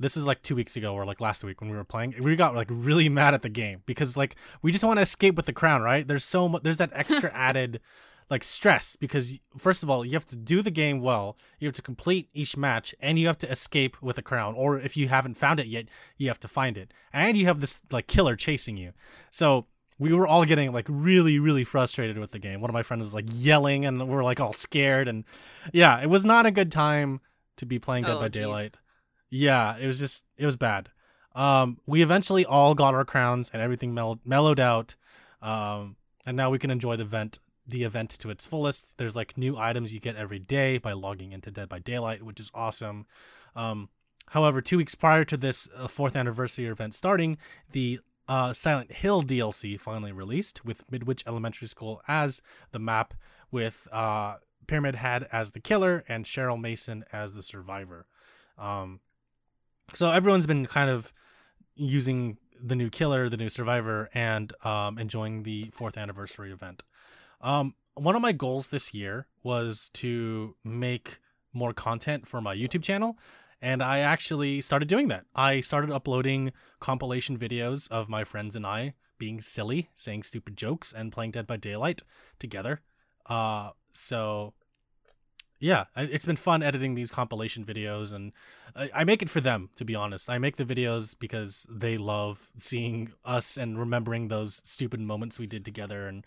This 0.00 0.16
is 0.16 0.26
like 0.26 0.42
two 0.42 0.54
weeks 0.54 0.76
ago 0.76 0.94
or 0.94 1.04
like 1.04 1.20
last 1.20 1.42
week 1.42 1.60
when 1.60 1.70
we 1.70 1.76
were 1.76 1.84
playing. 1.84 2.14
We 2.20 2.36
got 2.36 2.54
like 2.54 2.68
really 2.70 3.08
mad 3.08 3.34
at 3.34 3.42
the 3.42 3.48
game 3.48 3.82
because 3.84 4.16
like 4.16 4.36
we 4.62 4.72
just 4.72 4.84
want 4.84 4.98
to 4.98 5.02
escape 5.02 5.34
with 5.34 5.46
the 5.46 5.52
crown, 5.52 5.82
right? 5.82 6.06
There's 6.06 6.24
so 6.24 6.48
much. 6.48 6.62
There's 6.62 6.76
that 6.76 6.90
extra 6.92 7.30
added 7.34 7.80
like 8.30 8.44
stress 8.44 8.96
because 8.96 9.38
first 9.56 9.82
of 9.82 9.88
all 9.90 10.04
you 10.04 10.12
have 10.12 10.26
to 10.26 10.36
do 10.36 10.60
the 10.62 10.70
game 10.70 11.00
well, 11.00 11.36
you 11.58 11.66
have 11.66 11.74
to 11.76 11.82
complete 11.82 12.28
each 12.32 12.56
match, 12.56 12.94
and 13.00 13.18
you 13.18 13.26
have 13.26 13.38
to 13.38 13.50
escape 13.50 14.00
with 14.02 14.18
a 14.18 14.22
crown. 14.22 14.54
Or 14.54 14.78
if 14.78 14.96
you 14.96 15.08
haven't 15.08 15.34
found 15.36 15.60
it 15.60 15.66
yet, 15.66 15.86
you 16.16 16.28
have 16.28 16.40
to 16.40 16.48
find 16.48 16.76
it, 16.76 16.92
and 17.12 17.36
you 17.36 17.46
have 17.46 17.60
this 17.60 17.80
like 17.90 18.06
killer 18.06 18.36
chasing 18.36 18.76
you. 18.76 18.92
So 19.30 19.66
we 19.98 20.12
were 20.12 20.26
all 20.26 20.44
getting 20.44 20.72
like 20.72 20.86
really 20.88 21.38
really 21.40 21.64
frustrated 21.64 22.18
with 22.18 22.30
the 22.30 22.38
game 22.38 22.60
one 22.60 22.70
of 22.70 22.74
my 22.74 22.84
friends 22.84 23.02
was 23.02 23.14
like 23.14 23.26
yelling 23.32 23.84
and 23.84 24.08
we 24.08 24.14
are 24.14 24.22
like 24.22 24.38
all 24.38 24.52
scared 24.52 25.08
and 25.08 25.24
yeah 25.72 26.00
it 26.00 26.06
was 26.08 26.24
not 26.24 26.46
a 26.46 26.52
good 26.52 26.70
time 26.70 27.20
to 27.56 27.66
be 27.66 27.80
playing 27.80 28.04
dead 28.04 28.14
Oh, 28.14 28.20
by 28.20 28.28
geez. 28.28 28.42
daylight 28.42 28.76
yeah 29.28 29.76
it 29.76 29.88
was 29.88 29.98
just 29.98 30.22
it 30.36 30.46
was 30.46 30.54
bad 30.54 30.88
um 31.34 31.78
we 31.84 32.00
eventually 32.00 32.44
all 32.46 32.76
got 32.76 32.94
our 32.94 33.04
crowns 33.04 33.50
and 33.52 33.60
everything 33.60 33.92
mell- 33.92 34.20
mellowed 34.24 34.60
out 34.60 34.94
um 35.42 35.96
and 36.24 36.36
now 36.36 36.48
we 36.48 36.60
can 36.60 36.70
enjoy 36.70 36.94
the 36.94 37.02
event 37.02 37.40
the 37.68 37.84
event 37.84 38.10
to 38.10 38.30
its 38.30 38.46
fullest 38.46 38.96
there's 38.98 39.14
like 39.14 39.36
new 39.36 39.56
items 39.56 39.92
you 39.92 40.00
get 40.00 40.16
every 40.16 40.38
day 40.38 40.78
by 40.78 40.92
logging 40.92 41.32
into 41.32 41.50
dead 41.50 41.68
by 41.68 41.78
daylight 41.78 42.22
which 42.22 42.40
is 42.40 42.50
awesome 42.54 43.06
um 43.54 43.88
however 44.30 44.60
two 44.60 44.78
weeks 44.78 44.94
prior 44.94 45.24
to 45.24 45.36
this 45.36 45.68
uh, 45.76 45.86
fourth 45.86 46.16
anniversary 46.16 46.66
event 46.66 46.94
starting 46.94 47.36
the 47.72 48.00
uh, 48.28 48.52
Silent 48.52 48.92
Hill 48.92 49.22
DLC 49.22 49.80
finally 49.80 50.12
released 50.12 50.64
with 50.64 50.84
Midwich 50.90 51.24
Elementary 51.26 51.66
School 51.66 52.02
as 52.06 52.42
the 52.72 52.78
map, 52.78 53.14
with 53.50 53.88
uh, 53.90 54.36
Pyramid 54.66 54.96
Head 54.96 55.26
as 55.32 55.52
the 55.52 55.60
killer 55.60 56.04
and 56.08 56.24
Cheryl 56.24 56.60
Mason 56.60 57.04
as 57.12 57.32
the 57.32 57.42
survivor. 57.42 58.06
Um, 58.58 59.00
so 59.94 60.10
everyone's 60.10 60.46
been 60.46 60.66
kind 60.66 60.90
of 60.90 61.12
using 61.74 62.36
the 62.60 62.76
new 62.76 62.90
killer, 62.90 63.28
the 63.28 63.36
new 63.36 63.48
survivor, 63.48 64.10
and 64.12 64.52
um, 64.64 64.98
enjoying 64.98 65.44
the 65.44 65.70
fourth 65.72 65.96
anniversary 65.96 66.52
event. 66.52 66.82
Um, 67.40 67.74
one 67.94 68.14
of 68.14 68.22
my 68.22 68.32
goals 68.32 68.68
this 68.68 68.94
year 68.94 69.26
was 69.42 69.90
to 69.94 70.54
make 70.64 71.18
more 71.52 71.72
content 71.72 72.26
for 72.26 72.40
my 72.40 72.54
YouTube 72.54 72.82
channel. 72.82 73.18
And 73.60 73.82
I 73.82 73.98
actually 73.98 74.60
started 74.60 74.88
doing 74.88 75.08
that. 75.08 75.24
I 75.34 75.60
started 75.60 75.90
uploading 75.90 76.52
compilation 76.78 77.36
videos 77.36 77.90
of 77.90 78.08
my 78.08 78.22
friends 78.22 78.54
and 78.54 78.64
I 78.66 78.94
being 79.18 79.40
silly, 79.40 79.90
saying 79.96 80.22
stupid 80.22 80.56
jokes, 80.56 80.92
and 80.92 81.10
playing 81.10 81.32
Dead 81.32 81.46
by 81.46 81.56
Daylight 81.56 82.02
together. 82.38 82.82
Uh, 83.26 83.70
so 83.92 84.54
yeah, 85.58 85.86
it's 85.96 86.24
been 86.24 86.36
fun 86.36 86.62
editing 86.62 86.94
these 86.94 87.10
compilation 87.10 87.64
videos, 87.64 88.14
and 88.14 88.32
I, 88.76 88.90
I 88.94 89.04
make 89.04 89.22
it 89.22 89.28
for 89.28 89.40
them. 89.40 89.70
To 89.74 89.84
be 89.84 89.96
honest, 89.96 90.30
I 90.30 90.38
make 90.38 90.54
the 90.54 90.64
videos 90.64 91.16
because 91.18 91.66
they 91.68 91.98
love 91.98 92.52
seeing 92.56 93.12
us 93.24 93.56
and 93.56 93.76
remembering 93.76 94.28
those 94.28 94.62
stupid 94.64 95.00
moments 95.00 95.40
we 95.40 95.48
did 95.48 95.64
together, 95.64 96.06
and 96.06 96.24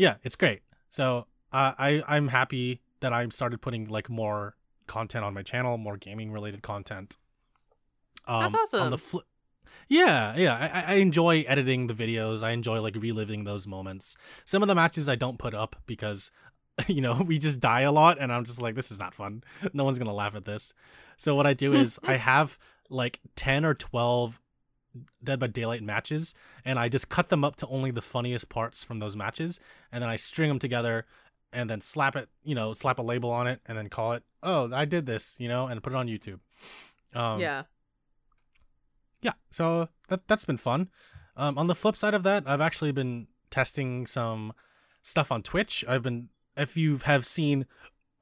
yeah, 0.00 0.16
it's 0.22 0.36
great. 0.36 0.62
So 0.88 1.26
uh, 1.52 1.72
I 1.78 2.02
I'm 2.08 2.28
happy 2.28 2.80
that 3.00 3.12
I 3.12 3.28
started 3.28 3.60
putting 3.60 3.84
like 3.86 4.08
more 4.08 4.56
content 4.86 5.24
on 5.24 5.34
my 5.34 5.42
channel, 5.42 5.76
more 5.76 5.96
gaming 5.96 6.32
related 6.32 6.62
content. 6.62 7.16
Um, 8.26 8.50
That's 8.50 8.74
On 8.74 8.90
the 8.90 8.96
awesome. 8.96 8.98
flip, 8.98 9.26
yeah, 9.88 10.34
yeah, 10.36 10.84
I, 10.86 10.94
I 10.94 10.96
enjoy 10.96 11.42
editing 11.46 11.86
the 11.86 11.94
videos. 11.94 12.42
I 12.42 12.50
enjoy 12.52 12.80
like 12.80 12.96
reliving 12.96 13.44
those 13.44 13.66
moments. 13.66 14.16
Some 14.44 14.62
of 14.62 14.68
the 14.68 14.74
matches 14.74 15.08
I 15.08 15.16
don't 15.16 15.38
put 15.38 15.54
up 15.54 15.76
because, 15.86 16.30
you 16.86 17.00
know, 17.02 17.22
we 17.22 17.38
just 17.38 17.60
die 17.60 17.82
a 17.82 17.92
lot, 17.92 18.18
and 18.18 18.32
I'm 18.32 18.44
just 18.44 18.60
like, 18.62 18.74
this 18.74 18.90
is 18.90 18.98
not 18.98 19.14
fun. 19.14 19.44
No 19.74 19.84
one's 19.84 19.98
gonna 19.98 20.14
laugh 20.14 20.34
at 20.34 20.44
this. 20.44 20.72
So 21.16 21.34
what 21.34 21.46
I 21.46 21.52
do 21.54 21.74
is 21.74 22.00
I 22.04 22.14
have 22.14 22.58
like 22.88 23.20
ten 23.36 23.64
or 23.64 23.74
twelve 23.74 24.40
Dead 25.22 25.38
by 25.38 25.46
Daylight 25.46 25.82
matches, 25.82 26.34
and 26.64 26.78
I 26.78 26.88
just 26.88 27.08
cut 27.08 27.28
them 27.28 27.44
up 27.44 27.56
to 27.56 27.66
only 27.68 27.90
the 27.90 28.02
funniest 28.02 28.48
parts 28.48 28.82
from 28.82 28.98
those 28.98 29.16
matches, 29.16 29.60
and 29.92 30.02
then 30.02 30.08
I 30.08 30.16
string 30.16 30.48
them 30.48 30.58
together, 30.58 31.06
and 31.52 31.68
then 31.68 31.80
slap 31.80 32.16
it, 32.16 32.28
you 32.44 32.54
know, 32.54 32.72
slap 32.72 32.98
a 32.98 33.02
label 33.02 33.30
on 33.30 33.46
it, 33.46 33.60
and 33.66 33.76
then 33.76 33.88
call 33.88 34.12
it, 34.12 34.22
oh, 34.42 34.70
I 34.72 34.84
did 34.84 35.06
this, 35.06 35.38
you 35.38 35.48
know, 35.48 35.66
and 35.66 35.82
put 35.82 35.92
it 35.92 35.96
on 35.96 36.08
YouTube. 36.08 36.40
Um, 37.14 37.40
yeah. 37.40 37.62
yeah 39.20 39.32
so 39.50 39.88
that 40.08 40.28
that's 40.28 40.44
been 40.44 40.56
fun 40.56 40.88
um, 41.36 41.58
on 41.58 41.66
the 41.66 41.74
flip 41.74 41.96
side 41.96 42.14
of 42.14 42.22
that 42.22 42.44
i've 42.46 42.60
actually 42.60 42.92
been 42.92 43.26
testing 43.50 44.06
some 44.06 44.52
stuff 45.02 45.32
on 45.32 45.42
twitch 45.42 45.84
i've 45.88 46.04
been 46.04 46.28
if 46.56 46.76
you 46.76 46.98
have 46.98 47.26
seen 47.26 47.66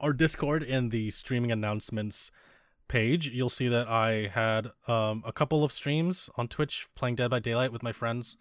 our 0.01 0.15
discord 0.15 0.63
in 0.63 0.89
the 0.89 1.11
streaming 1.11 1.53
announcements 1.53 2.31
page 2.89 3.29
you'll 3.29 3.49
see 3.49 3.69
that 3.69 3.87
i 3.89 4.31
had 4.33 4.71
um, 4.87 5.23
a 5.27 5.33
couple 5.33 5.63
of 5.63 5.73
streams 5.73 6.31
on 6.37 6.49
twitch 6.49 6.89
playing 6.95 7.15
dead 7.15 7.31
by 7.31 7.39
daylight 7.39 7.73
with 7.73 7.83
my 7.83 7.93
friends 7.93 8.37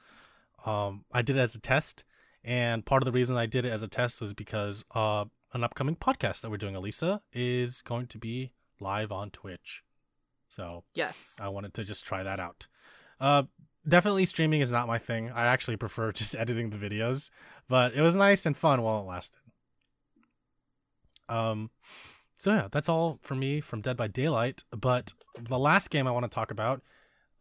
um, 0.66 1.04
i 1.12 1.22
did 1.22 1.36
it 1.36 1.42
as 1.42 1.56
a 1.56 1.60
test 1.60 2.04
and 2.44 2.86
part 2.86 3.02
of 3.02 3.06
the 3.06 3.12
reason 3.12 3.36
i 3.38 3.46
did 3.46 3.66
it 3.66 3.72
as 3.72 3.84
a 3.84 3.88
test 3.88 4.22
was 4.22 4.34
because 4.34 4.86
uh, 4.96 5.26
an 5.54 5.64
upcoming 5.64 5.96
podcast 5.96 6.42
that 6.42 6.50
we're 6.50 6.58
doing 6.58 6.76
elisa 6.76 7.22
is 7.34 7.82
going 7.82 8.08
to 8.08 8.18
be 8.18 8.52
live 8.80 9.12
on 9.12 9.30
twitch 9.30 9.84
so 10.50 10.84
Yes. 10.94 11.38
I 11.42 11.50
wanted 11.50 11.74
to 11.76 11.84
just 11.84 12.06
try 12.06 12.24
that 12.24 12.40
out. 12.40 12.68
Uh, 13.20 13.44
definitely 13.88 14.26
streaming 14.26 14.62
is 14.62 14.72
not 14.72 14.88
my 14.88 14.98
thing. 14.98 15.30
I 15.30 15.46
actually 15.46 15.76
prefer 15.86 16.12
just 16.12 16.36
editing 16.36 16.70
the 16.70 16.78
videos, 16.78 17.30
but 17.68 17.94
it 17.94 18.02
was 18.02 18.16
nice 18.16 18.46
and 18.46 18.56
fun 18.56 18.82
while 18.82 19.02
it 19.02 19.06
lasted. 19.06 19.42
Um, 21.30 21.70
so 22.38 22.54
yeah, 22.54 22.68
that's 22.72 22.88
all 22.88 23.20
for 23.22 23.36
me 23.36 23.60
from 23.60 23.82
Dead 23.82 23.98
by 23.98 24.08
Daylight. 24.08 24.64
But 24.72 25.14
the 25.40 25.58
last 25.58 25.90
game 25.90 26.08
I 26.08 26.12
want 26.12 26.24
to 26.24 26.30
talk 26.30 26.52
about 26.52 26.82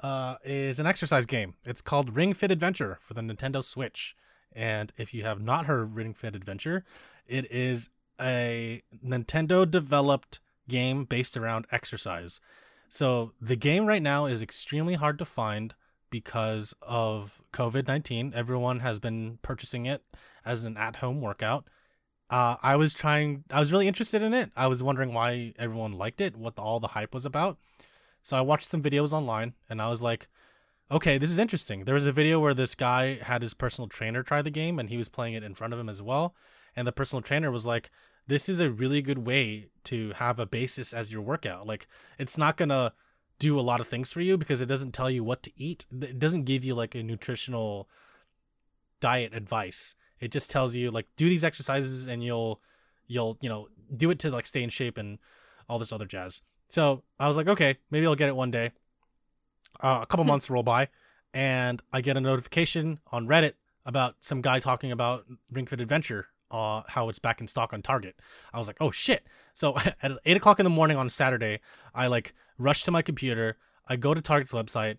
uh, 0.01 0.37
is 0.43 0.81
an 0.81 0.87
exercise 0.87 1.27
game. 1.27 1.55
It's 1.65 1.83
called 1.83 2.17
Ring 2.17 2.33
Fit 2.33 2.51
Adventure 2.51 2.99
for 3.01 3.15
the 3.15 3.21
Nintendo 3.21 3.63
Switch. 3.63 4.17
And 4.53 4.93
if 4.97 5.13
you 5.13 5.23
have 5.25 5.41
not 5.41 5.67
heard 5.67 5.83
of 5.83 5.97
Ring 5.97 6.15
Fit 6.15 6.35
Adventure, 6.35 6.85
it 7.27 7.51
is 7.51 7.91
a 8.19 8.81
Nintendo 9.05 9.71
developed 9.71 10.41
game 10.67 11.05
based 11.05 11.37
around 11.37 11.67
exercise. 11.71 12.41
So 12.89 13.33
the 13.41 13.57
game 13.57 13.85
right 13.85 14.03
now 14.03 14.25
is 14.25 14.41
extremely 14.41 14.95
hard 14.95 15.19
to 15.19 15.27
find 15.27 15.75
because 16.09 16.75
of 16.81 17.43
COVID 17.53 17.87
19. 17.87 18.33
Everyone 18.35 18.81
has 18.81 18.99
been 18.99 19.39
purchasing 19.43 19.85
it 19.85 20.03
as 20.45 20.65
an 20.65 20.79
at 20.79 20.97
home 20.97 21.21
workout. 21.21 21.67
Uh, 22.31 22.57
I 22.63 22.77
was 22.77 22.95
trying. 22.95 23.45
I 23.51 23.61
was 23.61 23.73
really 23.73 23.89
interested 23.89 24.23
in 24.23 24.35
it. 24.35 24.51
I 24.57 24.67
was 24.67 24.83
wondering 24.83 25.15
why 25.15 25.55
everyone 25.59 25.93
liked 25.93 26.21
it, 26.21 26.37
what 26.37 26.57
the, 26.57 26.63
all 26.63 26.81
the 26.81 26.89
hype 26.89 27.15
was 27.15 27.27
about. 27.27 27.59
So 28.23 28.37
I 28.37 28.41
watched 28.41 28.69
some 28.69 28.83
videos 28.83 29.13
online, 29.13 29.55
and 29.71 29.81
I 29.81 29.89
was 29.89 30.03
like, 30.03 30.29
okay, 30.91 31.19
this 31.19 31.31
is 31.31 31.39
interesting. 31.39 31.85
There 31.85 31.95
was 31.95 32.07
a 32.07 32.13
video 32.13 32.41
where 32.41 32.55
this 32.55 32.75
guy 32.75 33.19
had 33.23 33.43
his 33.43 33.55
personal 33.55 33.89
trainer 33.89 34.23
try 34.23 34.43
the 34.43 34.51
game, 34.51 34.79
and 34.79 34.89
he 34.89 34.97
was 34.97 35.09
playing 35.09 35.35
it 35.35 35.45
in 35.45 35.55
front 35.55 35.73
of 35.73 35.79
him 35.79 35.89
as 35.89 36.03
well. 36.03 36.35
And 36.75 36.87
the 36.87 36.93
personal 36.93 37.23
trainer 37.23 37.51
was 37.51 37.67
like, 37.67 37.91
this 38.27 38.49
is 38.49 38.59
a 38.59 38.71
really 38.71 39.03
good 39.03 39.27
way 39.27 39.69
to 39.85 40.13
have 40.17 40.41
a 40.41 40.47
basis 40.47 40.93
as 40.93 41.13
your 41.13 41.23
workout. 41.23 41.67
Like, 41.67 41.87
it's 42.19 42.37
not 42.37 42.57
gonna 42.57 42.93
do 43.39 43.59
a 43.59 43.63
lot 43.63 43.81
of 43.81 43.87
things 43.87 44.13
for 44.13 44.21
you 44.21 44.37
because 44.37 44.61
it 44.61 44.67
doesn't 44.67 44.93
tell 44.93 45.11
you 45.11 45.23
what 45.23 45.43
to 45.45 45.53
eat. 45.57 45.87
It 46.01 46.19
doesn't 46.19 46.45
give 46.45 46.65
you 46.65 46.75
like 46.75 46.95
a 46.95 47.03
nutritional 47.03 47.89
diet 49.01 49.35
advice. 49.35 49.95
It 50.21 50.31
just 50.31 50.51
tells 50.51 50.75
you 50.75 50.91
like 50.91 51.07
do 51.17 51.29
these 51.29 51.45
exercises 51.45 52.07
and 52.07 52.23
you'll 52.23 52.61
you'll 53.07 53.37
you 53.41 53.49
know 53.49 53.69
do 53.95 54.11
it 54.11 54.19
to 54.21 54.31
like 54.31 54.47
stay 54.47 54.63
in 54.63 54.71
shape 54.71 54.99
and 54.99 55.19
all 55.69 55.79
this 55.79 55.93
other 55.93 56.07
jazz. 56.07 56.43
So 56.69 57.03
I 57.19 57.27
was 57.27 57.37
like, 57.37 57.49
okay, 57.49 57.77
maybe 57.91 58.07
I'll 58.07 58.15
get 58.15 58.29
it 58.29 58.37
one 58.37 58.51
day. 58.51 58.73
Uh, 59.81 60.01
a 60.03 60.07
couple 60.07 60.25
months 60.25 60.49
roll 60.49 60.63
by, 60.63 60.89
and 61.35 61.83
I 61.93 62.01
get 62.01 62.17
a 62.17 62.21
notification 62.21 62.99
on 63.13 63.29
Reddit 63.29 63.55
about 63.85 64.17
some 64.21 64.41
guy 64.41 64.59
talking 64.59 64.91
about 64.91 65.27
Ring 65.53 65.67
Fit 65.67 65.81
Adventure, 65.81 66.29
uh, 66.51 66.83
how 66.89 67.09
it's 67.09 67.19
back 67.19 67.41
in 67.41 67.47
stock 67.47 67.73
on 67.73 67.83
Target. 67.83 68.17
I 68.53 68.59
was 68.59 68.67
like, 68.69 68.79
oh 68.81 68.91
shit! 68.91 69.27
So 69.53 69.77
at 70.03 70.13
eight 70.25 70.37
o'clock 70.37 70.59
in 70.59 70.65
the 70.65 70.71
morning 70.71 70.97
on 70.97 71.11
Saturday, 71.11 71.61
I 71.95 72.07
like 72.07 72.35
rush 72.59 72.85
to 72.85 72.91
my 72.91 73.03
computer. 73.03 73.59
I 73.87 73.97
go 73.97 74.15
to 74.15 74.21
Target's 74.21 74.53
website. 74.53 74.97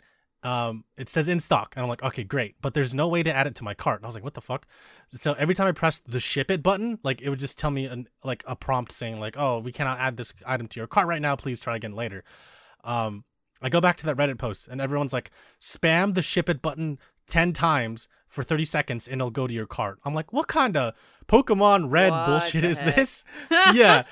Um, 0.47 0.85
it 0.95 1.09
says 1.09 1.27
in 1.27 1.41
stock, 1.41 1.73
and 1.75 1.83
I'm 1.83 1.89
like, 1.89 2.01
okay, 2.03 2.23
great, 2.23 2.55
but 2.61 2.73
there's 2.73 2.93
no 2.93 3.09
way 3.09 3.21
to 3.21 3.33
add 3.33 3.47
it 3.47 3.55
to 3.55 3.65
my 3.65 3.73
cart. 3.73 3.99
And 3.99 4.05
I 4.05 4.07
was 4.07 4.15
like, 4.15 4.23
what 4.23 4.33
the 4.33 4.39
fuck? 4.39 4.65
So 5.09 5.33
every 5.33 5.53
time 5.53 5.67
I 5.67 5.73
pressed 5.73 6.09
the 6.09 6.21
ship 6.21 6.49
it 6.49 6.63
button, 6.63 6.99
like 7.03 7.21
it 7.21 7.29
would 7.29 7.39
just 7.39 7.59
tell 7.59 7.69
me 7.69 7.83
an, 7.83 8.07
like 8.23 8.45
a 8.47 8.55
prompt 8.55 8.93
saying 8.93 9.19
like, 9.19 9.35
oh, 9.37 9.59
we 9.59 9.73
cannot 9.73 9.99
add 9.99 10.15
this 10.15 10.33
item 10.45 10.67
to 10.69 10.79
your 10.79 10.87
cart 10.87 11.07
right 11.09 11.21
now. 11.21 11.35
Please 11.35 11.59
try 11.59 11.75
again 11.75 11.91
later. 11.91 12.23
Um, 12.85 13.25
I 13.61 13.67
go 13.67 13.81
back 13.81 13.97
to 13.97 14.05
that 14.05 14.15
Reddit 14.15 14.37
post, 14.37 14.69
and 14.69 14.79
everyone's 14.79 15.11
like, 15.11 15.31
spam 15.59 16.13
the 16.13 16.21
ship 16.21 16.47
it 16.47 16.61
button 16.61 16.97
ten 17.27 17.51
times 17.51 18.07
for 18.29 18.41
30 18.41 18.63
seconds, 18.63 19.05
and 19.05 19.19
it'll 19.19 19.31
go 19.31 19.47
to 19.47 19.53
your 19.53 19.67
cart. 19.67 19.99
I'm 20.05 20.13
like, 20.13 20.31
what 20.31 20.47
kind 20.47 20.77
of 20.77 20.93
Pokemon 21.27 21.91
Red 21.91 22.11
What 22.11 22.25
bullshit 22.25 22.63
is 22.63 22.79
heck? 22.79 22.95
this? 22.95 23.25
yeah. 23.73 24.03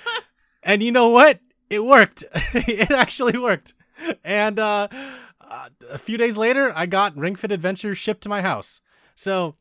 And 0.64 0.84
you 0.84 0.92
know 0.92 1.12
what? 1.12 1.40
It 1.70 1.86
worked. 1.86 2.26
it 2.34 2.92
actually 2.92 3.38
worked. 3.38 3.74
And 4.26 4.60
uh, 4.60 4.90
uh, 5.50 5.70
a 5.90 5.98
few 5.98 6.18
days 6.18 6.38
later, 6.38 6.74
I 6.76 6.86
got 6.86 7.16
Ring 7.16 7.36
Fit 7.36 7.52
Adventure 7.52 7.96
shipped 7.96 8.22
to 8.24 8.30
my 8.30 8.42
house. 8.42 8.82
So, 9.16 9.56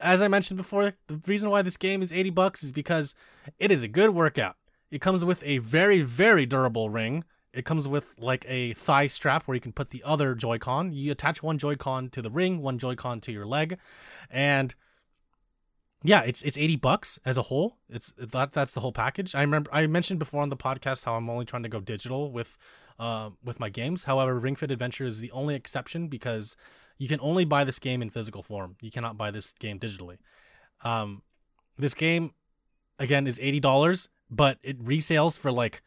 as 0.00 0.20
I 0.22 0.28
mentioned 0.28 0.56
before, 0.56 0.94
the 1.06 1.20
reason 1.26 1.50
why 1.50 1.62
this 1.62 1.76
game 1.76 2.02
is 2.02 2.12
80 2.12 2.30
bucks 2.30 2.62
is 2.62 2.72
because 2.72 3.14
it 3.58 3.70
is 3.70 3.82
a 3.82 3.88
good 3.88 4.10
workout. 4.10 4.56
It 4.90 5.00
comes 5.00 5.24
with 5.24 5.42
a 5.44 5.58
very, 5.58 6.02
very 6.02 6.46
durable 6.46 6.90
ring. 6.90 7.24
It 7.52 7.64
comes 7.64 7.88
with 7.88 8.14
like 8.18 8.44
a 8.48 8.74
thigh 8.74 9.08
strap 9.08 9.46
where 9.46 9.54
you 9.54 9.60
can 9.60 9.72
put 9.72 9.90
the 9.90 10.02
other 10.04 10.34
Joy-Con. 10.34 10.92
You 10.92 11.12
attach 11.12 11.42
one 11.42 11.58
Joy-Con 11.58 12.10
to 12.10 12.22
the 12.22 12.30
ring, 12.30 12.62
one 12.62 12.78
Joy-Con 12.78 13.20
to 13.22 13.32
your 13.32 13.46
leg, 13.46 13.78
and 14.30 14.74
yeah, 16.02 16.22
it's 16.22 16.42
it's 16.42 16.56
80 16.56 16.76
bucks 16.76 17.18
as 17.24 17.36
a 17.36 17.42
whole. 17.42 17.76
It's 17.88 18.12
that 18.16 18.52
that's 18.52 18.72
the 18.72 18.80
whole 18.80 18.92
package. 18.92 19.34
I 19.34 19.42
remember 19.42 19.68
I 19.72 19.86
mentioned 19.86 20.18
before 20.18 20.42
on 20.42 20.48
the 20.48 20.56
podcast 20.56 21.04
how 21.04 21.16
I'm 21.16 21.28
only 21.28 21.44
trying 21.44 21.64
to 21.64 21.68
go 21.68 21.80
digital 21.80 22.30
with 22.30 22.56
uh, 23.00 23.30
with 23.42 23.58
my 23.58 23.70
games. 23.70 24.04
However, 24.04 24.38
Ring 24.38 24.54
Fit 24.54 24.70
Adventure 24.70 25.06
is 25.06 25.20
the 25.20 25.32
only 25.32 25.54
exception 25.54 26.06
because 26.08 26.54
you 26.98 27.08
can 27.08 27.18
only 27.20 27.46
buy 27.46 27.64
this 27.64 27.78
game 27.78 28.02
in 28.02 28.10
physical 28.10 28.42
form. 28.42 28.76
You 28.82 28.90
cannot 28.90 29.16
buy 29.16 29.30
this 29.30 29.54
game 29.54 29.80
digitally. 29.80 30.18
Um, 30.84 31.22
this 31.78 31.94
game 31.94 32.34
again 32.98 33.26
is 33.26 33.40
eighty 33.40 33.58
dollars, 33.58 34.10
but 34.30 34.58
it 34.62 34.78
resales 34.84 35.38
for 35.38 35.50
like 35.50 35.82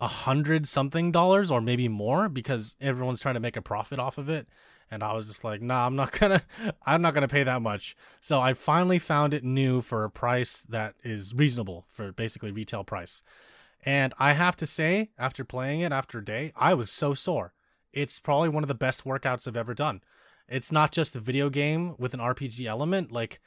a 0.00 0.06
hundred 0.06 0.68
something 0.68 1.10
dollars 1.10 1.50
or 1.50 1.62
maybe 1.62 1.88
more 1.88 2.28
because 2.28 2.76
everyone's 2.80 3.20
trying 3.20 3.34
to 3.34 3.40
make 3.40 3.56
a 3.56 3.62
profit 3.62 3.98
off 3.98 4.18
of 4.18 4.28
it. 4.28 4.46
And 4.90 5.02
I 5.02 5.12
was 5.12 5.28
just 5.28 5.44
like, 5.44 5.62
nah, 5.62 5.86
I'm 5.86 5.96
not 5.96 6.12
gonna, 6.20 6.42
I'm 6.84 7.00
not 7.00 7.14
gonna 7.14 7.28
pay 7.28 7.42
that 7.42 7.62
much. 7.62 7.96
So 8.20 8.40
I 8.40 8.52
finally 8.52 8.98
found 8.98 9.32
it 9.32 9.44
new 9.44 9.80
for 9.80 10.04
a 10.04 10.10
price 10.10 10.66
that 10.68 10.94
is 11.02 11.34
reasonable 11.34 11.86
for 11.88 12.12
basically 12.12 12.52
retail 12.52 12.84
price. 12.84 13.22
And 13.82 14.12
I 14.18 14.32
have 14.32 14.56
to 14.56 14.66
say, 14.66 15.10
after 15.18 15.44
playing 15.44 15.80
it 15.80 15.92
after 15.92 16.18
a 16.18 16.24
day, 16.24 16.52
I 16.54 16.74
was 16.74 16.90
so 16.90 17.14
sore. 17.14 17.54
It's 17.92 18.20
probably 18.20 18.48
one 18.48 18.62
of 18.62 18.68
the 18.68 18.74
best 18.74 19.04
workouts 19.04 19.48
I've 19.48 19.56
ever 19.56 19.74
done. 19.74 20.02
It's 20.48 20.72
not 20.72 20.92
just 20.92 21.16
a 21.16 21.20
video 21.20 21.48
game 21.48 21.94
with 21.98 22.12
an 22.12 22.20
RPG 22.20 22.66
element. 22.66 23.10
Like 23.10 23.40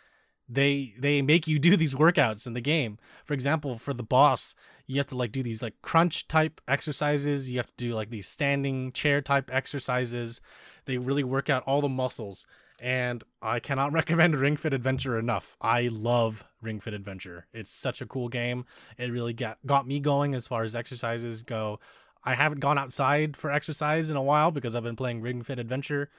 they 0.50 0.94
they 0.98 1.22
make 1.22 1.48
you 1.48 1.60
do 1.68 1.78
these 1.78 1.94
workouts 1.96 2.48
in 2.48 2.54
the 2.54 2.62
game. 2.62 2.98
For 3.26 3.34
example, 3.34 3.76
for 3.76 3.94
the 3.94 4.04
boss, 4.04 4.56
you 4.88 4.98
have 4.98 5.08
to 5.08 5.18
like 5.18 5.32
do 5.32 5.44
these 5.44 5.62
like 5.62 5.82
crunch 5.82 6.28
type 6.28 6.62
exercises. 6.68 7.50
You 7.50 7.58
have 7.58 7.68
to 7.68 7.74
do 7.78 7.94
like 7.94 8.10
these 8.10 8.28
standing 8.28 8.92
chair 8.92 9.22
type 9.22 9.52
exercises. 9.54 10.42
They 10.86 10.98
really 10.98 11.24
work 11.24 11.50
out 11.50 11.64
all 11.64 11.82
the 11.82 11.90
muscles. 11.90 12.46
And 12.80 13.24
I 13.42 13.60
cannot 13.60 13.94
recommend 13.94 14.36
Ring 14.36 14.58
Fit 14.58 14.74
Adventure 14.74 15.18
enough. 15.18 15.58
I 15.62 15.90
love 15.92 16.44
Ring 16.62 16.80
Fit 16.80 16.94
Adventure. 16.94 17.48
It's 17.54 17.72
such 17.72 18.02
a 18.02 18.06
cool 18.06 18.30
game. 18.30 18.66
It 18.98 19.12
really 19.12 19.34
got 19.34 19.58
got 19.66 19.88
me 19.88 20.00
going 20.00 20.36
as 20.36 20.48
far 20.48 20.64
as 20.64 20.76
exercises 20.76 21.44
go. 21.44 21.80
I 22.24 22.36
haven't 22.36 22.60
gone 22.60 22.78
outside 22.78 23.36
for 23.36 23.52
exercise 23.52 24.10
in 24.10 24.16
a 24.16 24.24
while 24.24 24.52
because 24.52 24.76
I've 24.76 24.84
been 24.84 24.96
playing 24.96 25.22
Ring 25.22 25.44
Fit 25.44 25.60
Adventure. 25.60 26.10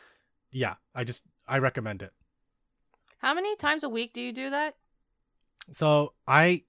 Yeah, 0.50 0.74
I 0.94 1.04
just 1.04 1.24
I 1.48 1.58
recommend 1.58 2.02
it. 2.02 2.12
How 3.18 3.32
many 3.32 3.56
times 3.56 3.82
a 3.82 3.88
week 3.88 4.12
do 4.12 4.20
you 4.20 4.32
do 4.32 4.50
that? 4.50 4.76
So 5.72 6.12
I, 6.26 6.64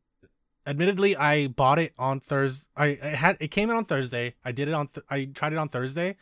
admittedly, 0.65 1.15
I 1.17 1.47
bought 1.47 1.79
it 1.79 1.93
on 1.97 2.21
Thursday. 2.21 2.69
I, 2.77 2.86
I 3.03 3.07
had 3.09 3.38
it 3.41 3.49
came 3.49 3.69
in 3.69 3.75
on 3.75 3.83
Thursday. 3.83 4.36
I 4.43 4.53
did 4.53 4.69
it 4.69 4.73
on. 4.73 4.88
Th- 4.88 5.05
I 5.09 5.25
tried 5.25 5.51
it 5.51 5.59
on 5.59 5.67
Thursday, 5.67 6.15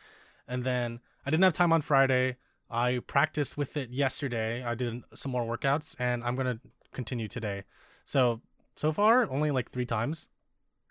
and 0.48 0.64
then 0.64 0.98
I 1.24 1.30
didn't 1.30 1.44
have 1.44 1.52
time 1.52 1.72
on 1.72 1.82
Friday. 1.82 2.36
I 2.70 3.00
practiced 3.06 3.56
with 3.56 3.76
it 3.76 3.90
yesterday. 3.90 4.64
I 4.64 4.74
did 4.74 5.02
some 5.14 5.32
more 5.32 5.44
workouts, 5.44 5.94
and 5.98 6.24
I'm 6.24 6.36
gonna 6.36 6.60
continue 6.92 7.28
today. 7.28 7.64
So 8.04 8.40
so 8.74 8.90
far, 8.92 9.30
only 9.30 9.50
like 9.50 9.70
three 9.70 9.86
times, 9.86 10.28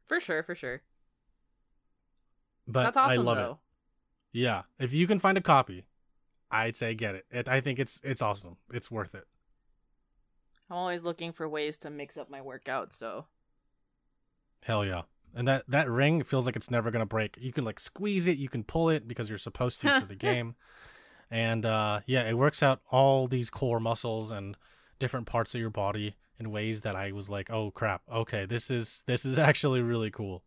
For 0.05 0.19
sure, 0.19 0.43
for 0.43 0.55
sure. 0.55 0.81
but 2.67 2.83
That's 2.83 2.97
awesome 2.97 3.19
I 3.19 3.21
love 3.23 3.37
though. 3.37 3.59
it. 4.33 4.39
Yeah, 4.39 4.63
if 4.79 4.93
you 4.93 5.05
can 5.07 5.19
find 5.19 5.37
a 5.37 5.41
copy, 5.41 5.85
I'd 6.49 6.75
say 6.75 6.95
get 6.95 7.15
it. 7.15 7.25
it. 7.29 7.47
I 7.47 7.61
think 7.61 7.79
it's 7.79 7.99
it's 8.03 8.21
awesome. 8.21 8.57
It's 8.71 8.89
worth 8.89 9.13
it. 9.15 9.25
I'm 10.69 10.77
always 10.77 11.03
looking 11.03 11.31
for 11.33 11.47
ways 11.47 11.77
to 11.79 11.89
mix 11.89 12.17
up 12.17 12.29
my 12.29 12.41
workout, 12.41 12.93
so 12.93 13.25
Hell 14.63 14.85
yeah. 14.85 15.01
And 15.35 15.47
that 15.47 15.63
that 15.67 15.89
ring 15.89 16.23
feels 16.23 16.45
like 16.45 16.55
it's 16.55 16.71
never 16.71 16.89
gonna 16.91 17.05
break. 17.05 17.37
You 17.39 17.51
can 17.51 17.65
like 17.65 17.79
squeeze 17.79 18.27
it, 18.27 18.37
you 18.37 18.49
can 18.49 18.63
pull 18.63 18.89
it 18.89 19.07
because 19.07 19.29
you're 19.29 19.37
supposed 19.37 19.81
to 19.81 19.99
for 19.99 20.05
the 20.05 20.15
game. 20.29 20.55
And 21.33 21.65
uh 21.65 22.01
yeah, 22.05 22.29
it 22.29 22.37
works 22.37 22.61
out 22.61 22.81
all 22.91 23.25
these 23.25 23.49
core 23.49 23.79
muscles 23.79 24.31
and 24.31 24.55
different 24.99 25.25
parts 25.25 25.55
of 25.55 25.61
your 25.61 25.71
body 25.71 26.15
in 26.37 26.51
ways 26.51 26.81
that 26.81 26.95
I 26.95 27.11
was 27.11 27.27
like, 27.27 27.49
"Oh 27.49 27.71
crap. 27.71 28.03
Okay, 28.09 28.45
this 28.45 28.69
is 28.69 29.03
this 29.07 29.25
is 29.25 29.39
actually 29.49 29.81
really 29.81 30.11
cool." 30.11 30.43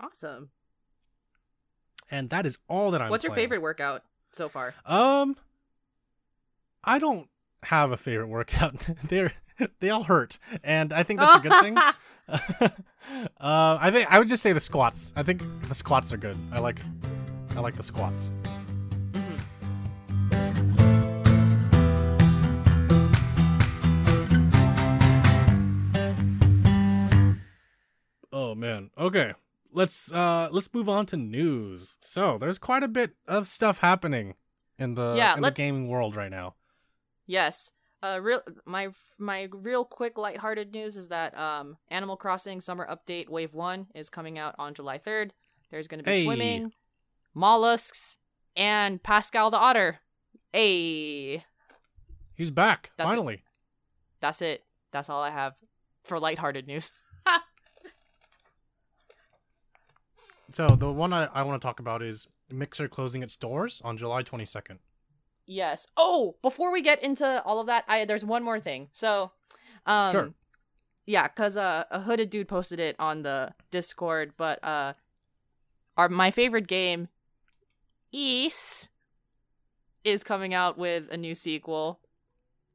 awesome. 0.00 0.50
And 2.10 2.30
that 2.30 2.46
is 2.46 2.58
all 2.68 2.90
that 2.90 3.00
I'm 3.00 3.10
What's 3.10 3.22
your 3.22 3.32
playing. 3.32 3.46
favorite 3.46 3.62
workout 3.62 4.02
so 4.32 4.48
far? 4.48 4.74
Um 4.84 5.36
I 6.82 6.98
don't 6.98 7.28
have 7.62 7.92
a 7.92 7.96
favorite 7.96 8.26
workout. 8.26 8.84
They're 9.04 9.34
they 9.78 9.90
all 9.90 10.02
hurt, 10.02 10.40
and 10.64 10.92
I 10.92 11.04
think 11.04 11.20
that's 11.20 11.36
a 11.36 11.48
good 11.48 11.60
thing. 11.62 11.78
uh, 12.28 13.78
I 13.80 13.92
think 13.92 14.12
I 14.12 14.18
would 14.18 14.26
just 14.26 14.42
say 14.42 14.52
the 14.52 14.58
squats. 14.60 15.12
I 15.14 15.22
think 15.22 15.44
the 15.68 15.76
squats 15.76 16.12
are 16.12 16.16
good. 16.16 16.36
I 16.50 16.58
like, 16.58 16.80
I 17.56 17.60
like 17.60 17.76
the 17.76 17.82
squats. 17.82 18.30
Mhm. 19.12 20.44
Oh 28.32 28.54
man. 28.54 28.90
Okay. 28.98 29.32
Let's 29.72 30.12
uh 30.12 30.48
let's 30.52 30.72
move 30.72 30.88
on 30.88 31.06
to 31.06 31.16
news. 31.16 31.96
So 32.00 32.38
there's 32.38 32.58
quite 32.58 32.82
a 32.82 32.88
bit 32.88 33.12
of 33.26 33.46
stuff 33.48 33.78
happening 33.78 34.34
in 34.78 34.94
the 34.94 35.14
Yeah, 35.16 35.36
in 35.36 35.42
let- 35.42 35.54
the 35.54 35.62
gaming 35.62 35.88
world 35.88 36.16
right 36.16 36.30
now. 36.30 36.54
Yes. 37.26 37.72
Uh, 38.02 38.20
real 38.20 38.42
my 38.66 38.88
my 39.18 39.48
real 39.50 39.84
quick 39.84 40.18
lighthearted 40.18 40.72
news 40.72 40.96
is 40.96 41.08
that 41.08 41.36
um 41.38 41.78
Animal 41.88 42.16
Crossing 42.16 42.60
Summer 42.60 42.86
Update 42.86 43.28
Wave 43.30 43.54
One 43.54 43.86
is 43.94 44.10
coming 44.10 44.38
out 44.38 44.54
on 44.58 44.74
July 44.74 44.98
third. 44.98 45.32
There's 45.70 45.88
going 45.88 45.98
to 45.98 46.04
be 46.04 46.10
Hey. 46.18 46.24
swimming, 46.24 46.72
mollusks, 47.34 48.16
and 48.56 49.02
Pascal 49.02 49.50
the 49.50 49.58
otter. 49.58 49.98
Hey, 50.52 51.44
He's 52.36 52.50
back 52.50 52.90
That's 52.96 53.06
it. 53.06 53.10
finally. 53.10 53.42
that's 54.20 54.42
it. 54.42 54.62
That's 54.92 55.08
all 55.10 55.22
I 55.22 55.30
have 55.30 55.54
for 56.04 56.18
lighthearted 56.20 56.66
news. 56.66 56.92
So 60.50 60.68
the 60.68 60.92
one 60.92 61.12
I, 61.12 61.24
I 61.34 61.42
want 61.42 61.60
to 61.60 61.66
talk 61.66 61.80
about 61.80 62.02
is 62.02 62.28
Mixer 62.50 62.86
closing 62.86 63.22
its 63.22 63.36
doors 63.36 63.80
on 63.84 63.96
July 63.96 64.22
22nd. 64.22 64.78
Yes. 65.46 65.86
Oh, 65.96 66.36
before 66.42 66.70
we 66.72 66.80
get 66.80 67.02
into 67.02 67.42
all 67.44 67.60
of 67.60 67.66
that, 67.66 67.84
I 67.88 68.04
there's 68.04 68.24
one 68.24 68.44
more 68.44 68.60
thing. 68.60 68.88
So, 68.92 69.32
um, 69.86 70.12
Sure. 70.12 70.34
yeah, 71.06 71.26
cause 71.28 71.56
uh, 71.56 71.84
a 71.90 72.00
hooded 72.00 72.30
dude 72.30 72.46
posted 72.48 72.78
it 72.78 72.94
on 72.98 73.22
the 73.22 73.52
Discord, 73.70 74.34
but 74.36 74.62
uh, 74.64 74.92
our 75.96 76.08
my 76.08 76.30
favorite 76.30 76.66
game, 76.68 77.08
Ys, 78.14 78.88
is 80.04 80.22
coming 80.22 80.54
out 80.54 80.78
with 80.78 81.10
a 81.10 81.16
new 81.16 81.34
sequel. 81.34 81.98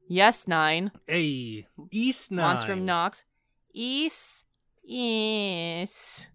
Yes, 0.06 0.46
nine. 0.46 0.90
Hey, 1.06 1.66
Ys 1.90 2.30
Nine. 2.30 2.56
Monstrum 2.56 2.82
Nox. 2.82 3.24
Ys. 3.72 4.44
Yes. 4.84 6.26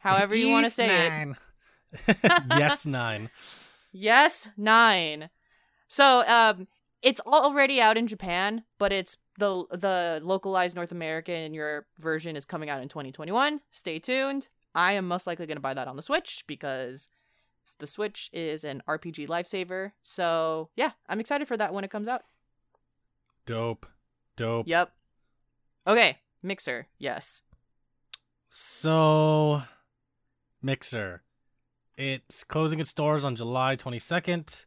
However 0.00 0.34
you 0.34 0.50
want 0.50 0.66
to 0.66 0.70
say 0.70 1.06
it. 1.06 1.08
Nine. 1.08 1.36
yes, 2.58 2.84
nine. 2.84 3.30
Yes, 3.92 4.50
nine. 4.58 5.30
So, 5.88 6.26
um, 6.28 6.68
it's 7.00 7.20
already 7.22 7.80
out 7.80 7.96
in 7.96 8.06
Japan, 8.06 8.64
but 8.78 8.92
it's 8.92 9.16
the 9.38 9.64
the 9.70 10.20
localized 10.22 10.76
North 10.76 10.92
American 10.92 11.36
and 11.36 11.54
Europe 11.54 11.86
version 11.98 12.36
is 12.36 12.44
coming 12.44 12.68
out 12.68 12.82
in 12.82 12.88
2021. 12.88 13.60
Stay 13.70 13.98
tuned. 13.98 14.48
I 14.74 14.92
am 14.92 15.08
most 15.08 15.26
likely 15.26 15.46
going 15.46 15.56
to 15.56 15.62
buy 15.62 15.72
that 15.72 15.88
on 15.88 15.96
the 15.96 16.02
Switch 16.02 16.44
because 16.46 17.08
the 17.78 17.86
Switch 17.86 18.30
is 18.32 18.64
an 18.64 18.82
RPG 18.88 19.28
lifesaver. 19.28 19.92
So, 20.02 20.70
yeah, 20.76 20.92
I'm 21.08 21.20
excited 21.20 21.48
for 21.48 21.56
that 21.56 21.72
when 21.72 21.84
it 21.84 21.90
comes 21.90 22.08
out. 22.08 22.22
Dope. 23.46 23.86
Dope. 24.36 24.66
Yep. 24.68 24.92
Okay, 25.86 26.18
Mixer. 26.42 26.86
Yes. 26.98 27.42
So, 28.48 29.62
Mixer. 30.62 31.22
It's 31.96 32.44
closing 32.44 32.80
its 32.80 32.92
doors 32.92 33.24
on 33.24 33.36
July 33.36 33.76
22nd. 33.76 34.66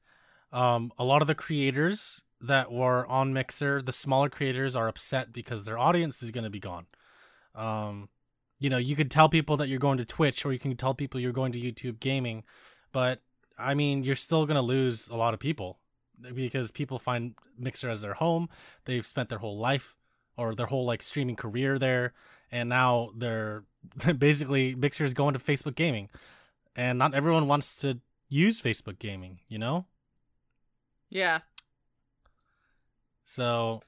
Um, 0.51 0.91
a 0.99 1.03
lot 1.03 1.21
of 1.21 1.27
the 1.27 1.35
creators 1.35 2.21
that 2.39 2.71
were 2.71 3.07
on 3.07 3.33
Mixer, 3.33 3.81
the 3.81 3.91
smaller 3.91 4.29
creators, 4.29 4.75
are 4.75 4.87
upset 4.87 5.33
because 5.33 5.63
their 5.63 5.77
audience 5.77 6.21
is 6.21 6.31
going 6.31 6.43
to 6.43 6.49
be 6.49 6.59
gone. 6.59 6.85
Um, 7.55 8.09
you 8.59 8.69
know, 8.69 8.77
you 8.77 8.95
could 8.95 9.09
tell 9.09 9.29
people 9.29 9.57
that 9.57 9.67
you're 9.67 9.79
going 9.79 9.97
to 9.97 10.05
Twitch 10.05 10.45
or 10.45 10.53
you 10.53 10.59
can 10.59 10.75
tell 10.75 10.93
people 10.93 11.19
you're 11.19 11.31
going 11.31 11.51
to 11.53 11.59
YouTube 11.59 11.99
gaming, 11.99 12.43
but 12.93 13.19
I 13.57 13.73
mean, 13.73 14.03
you're 14.03 14.15
still 14.15 14.45
going 14.45 14.55
to 14.55 14.61
lose 14.61 15.09
a 15.09 15.15
lot 15.15 15.33
of 15.33 15.39
people 15.41 15.79
because 16.33 16.71
people 16.71 16.99
find 16.99 17.35
Mixer 17.57 17.89
as 17.89 18.01
their 18.01 18.13
home. 18.13 18.47
They've 18.85 19.05
spent 19.05 19.27
their 19.27 19.39
whole 19.39 19.59
life 19.59 19.97
or 20.37 20.55
their 20.55 20.67
whole 20.67 20.85
like 20.85 21.03
streaming 21.03 21.35
career 21.35 21.77
there, 21.77 22.13
and 22.51 22.69
now 22.69 23.09
they're 23.17 23.63
basically 24.17 24.75
Mixer 24.75 25.03
is 25.03 25.13
going 25.13 25.33
to 25.33 25.39
Facebook 25.39 25.75
gaming, 25.75 26.09
and 26.75 26.97
not 26.97 27.13
everyone 27.13 27.47
wants 27.47 27.75
to 27.77 27.99
use 28.29 28.61
Facebook 28.61 28.99
gaming, 28.99 29.39
you 29.49 29.57
know. 29.59 29.85
Yeah. 31.09 31.39
So 33.25 33.81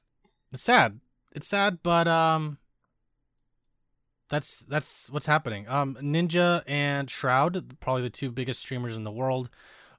it's 0.52 0.64
sad. 0.64 1.00
It's 1.32 1.48
sad, 1.48 1.80
but 1.84 2.08
um, 2.08 2.60
that's 4.30 4.60
that's 4.66 5.10
what's 5.10 5.26
happening. 5.26 5.68
Um, 5.68 5.96
Ninja 6.02 6.64
and 6.68 7.10
Shroud, 7.10 7.80
probably 7.80 8.02
the 8.04 8.10
two 8.10 8.32
biggest 8.32 8.60
streamers 8.60 8.98
in 8.98 9.04
the 9.04 9.12
world, 9.12 9.50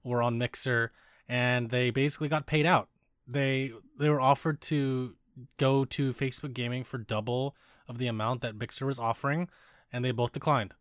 were 0.03 0.22
on 0.22 0.39
Mixer, 0.39 0.93
and 1.29 1.70
they 1.70 1.91
basically 1.91 2.29
got 2.29 2.47
paid 2.47 2.66
out. 2.66 2.89
They 3.27 3.72
they 3.99 4.09
were 4.09 4.20
offered 4.20 4.61
to 4.62 5.14
go 5.59 5.85
to 5.85 6.12
Facebook 6.12 6.55
Gaming 6.55 6.85
for 6.85 6.99
double 6.99 7.55
of 7.89 7.99
the 7.99 8.07
amount 8.07 8.41
that 8.41 8.57
Mixer 8.57 8.87
was 8.87 8.99
offering, 8.99 9.49
and 9.93 10.05
they 10.05 10.12
both 10.12 10.33
declined. 10.33 10.74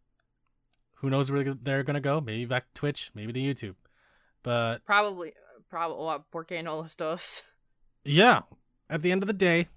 Who 0.95 1.09
knows 1.09 1.31
where 1.31 1.53
they're 1.53 1.83
gonna 1.83 1.99
go? 1.99 2.19
Maybe 2.19 2.45
back 2.45 2.65
to 2.73 2.79
Twitch, 2.79 3.11
maybe 3.13 3.33
to 3.33 3.39
YouTube. 3.39 3.75
But 4.43 4.85
Probably. 4.85 5.33
Probably. 5.69 6.03
What? 6.03 6.31
Porque 6.31 6.61
no 6.63 6.77
los 6.77 6.95
dos? 6.95 7.43
yeah, 8.03 8.41
at 8.89 9.01
the 9.01 9.11
end 9.11 9.23
of 9.23 9.27
the 9.27 9.33
day, 9.33 9.67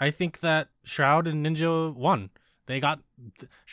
I 0.00 0.10
think 0.10 0.40
that 0.40 0.68
Shroud 0.84 1.26
and 1.26 1.44
Ninja 1.44 1.94
won. 1.94 2.30
They 2.66 2.80
got 2.80 3.00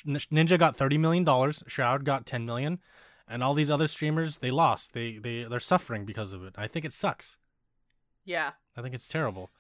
Ninja 0.06 0.58
got 0.58 0.76
thirty 0.76 0.98
million 0.98 1.24
dollars. 1.24 1.64
Shroud 1.68 2.06
got 2.06 2.26
ten 2.26 2.46
million, 2.46 2.80
and 3.28 3.44
all 3.44 3.54
these 3.54 3.72
other 3.72 3.88
streamers 3.88 4.38
they 4.38 4.52
lost. 4.52 4.94
They 4.94 5.18
they 5.18 5.44
they're 5.44 5.60
suffering 5.60 6.06
because 6.06 6.34
of 6.34 6.44
it. 6.44 6.54
I 6.58 6.68
think 6.68 6.86
it 6.86 6.94
sucks. 6.94 7.38
Yeah. 8.26 8.52
I 8.78 8.82
think 8.82 8.96
it's 8.96 9.08
terrible. 9.08 9.52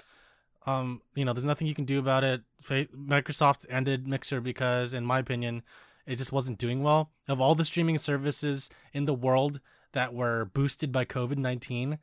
Um, 0.65 1.01
you 1.15 1.25
know, 1.25 1.34
there's 1.34 1.45
nothing 1.45 1.67
you 1.67 1.75
can 1.75 1.86
do 1.86 1.99
about 1.99 2.23
it. 2.23 2.41
Microsoft 2.63 3.65
ended 3.69 4.07
Mixer 4.07 4.39
because, 4.39 4.93
in 4.93 5.05
my 5.05 5.19
opinion, 5.19 5.63
it 6.05 6.17
just 6.17 6.31
wasn't 6.31 6.57
doing 6.57 6.81
well. 6.81 7.11
Of 7.27 7.41
all 7.41 7.55
the 7.55 7.65
streaming 7.65 7.97
services 7.97 8.69
in 8.93 9.05
the 9.05 9.13
world 9.13 9.59
that 9.91 10.13
were 10.13 10.45
boosted 10.45 10.91
by 10.91 11.05
COVID 11.05 11.38
nineteen, 11.38 11.99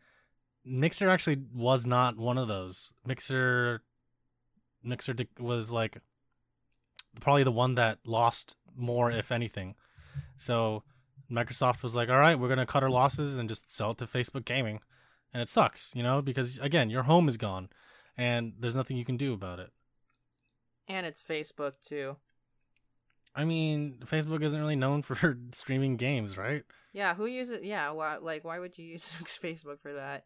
Mixer 0.64 1.08
actually 1.08 1.38
was 1.54 1.86
not 1.86 2.18
one 2.18 2.36
of 2.36 2.48
those. 2.48 2.92
Mixer, 3.06 3.82
Mixer 4.84 5.14
was 5.38 5.72
like 5.72 5.98
probably 7.18 7.44
the 7.44 7.52
one 7.52 7.74
that 7.74 7.98
lost 8.04 8.56
more, 8.76 9.10
if 9.10 9.32
anything. 9.32 9.74
So 10.36 10.84
Microsoft 11.30 11.82
was 11.82 11.94
like, 11.94 12.08
"All 12.08 12.18
right, 12.18 12.38
we're 12.38 12.48
gonna 12.48 12.66
cut 12.66 12.82
our 12.82 12.90
losses 12.90 13.38
and 13.38 13.48
just 13.48 13.72
sell 13.72 13.92
it 13.92 13.98
to 13.98 14.06
Facebook 14.06 14.44
Gaming," 14.44 14.80
and 15.32 15.42
it 15.42 15.48
sucks, 15.48 15.94
you 15.94 16.02
know, 16.02 16.22
because 16.22 16.58
again, 16.58 16.90
your 16.90 17.04
home 17.04 17.28
is 17.28 17.36
gone, 17.36 17.68
and 18.16 18.54
there's 18.58 18.76
nothing 18.76 18.96
you 18.96 19.04
can 19.04 19.16
do 19.16 19.32
about 19.32 19.58
it. 19.58 19.70
And 20.88 21.06
it's 21.06 21.22
Facebook 21.22 21.74
too. 21.82 22.16
I 23.34 23.44
mean, 23.44 23.98
Facebook 24.04 24.42
isn't 24.42 24.58
really 24.58 24.76
known 24.76 25.02
for 25.02 25.38
streaming 25.52 25.96
games, 25.96 26.36
right? 26.36 26.64
Yeah, 26.92 27.14
who 27.14 27.26
uses? 27.26 27.60
Yeah, 27.62 27.90
why? 27.90 28.16
Like, 28.16 28.44
why 28.44 28.58
would 28.58 28.76
you 28.76 28.84
use 28.84 29.04
Facebook 29.24 29.80
for 29.80 29.94
that? 29.94 30.24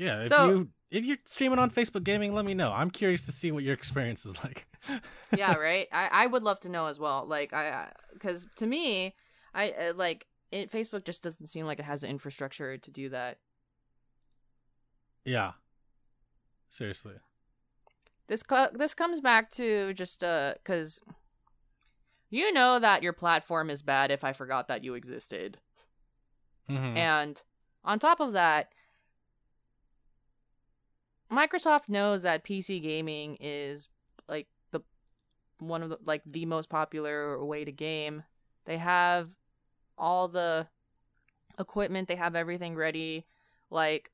Yeah, 0.00 0.22
if 0.22 0.28
So- 0.28 0.48
you 0.48 0.68
if 0.90 1.04
you're 1.04 1.18
streaming 1.24 1.58
on 1.60 1.70
Facebook 1.70 2.02
Gaming, 2.04 2.34
let 2.34 2.44
me 2.44 2.54
know. 2.54 2.72
I'm 2.72 2.90
curious 2.90 3.24
to 3.26 3.32
see 3.32 3.52
what 3.52 3.62
your 3.62 3.74
experience 3.74 4.24
is 4.26 4.42
like. 4.42 4.66
yeah, 5.36 5.54
right. 5.54 5.86
I 5.92 6.08
I 6.10 6.26
would 6.26 6.42
love 6.42 6.58
to 6.60 6.68
know 6.70 6.86
as 6.86 6.98
well. 6.98 7.26
Like, 7.26 7.52
I 7.52 7.92
because 8.14 8.46
to 8.56 8.66
me, 8.66 9.14
I 9.54 9.70
uh, 9.70 9.92
like 9.94 10.26
it, 10.50 10.70
Facebook 10.72 11.04
just 11.04 11.22
doesn't 11.22 11.46
seem 11.48 11.66
like 11.66 11.78
it 11.78 11.84
has 11.84 12.00
the 12.00 12.08
infrastructure 12.08 12.76
to 12.78 12.90
do 12.90 13.08
that. 13.10 13.38
yeah. 15.24 15.52
Seriously. 16.70 17.14
This 18.26 18.42
co- 18.42 18.70
this 18.72 18.94
comes 18.94 19.20
back 19.20 19.50
to 19.52 19.92
just 19.94 20.22
uh, 20.24 20.54
because 20.54 21.00
you 22.30 22.52
know 22.52 22.78
that 22.78 23.02
your 23.02 23.12
platform 23.12 23.70
is 23.70 23.82
bad 23.82 24.10
if 24.10 24.24
I 24.24 24.32
forgot 24.32 24.68
that 24.68 24.82
you 24.84 24.94
existed. 24.94 25.58
Mhm. 26.70 26.96
And 26.96 27.42
on 27.84 27.98
top 27.98 28.20
of 28.20 28.32
that, 28.34 28.72
Microsoft 31.30 31.88
knows 31.88 32.22
that 32.22 32.44
PC 32.44 32.82
gaming 32.82 33.36
is 33.40 33.88
like 34.28 34.48
the 34.72 34.80
one 35.58 35.82
of 35.82 35.90
the 35.90 35.98
like 36.04 36.22
the 36.26 36.46
most 36.46 36.68
popular 36.68 37.42
way 37.44 37.64
to 37.64 37.72
game. 37.72 38.24
They 38.64 38.78
have 38.78 39.30
all 39.96 40.28
the 40.28 40.66
equipment, 41.58 42.08
they 42.08 42.16
have 42.16 42.34
everything 42.34 42.74
ready 42.74 43.26
like 43.70 44.10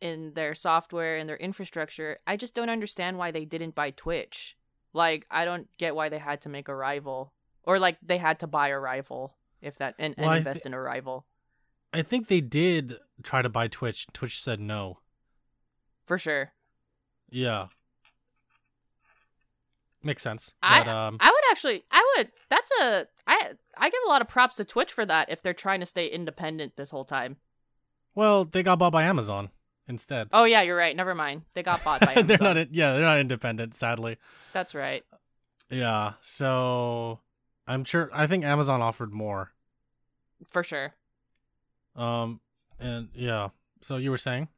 in 0.00 0.32
their 0.34 0.54
software 0.54 1.16
and 1.16 1.28
their 1.28 1.36
infrastructure. 1.36 2.16
I 2.26 2.36
just 2.36 2.54
don't 2.54 2.70
understand 2.70 3.18
why 3.18 3.30
they 3.30 3.44
didn't 3.44 3.74
buy 3.74 3.90
Twitch. 3.90 4.56
Like 4.92 5.26
I 5.30 5.44
don't 5.44 5.68
get 5.78 5.94
why 5.94 6.08
they 6.08 6.18
had 6.18 6.40
to 6.42 6.48
make 6.48 6.68
a 6.68 6.74
rival 6.74 7.32
or 7.64 7.78
like 7.78 7.98
they 8.00 8.18
had 8.18 8.38
to 8.40 8.46
buy 8.46 8.68
a 8.68 8.78
rival 8.78 9.36
if 9.60 9.76
that 9.78 9.94
and, 9.98 10.14
Well, 10.16 10.32
invest 10.32 10.62
thi- 10.62 10.68
in 10.68 10.74
a 10.74 10.80
rival. 10.80 11.26
I 11.92 12.02
think 12.02 12.28
they 12.28 12.40
did 12.40 12.98
try 13.22 13.42
to 13.42 13.48
buy 13.48 13.66
Twitch. 13.68 14.06
Twitch 14.12 14.40
said 14.40 14.60
no. 14.60 14.98
For 16.10 16.18
sure. 16.18 16.50
Yeah. 17.30 17.68
Makes 20.02 20.24
sense. 20.24 20.54
I- 20.60 20.80
But 20.82 20.88
um 20.88 21.18
I 21.20 21.28
would 21.30 21.52
actually 21.52 21.84
I 21.92 22.14
would 22.16 22.32
that's 22.48 22.68
a 22.80 23.06
I 23.28 23.52
I 23.76 23.90
give 23.90 24.00
a 24.04 24.08
lot 24.08 24.20
of 24.20 24.26
props 24.26 24.56
to 24.56 24.64
Twitch 24.64 24.92
for 24.92 25.06
that 25.06 25.30
if 25.30 25.40
they're 25.40 25.54
trying 25.54 25.78
to 25.78 25.86
stay 25.86 26.08
independent 26.08 26.74
this 26.76 26.90
whole 26.90 27.04
time. 27.04 27.36
well, 28.16 28.44
they 28.44 28.64
got 28.64 28.80
bought 28.80 28.90
by 28.92 29.04
Amazon 29.04 29.50
instead. 29.86 30.26
Oh 30.32 30.42
yeah, 30.42 30.62
you're 30.62 30.76
right. 30.76 30.96
Never 30.96 31.14
mind. 31.14 31.42
They 31.54 31.62
got 31.62 31.84
bought 31.84 32.00
by 32.00 32.14
Amazon. 32.14 32.26
they're 32.26 32.54
not 32.54 32.74
yeah, 32.74 32.92
they're 32.94 33.02
not 33.02 33.20
independent, 33.20 33.74
sadly. 33.74 34.16
That's 34.52 34.74
right. 34.74 35.04
Yeah. 35.70 36.14
So 36.22 37.20
I'm 37.68 37.84
sure 37.84 38.10
I 38.12 38.26
think 38.26 38.42
Amazon 38.42 38.82
offered 38.82 39.12
more. 39.12 39.52
For 40.48 40.64
sure. 40.64 40.94
Um 41.94 42.40
and 42.80 43.10
yeah. 43.14 43.50
So 43.80 43.96
you 43.96 44.10
were 44.10 44.18
saying? 44.18 44.48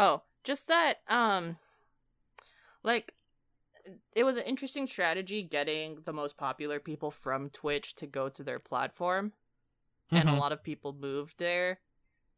Oh, 0.00 0.22
just 0.44 0.66
that 0.68 0.94
um 1.08 1.58
like 2.82 3.12
it 4.14 4.24
was 4.24 4.38
an 4.38 4.44
interesting 4.44 4.86
strategy 4.86 5.42
getting 5.42 5.98
the 6.06 6.12
most 6.12 6.38
popular 6.38 6.80
people 6.80 7.10
from 7.10 7.50
Twitch 7.50 7.94
to 7.96 8.06
go 8.06 8.30
to 8.30 8.42
their 8.42 8.58
platform 8.58 9.32
and 10.10 10.26
a 10.26 10.32
Mhm. 10.32 10.38
lot 10.38 10.52
of 10.52 10.62
people 10.62 10.94
moved 10.94 11.38
there. 11.38 11.80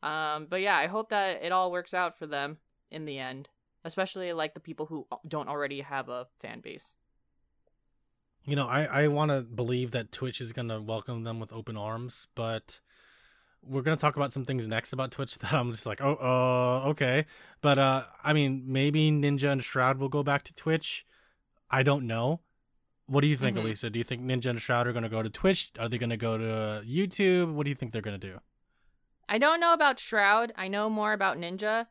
Um 0.03 0.47
but 0.47 0.61
yeah, 0.61 0.77
I 0.77 0.89
hope 0.89 1.11
that 1.11 1.45
it 1.45 1.53
all 1.53 1.71
works 1.71 1.95
out 1.95 2.19
for 2.19 2.27
them 2.27 2.59
in 2.91 3.05
the 3.05 3.21
end, 3.21 3.49
especially 3.85 4.33
like 4.33 4.55
the 4.55 4.61
people 4.61 4.87
who 4.87 5.07
don't 5.29 5.49
already 5.49 5.83
have 5.83 6.09
a 6.09 6.27
fan 6.41 6.61
base. 6.61 6.97
You 8.45 8.57
know, 8.57 8.67
I, 8.67 9.05
I 9.05 9.07
want 9.07 9.31
to 9.31 9.43
believe 9.43 9.93
that 9.93 10.11
Twitch 10.11 10.41
is 10.41 10.53
going 10.53 10.67
to 10.69 10.81
welcome 10.81 11.23
them 11.23 11.39
with 11.39 11.53
open 11.53 11.77
arms, 11.77 12.27
but 12.35 12.81
we're 13.67 13.83
gonna 13.83 13.97
talk 13.97 14.17
about 14.17 14.33
some 14.33 14.45
things 14.45 14.67
next 14.67 14.93
about 14.93 15.11
Twitch 15.11 15.39
that 15.41 15.53
I'm 15.53 15.71
just 15.71 15.87
like, 15.87 16.01
oh, 16.01 16.15
uh, 16.17 16.89
okay. 16.91 17.27
But 17.61 17.79
uh, 17.79 18.05
I 18.25 18.33
mean, 18.33 18.65
maybe 18.67 19.11
Ninja 19.11 19.51
and 19.53 19.63
Shroud 19.63 19.99
will 19.99 20.09
go 20.09 20.23
back 20.23 20.43
to 20.45 20.55
Twitch. 20.55 21.07
I 21.71 21.83
don't 21.83 22.07
know. 22.07 22.41
What 23.07 23.21
do 23.23 23.27
you 23.27 23.37
think, 23.37 23.57
Mhm. 23.57 23.61
Elisa? 23.61 23.91
Do 23.91 23.99
you 23.99 24.05
think 24.05 24.23
Ninja 24.23 24.47
and 24.47 24.61
Shroud 24.61 24.87
are 24.87 24.93
gonna 24.93 25.09
go 25.09 25.23
to 25.23 25.31
Twitch? 25.31 25.71
Are 25.79 25.89
they 25.89 25.99
gonna 25.99 26.17
go 26.17 26.39
to 26.39 26.83
YouTube? 26.87 27.53
What 27.55 27.65
do 27.65 27.71
you 27.71 27.75
think 27.77 27.93
they're 27.93 28.03
gonna 28.03 28.19
do? 28.19 28.41
I 29.29 29.39
don't 29.39 29.61
know 29.61 29.73
about 29.73 29.99
Shroud. 29.99 30.53
I 30.57 30.69
know 30.69 30.89
more 30.91 31.13
about 31.13 31.37
Ninja. 31.37 31.87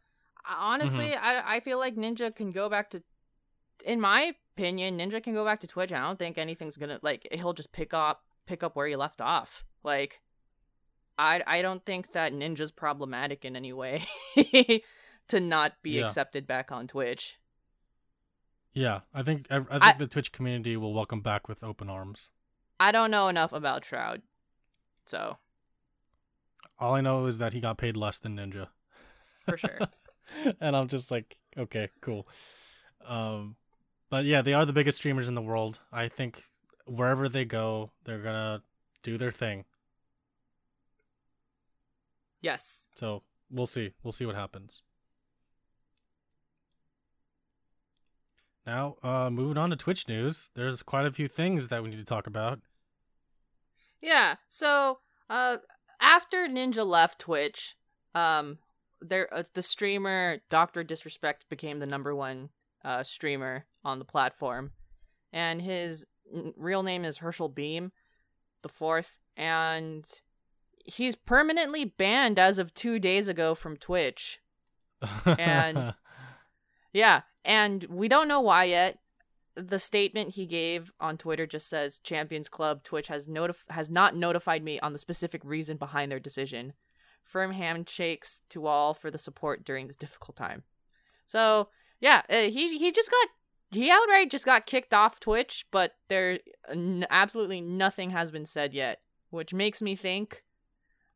Honestly, 0.47 1.13
I 1.15 1.55
I 1.55 1.59
feel 1.59 1.77
like 1.79 1.95
Ninja 1.95 2.33
can 2.35 2.51
go 2.51 2.69
back 2.69 2.89
to 2.91 3.03
in 3.85 3.99
my 3.99 4.35
opinion, 4.55 4.99
Ninja 4.99 5.23
can 5.23 5.33
go 5.33 5.43
back 5.45 5.59
to 5.59 5.67
Twitch. 5.67 5.91
I 5.91 5.99
don't 5.99 6.19
think 6.19 6.37
anything's 6.37 6.77
going 6.77 6.89
to 6.89 6.99
like 7.01 7.27
he'll 7.31 7.53
just 7.53 7.71
pick 7.71 7.93
up 7.93 8.23
pick 8.45 8.61
up 8.63 8.75
where 8.75 8.87
he 8.87 8.95
left 8.95 9.21
off. 9.21 9.63
Like 9.83 10.19
I 11.17 11.41
I 11.45 11.61
don't 11.61 11.83
think 11.85 12.11
that 12.13 12.33
Ninja's 12.33 12.71
problematic 12.71 13.45
in 13.45 13.55
any 13.55 13.73
way 13.73 14.05
to 15.27 15.39
not 15.39 15.73
be 15.83 15.91
Yeah. 15.91 16.05
accepted 16.05 16.47
back 16.47 16.71
on 16.71 16.87
Twitch. 16.87 17.37
Yeah, 18.73 19.01
I 19.13 19.21
think 19.23 19.47
I, 19.49 19.57
I 19.57 19.59
think 19.59 19.83
I- 19.83 19.91
the 19.97 20.07
Twitch 20.07 20.31
community 20.31 20.77
will 20.77 20.93
welcome 20.93 21.21
back 21.21 21.47
with 21.47 21.63
open 21.63 21.89
arms. 21.89 22.29
I 22.79 22.91
don't 22.91 23.11
know 23.11 23.27
enough 23.27 23.53
about 23.53 23.85
Shroud. 23.85 24.21
So, 25.05 25.37
All 26.79 26.95
I 26.95 27.01
know 27.01 27.25
is 27.25 27.37
that 27.37 27.53
he 27.53 27.59
got 27.59 27.77
paid 27.77 27.95
less 27.97 28.17
than 28.17 28.37
Ninja. 28.37 28.67
for 29.45 29.57
sure. 29.57 29.79
and 30.61 30.75
I'm 30.75 30.87
just 30.87 31.11
like, 31.11 31.37
okay, 31.57 31.89
cool. 32.01 32.27
Um, 33.05 33.55
but 34.09 34.25
yeah, 34.25 34.41
they 34.41 34.53
are 34.53 34.65
the 34.65 34.73
biggest 34.73 34.97
streamers 34.99 35.27
in 35.27 35.35
the 35.35 35.41
world. 35.41 35.79
I 35.91 36.07
think 36.07 36.45
wherever 36.85 37.27
they 37.29 37.45
go, 37.45 37.91
they're 38.05 38.19
gonna 38.21 38.63
do 39.03 39.17
their 39.17 39.31
thing. 39.31 39.65
Yes. 42.41 42.87
So 42.95 43.23
we'll 43.49 43.67
see. 43.67 43.93
We'll 44.03 44.11
see 44.11 44.25
what 44.25 44.35
happens. 44.35 44.81
Now, 48.65 48.95
uh, 49.01 49.29
moving 49.29 49.57
on 49.57 49.71
to 49.71 49.75
Twitch 49.75 50.07
news. 50.07 50.51
There's 50.55 50.83
quite 50.83 51.05
a 51.05 51.11
few 51.11 51.27
things 51.27 51.69
that 51.69 51.81
we 51.81 51.89
need 51.89 51.99
to 51.99 52.05
talk 52.05 52.27
about. 52.27 52.59
Yeah. 54.01 54.35
So, 54.49 54.99
uh, 55.29 55.57
after 55.99 56.47
Ninja 56.47 56.85
left 56.85 57.19
Twitch, 57.19 57.75
um, 58.13 58.59
there 59.01 59.33
uh, 59.33 59.43
the 59.53 59.61
streamer 59.61 60.41
Doctor 60.49 60.83
Disrespect 60.83 61.45
became 61.49 61.79
the 61.79 61.85
number 61.87 62.15
one 62.15 62.49
uh 62.83 63.03
streamer 63.03 63.65
on 63.83 63.99
the 63.99 64.05
platform, 64.05 64.71
and 65.33 65.61
his 65.61 66.05
n- 66.33 66.53
real 66.55 66.83
name 66.83 67.03
is 67.03 67.17
Herschel 67.17 67.49
Beahm, 67.49 67.91
the 68.61 68.69
fourth, 68.69 69.17
and 69.35 70.05
he's 70.85 71.15
permanently 71.15 71.85
banned 71.85 72.37
as 72.39 72.59
of 72.59 72.73
two 72.73 72.99
days 72.99 73.27
ago 73.27 73.55
from 73.55 73.77
Twitch. 73.77 74.39
And- 75.25 75.93
Yeah, 76.93 77.21
and 77.45 77.85
we 77.85 78.09
don't 78.09 78.27
know 78.27 78.41
why 78.41 78.65
yet. 78.65 78.99
The 79.55 79.79
statement 79.79 80.35
he 80.35 80.45
gave 80.45 80.91
on 80.99 81.17
Twitter 81.17 81.47
just 81.47 81.69
says 81.69 81.99
Champions 81.99 82.49
Club 82.49 82.83
Twitch 82.83 83.07
has 83.07 83.27
notif- 83.29 83.63
has 83.69 83.89
not 83.89 84.13
notified 84.13 84.61
me 84.61 84.77
on 84.81 84.91
the 84.91 84.99
specific 84.99 85.41
reason 85.45 85.77
behind 85.77 86.11
their 86.11 86.19
decision. 86.19 86.73
Firm 87.23 87.53
handshakes 87.53 88.41
to 88.49 88.67
all 88.67 88.93
for 88.93 89.09
the 89.09 89.17
support 89.17 89.63
during 89.63 89.87
this 89.87 89.95
difficult 89.95 90.35
time. 90.35 90.63
So 91.25 91.69
yeah, 92.01 92.23
uh, 92.29 92.49
he 92.49 92.77
he 92.77 92.91
just 92.91 93.09
got 93.09 93.27
he 93.71 93.89
outright 93.89 94.29
just 94.29 94.45
got 94.45 94.65
kicked 94.65 94.93
off 94.93 95.19
Twitch, 95.21 95.65
but 95.71 95.93
there 96.09 96.39
n- 96.69 97.05
absolutely 97.09 97.61
nothing 97.61 98.09
has 98.09 98.31
been 98.31 98.45
said 98.45 98.73
yet, 98.73 98.99
which 99.29 99.53
makes 99.53 99.81
me 99.81 99.95
think 99.95 100.43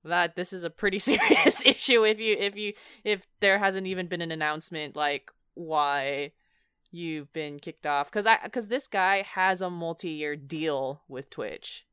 that 0.05 0.35
this 0.35 0.53
is 0.53 0.63
a 0.63 0.69
pretty 0.69 0.99
serious 1.11 1.61
issue 1.65 2.03
if 2.03 2.19
you 2.19 2.35
if 2.39 2.55
you 2.55 2.73
if 3.03 3.25
there 3.39 3.59
hasn't 3.59 3.87
even 3.87 4.07
been 4.07 4.21
an 4.21 4.31
announcement 4.31 4.95
like 4.95 5.31
why 5.55 6.31
you've 6.95 7.31
been 7.33 7.59
kicked 7.59 7.85
off. 7.85 8.09
Because 8.09 8.25
i 8.25 8.39
because 8.43 8.67
this 8.67 8.87
guy 8.87 9.23
has 9.23 9.61
a 9.61 9.69
multi-year 9.69 10.35
deal 10.35 11.01
with 11.07 11.29
twitch. 11.29 11.85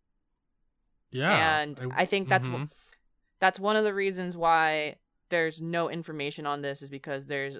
Yeah, 1.11 1.61
and 1.61 1.79
I 1.95 2.07
think 2.07 2.29
that's 2.29 2.49
mhm. 2.49 2.71
that's 3.39 3.61
one 3.61 3.77
of 3.77 3.85
the 3.85 3.93
reasons 3.93 4.37
why 4.37 4.97
there's 5.29 5.61
no 5.61 5.91
information 5.91 6.47
on 6.47 6.63
this 6.63 6.81
is 6.81 6.91
because 6.91 7.27
there's 7.27 7.59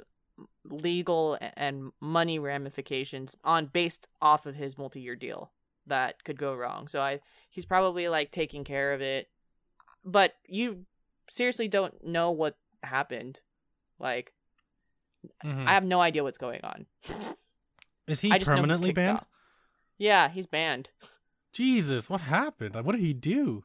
legal 0.65 1.39
and 1.57 1.93
money 2.01 2.39
ramifications 2.39 3.37
on 3.45 3.67
based 3.67 4.09
off 4.23 4.47
of 4.47 4.55
his 4.55 4.79
multi-year 4.79 5.17
deal 5.17 5.53
that 5.87 6.25
could 6.25 6.39
go 6.39 6.55
wrong. 6.55 6.89
So 6.89 7.03
i 7.03 7.21
he's 7.51 7.67
probably 7.67 8.09
like 8.09 8.31
taking 8.31 8.65
care 8.65 8.95
of 8.95 9.03
it 9.03 9.29
but 10.05 10.35
you 10.47 10.85
seriously 11.29 11.69
don't 11.69 12.05
know 12.07 12.31
what 12.31 12.57
happened 12.83 13.41
like 13.99 14.33
Mhm. 15.45 15.67
i 15.67 15.73
have 15.75 15.85
no 15.85 16.01
idea 16.01 16.23
what's 16.25 16.39
going 16.39 16.61
on 16.65 16.87
Is 18.09 18.21
he 18.21 18.31
I 18.33 18.39
just 18.39 18.51
know 18.51 18.57
he's 18.57 18.61
permanently 18.63 18.93
banned? 18.93 19.19
off. 19.19 19.27
yeah 19.99 20.29
he's 20.29 20.47
banned 20.47 20.91
Jesus, 21.55 22.09
what 22.09 22.23
happened? 22.23 22.75
What 22.83 22.93
did 22.93 23.03
he 23.03 23.13
do? 23.13 23.65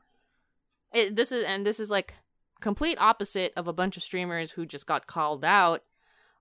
it, 0.93 1.15
this 1.15 1.31
is 1.31 1.43
and 1.45 1.65
this 1.65 1.79
is 1.79 1.89
like 1.89 2.13
complete 2.59 2.97
opposite 2.99 3.53
of 3.55 3.67
a 3.67 3.73
bunch 3.73 3.95
of 3.97 4.03
streamers 4.03 4.51
who 4.51 4.65
just 4.65 4.85
got 4.85 5.07
called 5.07 5.45
out 5.45 5.83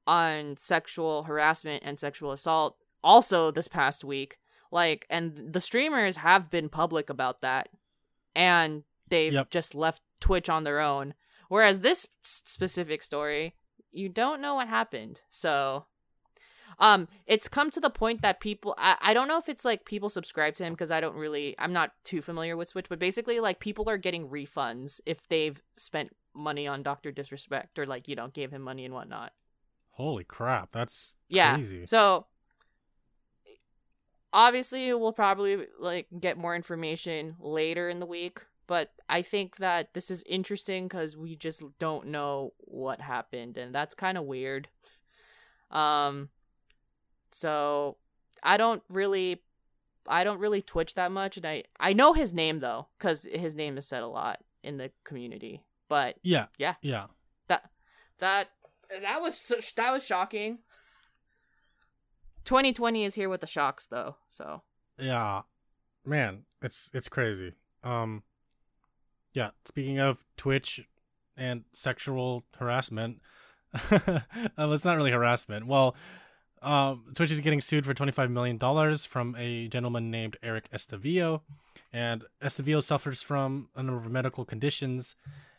on 0.08 0.56
sexual 0.56 1.22
harassment 1.24 1.82
and 1.86 1.98
sexual 1.98 2.32
assault 2.32 2.76
also 3.04 3.50
this 3.52 3.68
past 3.68 4.02
week 4.04 4.38
like 4.72 5.06
and 5.08 5.52
the 5.52 5.60
streamers 5.60 6.16
have 6.16 6.50
been 6.50 6.68
public 6.68 7.08
about 7.08 7.40
that 7.42 7.68
and 8.34 8.82
they've 9.08 9.32
Yep. 9.32 9.50
just 9.50 9.74
left 9.74 10.02
twitch 10.20 10.48
on 10.48 10.64
their 10.64 10.80
own 10.80 11.14
whereas 11.48 11.80
this 11.80 12.06
specific 12.22 13.02
story 13.02 13.54
you 13.92 14.08
don't 14.08 14.40
know 14.40 14.54
what 14.56 14.68
happened 14.68 15.20
so 15.30 15.86
um 16.78 17.08
it's 17.26 17.48
come 17.48 17.70
to 17.70 17.80
the 17.80 17.88
point 17.90 18.20
that 18.22 18.40
people 18.40 18.74
I, 18.76 18.96
I 19.00 19.14
don't 19.14 19.28
know 19.28 19.38
if 19.38 19.48
it's 19.48 19.64
like 19.64 19.84
people 19.84 20.08
subscribe 20.08 20.54
to 20.56 20.64
him 20.64 20.72
because 20.74 20.90
i 20.90 21.00
don't 21.00 21.16
really 21.16 21.54
i'm 21.58 21.72
not 21.72 21.92
too 22.04 22.20
familiar 22.20 22.56
with 22.56 22.72
twitch 22.72 22.88
but 22.88 22.98
basically 22.98 23.40
like 23.40 23.60
people 23.60 23.88
are 23.88 23.96
getting 23.96 24.28
refunds 24.28 25.00
if 25.06 25.26
they've 25.28 25.62
spent 25.76 26.14
money 26.34 26.66
on 26.66 26.82
dr 26.82 27.10
disrespect 27.12 27.78
or 27.78 27.86
like 27.86 28.08
you 28.08 28.14
know 28.16 28.28
gave 28.28 28.50
him 28.52 28.62
money 28.62 28.84
and 28.84 28.92
whatnot 28.94 29.32
Holy 29.92 30.24
crap, 30.24 30.72
that's 30.72 31.14
yeah 31.30 31.54
crazy. 31.54 31.86
so 31.86 32.26
obviously 34.32 34.92
we'll 34.92 35.12
probably 35.12 35.66
like 35.78 36.06
get 36.20 36.36
more 36.36 36.54
information 36.54 37.36
later 37.40 37.88
in 37.88 38.00
the 38.00 38.06
week 38.06 38.40
but 38.66 38.92
i 39.08 39.22
think 39.22 39.56
that 39.56 39.92
this 39.94 40.10
is 40.10 40.22
interesting 40.26 40.86
because 40.88 41.16
we 41.16 41.36
just 41.36 41.62
don't 41.78 42.06
know 42.06 42.52
what 42.58 43.00
happened 43.00 43.56
and 43.56 43.74
that's 43.74 43.94
kind 43.94 44.16
of 44.18 44.24
weird 44.24 44.68
um 45.70 46.28
so 47.30 47.96
i 48.42 48.56
don't 48.56 48.82
really 48.88 49.42
i 50.06 50.22
don't 50.24 50.38
really 50.40 50.62
twitch 50.62 50.94
that 50.94 51.10
much 51.12 51.36
and 51.36 51.46
i 51.46 51.62
i 51.80 51.92
know 51.92 52.12
his 52.12 52.32
name 52.32 52.60
though 52.60 52.86
because 52.98 53.26
his 53.32 53.54
name 53.54 53.76
is 53.78 53.86
said 53.86 54.02
a 54.02 54.06
lot 54.08 54.40
in 54.62 54.76
the 54.76 54.90
community 55.04 55.62
but 55.88 56.16
yeah, 56.22 56.46
Yeah. 56.58 56.74
yeah. 56.82 57.06
that 57.48 57.70
that 58.18 58.48
that 59.02 59.20
was 59.20 59.52
that 59.76 59.92
was 59.92 60.04
shocking 60.04 60.58
2020 62.44 63.04
is 63.04 63.14
here 63.14 63.28
with 63.28 63.40
the 63.40 63.46
shocks 63.46 63.86
though 63.86 64.16
so 64.28 64.62
Yeah, 64.98 65.42
man, 66.04 66.44
it's 66.62 66.90
it's 66.94 67.08
crazy. 67.08 67.52
Um, 67.82 68.22
yeah. 69.36 69.50
Speaking 69.66 69.98
of 69.98 70.24
Twitch 70.38 70.80
and 71.36 71.64
sexual 71.70 72.44
harassment, 72.58 73.20
uh, 73.90 74.20
it's 74.58 74.84
not 74.86 74.96
really 74.96 75.10
harassment. 75.10 75.66
Well, 75.66 75.94
um, 76.62 77.04
Twitch 77.14 77.30
is 77.30 77.42
getting 77.42 77.60
sued 77.60 77.84
for 77.84 77.92
twenty 77.92 78.12
five 78.12 78.30
million 78.30 78.56
dollars 78.56 79.04
from 79.04 79.36
a 79.38 79.68
gentleman 79.68 80.10
named 80.10 80.38
Eric 80.42 80.70
Estavillo, 80.70 81.42
and 81.92 82.24
Estavillo 82.42 82.82
suffers 82.82 83.20
from 83.20 83.68
a 83.76 83.82
number 83.82 84.00
of 84.00 84.10
medical 84.10 84.46
conditions, 84.46 85.16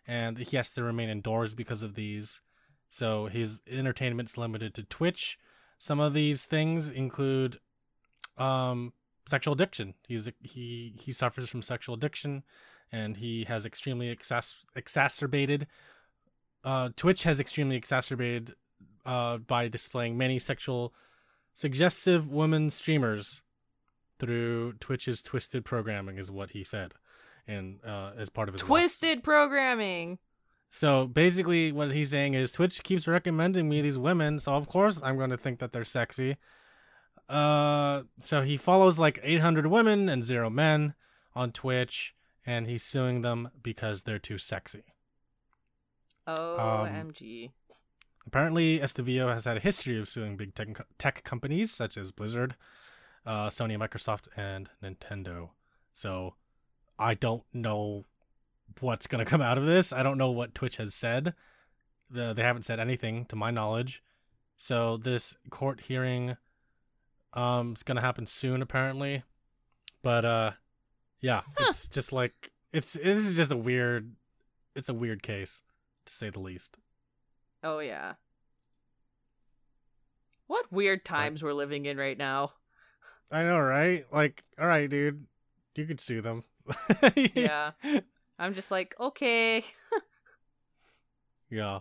and 0.07 0.39
he 0.39 0.57
has 0.57 0.73
to 0.73 0.81
remain 0.81 1.07
indoors 1.07 1.53
because 1.53 1.83
of 1.83 1.93
these. 1.93 2.41
So 2.89 3.27
his 3.27 3.61
entertainment's 3.69 4.39
limited 4.39 4.73
to 4.73 4.83
Twitch. 4.83 5.37
Some 5.77 5.99
of 5.99 6.13
these 6.15 6.45
things 6.45 6.89
include 6.89 7.59
um 8.39 8.93
sexual 9.27 9.53
addiction. 9.53 9.93
He's 10.07 10.27
he 10.41 10.95
he 10.99 11.11
suffers 11.11 11.47
from 11.47 11.61
sexual 11.61 11.93
addiction, 11.93 12.41
and 12.91 13.17
he 13.17 13.45
has 13.45 13.65
extremely 13.65 14.13
exac- 14.15 14.65
exacerbated. 14.75 15.67
Uh, 16.63 16.89
Twitch 16.95 17.23
has 17.23 17.39
extremely 17.39 17.75
exacerbated 17.75 18.55
uh, 19.05 19.37
by 19.37 19.67
displaying 19.67 20.17
many 20.17 20.39
sexual, 20.39 20.93
suggestive 21.53 22.29
women 22.29 22.69
streamers 22.69 23.41
through 24.19 24.73
Twitch's 24.73 25.21
twisted 25.21 25.63
programming, 25.63 26.17
is 26.17 26.31
what 26.31 26.51
he 26.51 26.63
said, 26.63 26.93
and 27.47 27.79
uh, 27.85 28.11
as 28.17 28.29
part 28.29 28.49
of 28.49 28.55
his 28.55 28.61
twisted 28.61 29.23
programming 29.23 30.17
So 30.69 31.05
basically, 31.07 31.71
what 31.71 31.91
he's 31.91 32.11
saying 32.11 32.33
is 32.33 32.51
Twitch 32.51 32.83
keeps 32.83 33.07
recommending 33.07 33.69
me 33.69 33.81
these 33.81 33.97
women, 33.97 34.39
so 34.39 34.55
of 34.55 34.67
course 34.67 35.01
I'm 35.01 35.17
going 35.17 35.29
to 35.29 35.37
think 35.37 35.59
that 35.59 35.71
they're 35.71 35.85
sexy. 35.85 36.37
Uh, 37.29 38.03
so 38.19 38.41
he 38.41 38.57
follows 38.57 38.99
like 38.99 39.19
800 39.23 39.67
women 39.67 40.09
and 40.09 40.23
zero 40.23 40.49
men 40.49 40.93
on 41.35 41.51
Twitch, 41.51 42.15
and 42.47 42.65
he's 42.65 42.81
suing 42.81 43.21
them 43.21 43.49
because 43.61 44.03
they're 44.03 44.17
too 44.17 44.37
sexy. 44.37 44.85
OMG. 46.27 47.51
Apparently, 48.25 48.79
Estavillo 48.79 49.33
has 49.33 49.45
had 49.45 49.57
a 49.57 49.61
history 49.61 49.99
of 49.99 50.07
suing 50.07 50.35
big 50.37 50.55
tech, 50.55 50.85
tech 50.97 51.23
companies 51.23 51.71
such 51.71 51.97
as 51.97 52.11
Blizzard, 52.11 52.55
uh, 53.25 53.47
Sony, 53.47 53.77
Microsoft, 53.77 54.27
and 54.35 54.69
Nintendo. 54.83 55.49
So 55.93 56.35
I 56.97 57.13
don't 57.13 57.43
know 57.53 58.05
what's 58.79 59.07
going 59.07 59.23
to 59.23 59.29
come 59.29 59.41
out 59.41 59.57
of 59.57 59.65
this. 59.65 59.93
I 59.93 60.03
don't 60.03 60.17
know 60.17 60.31
what 60.31 60.55
Twitch 60.55 60.77
has 60.77 60.93
said. 60.93 61.33
The, 62.09 62.33
they 62.33 62.43
haven't 62.43 62.63
said 62.63 62.79
anything 62.79 63.25
to 63.25 63.35
my 63.35 63.51
knowledge. 63.51 64.01
So 64.55 64.97
this 64.97 65.35
court 65.49 65.81
hearing 65.81 66.37
um 67.33 67.73
is 67.75 67.83
going 67.83 67.97
to 67.97 68.01
happen 68.01 68.25
soon 68.25 68.61
apparently. 68.61 69.23
But 70.01 70.25
uh 70.25 70.51
yeah, 71.21 71.41
Huh. 71.57 71.65
it's 71.69 71.87
just 71.87 72.11
like 72.13 72.51
it's 72.73 72.93
this 72.93 73.25
is 73.27 73.35
just 73.37 73.51
a 73.51 73.57
weird 73.57 74.15
it's 74.75 74.89
a 74.89 74.93
weird 74.93 75.23
case 75.23 75.61
to 76.05 76.13
say 76.13 76.29
the 76.29 76.39
least. 76.39 76.77
Oh 77.63 77.79
yeah. 77.79 78.13
What 80.47 80.71
weird 80.71 81.03
times 81.03 81.43
we're 81.43 81.53
living 81.53 81.85
in 81.85 81.97
right 81.97 82.17
now. 82.17 82.53
I 83.31 83.43
know, 83.43 83.59
right? 83.59 84.05
Like, 84.13 84.43
all 84.57 84.67
right, 84.67 84.89
dude, 84.89 85.25
you 85.75 85.85
could 85.85 85.99
sue 85.99 86.21
them. 86.21 86.43
Yeah. 87.35 87.71
I'm 88.39 88.53
just 88.53 88.71
like, 88.71 88.95
okay. 88.99 89.63
yeah. 91.49 91.79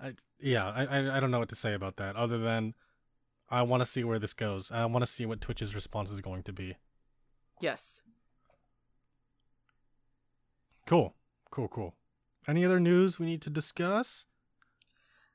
I 0.00 0.14
yeah, 0.40 0.68
I, 0.68 0.84
I 0.84 1.16
I 1.16 1.20
don't 1.20 1.30
know 1.30 1.38
what 1.38 1.48
to 1.50 1.56
say 1.56 1.72
about 1.74 1.96
that 1.96 2.16
other 2.16 2.38
than 2.38 2.74
I 3.50 3.62
want 3.62 3.80
to 3.80 3.86
see 3.86 4.04
where 4.04 4.18
this 4.18 4.34
goes. 4.34 4.70
I 4.70 4.84
want 4.86 5.02
to 5.04 5.10
see 5.10 5.24
what 5.26 5.40
Twitch's 5.40 5.74
response 5.74 6.10
is 6.10 6.20
going 6.20 6.42
to 6.44 6.52
be. 6.52 6.76
Yes. 7.60 8.02
Cool. 10.88 11.14
Cool, 11.50 11.68
cool. 11.68 11.94
Any 12.46 12.64
other 12.64 12.80
news 12.80 13.18
we 13.18 13.26
need 13.26 13.42
to 13.42 13.50
discuss? 13.50 14.24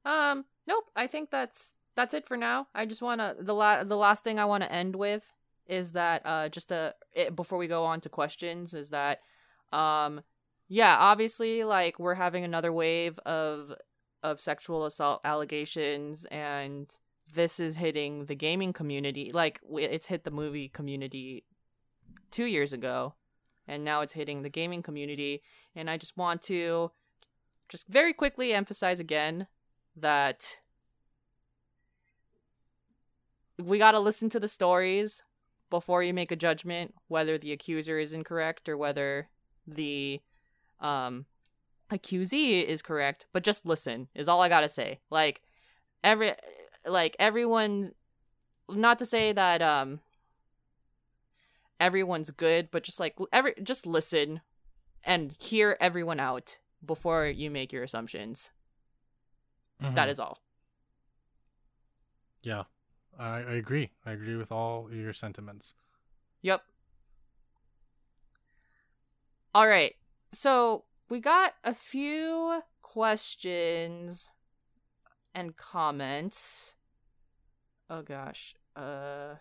Um, 0.04 0.46
nope. 0.66 0.86
I 0.96 1.06
think 1.06 1.30
that's 1.30 1.76
that's 1.96 2.16
it 2.16 2.26
for 2.26 2.36
now. 2.36 2.70
I 2.74 2.88
just 2.88 3.04
want 3.04 3.22
to 3.22 3.36
the 3.40 3.54
la- 3.54 3.84
the 3.84 3.96
last 3.96 4.24
thing 4.24 4.40
I 4.40 4.46
want 4.46 4.64
to 4.64 4.72
end 4.72 4.96
with 4.96 5.32
is 5.68 5.92
that 5.92 6.24
uh 6.26 6.50
just 6.50 6.72
a 6.72 6.96
it, 7.14 7.36
before 7.36 7.60
we 7.60 7.68
go 7.68 7.86
on 7.86 8.02
to 8.02 8.10
questions 8.10 8.74
is 8.74 8.90
that 8.90 9.20
um 9.72 10.22
yeah, 10.70 10.98
obviously 11.00 11.64
like 11.64 12.00
we're 12.00 12.16
having 12.16 12.44
another 12.44 12.74
wave 12.74 13.20
of 13.20 13.76
of 14.24 14.40
sexual 14.40 14.86
assault 14.86 15.22
allegations 15.24 16.26
and 16.26 16.98
this 17.32 17.60
is 17.60 17.76
hitting 17.76 18.26
the 18.26 18.36
gaming 18.36 18.74
community 18.74 19.30
like 19.32 19.60
it's 19.72 20.08
hit 20.08 20.24
the 20.24 20.32
movie 20.32 20.68
community 20.68 21.46
2 22.32 22.46
years 22.46 22.74
ago 22.74 23.14
and 23.68 23.84
now 23.84 24.02
it's 24.02 24.14
hitting 24.14 24.42
the 24.42 24.50
gaming 24.50 24.82
community. 24.82 25.42
And 25.76 25.90
I 25.90 25.98
just 25.98 26.18
want 26.18 26.42
to 26.44 26.92
just 27.70 27.88
very 27.88 28.14
quickly 28.14 28.54
emphasize 28.54 29.00
again 29.00 29.48
that 29.96 30.58
we 33.62 33.78
got 33.78 33.92
to 33.92 34.00
listen 34.00 34.30
to 34.30 34.40
the 34.40 34.48
stories 34.48 35.24
before 35.70 36.04
you 36.04 36.14
make 36.14 36.32
a 36.32 36.36
judgment 36.36 36.94
whether 37.08 37.38
the 37.38 37.52
accuser 37.52 37.98
is 37.98 38.14
incorrect 38.14 38.70
or 38.70 38.78
whether 38.78 39.28
the 39.66 40.22
um 40.80 41.26
accusee 41.92 42.64
is 42.64 42.82
correct 42.82 43.26
but 43.34 43.44
just 43.44 43.66
listen 43.66 44.08
is 44.14 44.28
all 44.28 44.42
i 44.42 44.50
got 44.50 44.62
to 44.62 44.70
say. 44.70 45.00
Like 45.10 45.42
every 46.04 46.34
like 46.86 47.16
everyone 47.20 47.92
not 48.70 49.00
to 49.00 49.06
say 49.06 49.32
that 49.32 49.62
um 49.62 50.00
everyone's 51.84 52.32
good 52.32 52.70
but 52.72 52.84
just 52.84 53.00
like 53.00 53.16
every 53.32 53.54
just 53.62 53.86
listen 53.86 54.42
and 55.04 55.36
hear 55.40 55.76
everyone 55.82 56.20
out 56.20 56.58
before 56.86 57.28
you 57.28 57.52
make 57.52 57.72
your 57.74 57.84
assumptions 57.84 58.52
that 59.80 60.08
Mhm. 60.08 60.12
is 60.12 60.20
all 60.20 60.40
Yeah. 62.42 62.64
I, 63.20 63.38
I 63.38 63.54
agree. 63.64 63.92
I 64.06 64.12
agree 64.12 64.36
with 64.36 64.52
all 64.52 64.90
your 64.92 65.14
sentiments. 65.14 65.74
Yep. 66.42 66.62
All 69.54 69.68
right. 69.68 69.94
So 70.32 70.86
we 71.10 71.20
got 71.20 71.54
a 71.64 71.74
few 71.74 72.62
questions 72.82 74.32
and 75.36 75.56
comments. 75.58 76.76
Oh 77.90 78.02
gosh. 78.02 78.56
Uh 78.76 79.36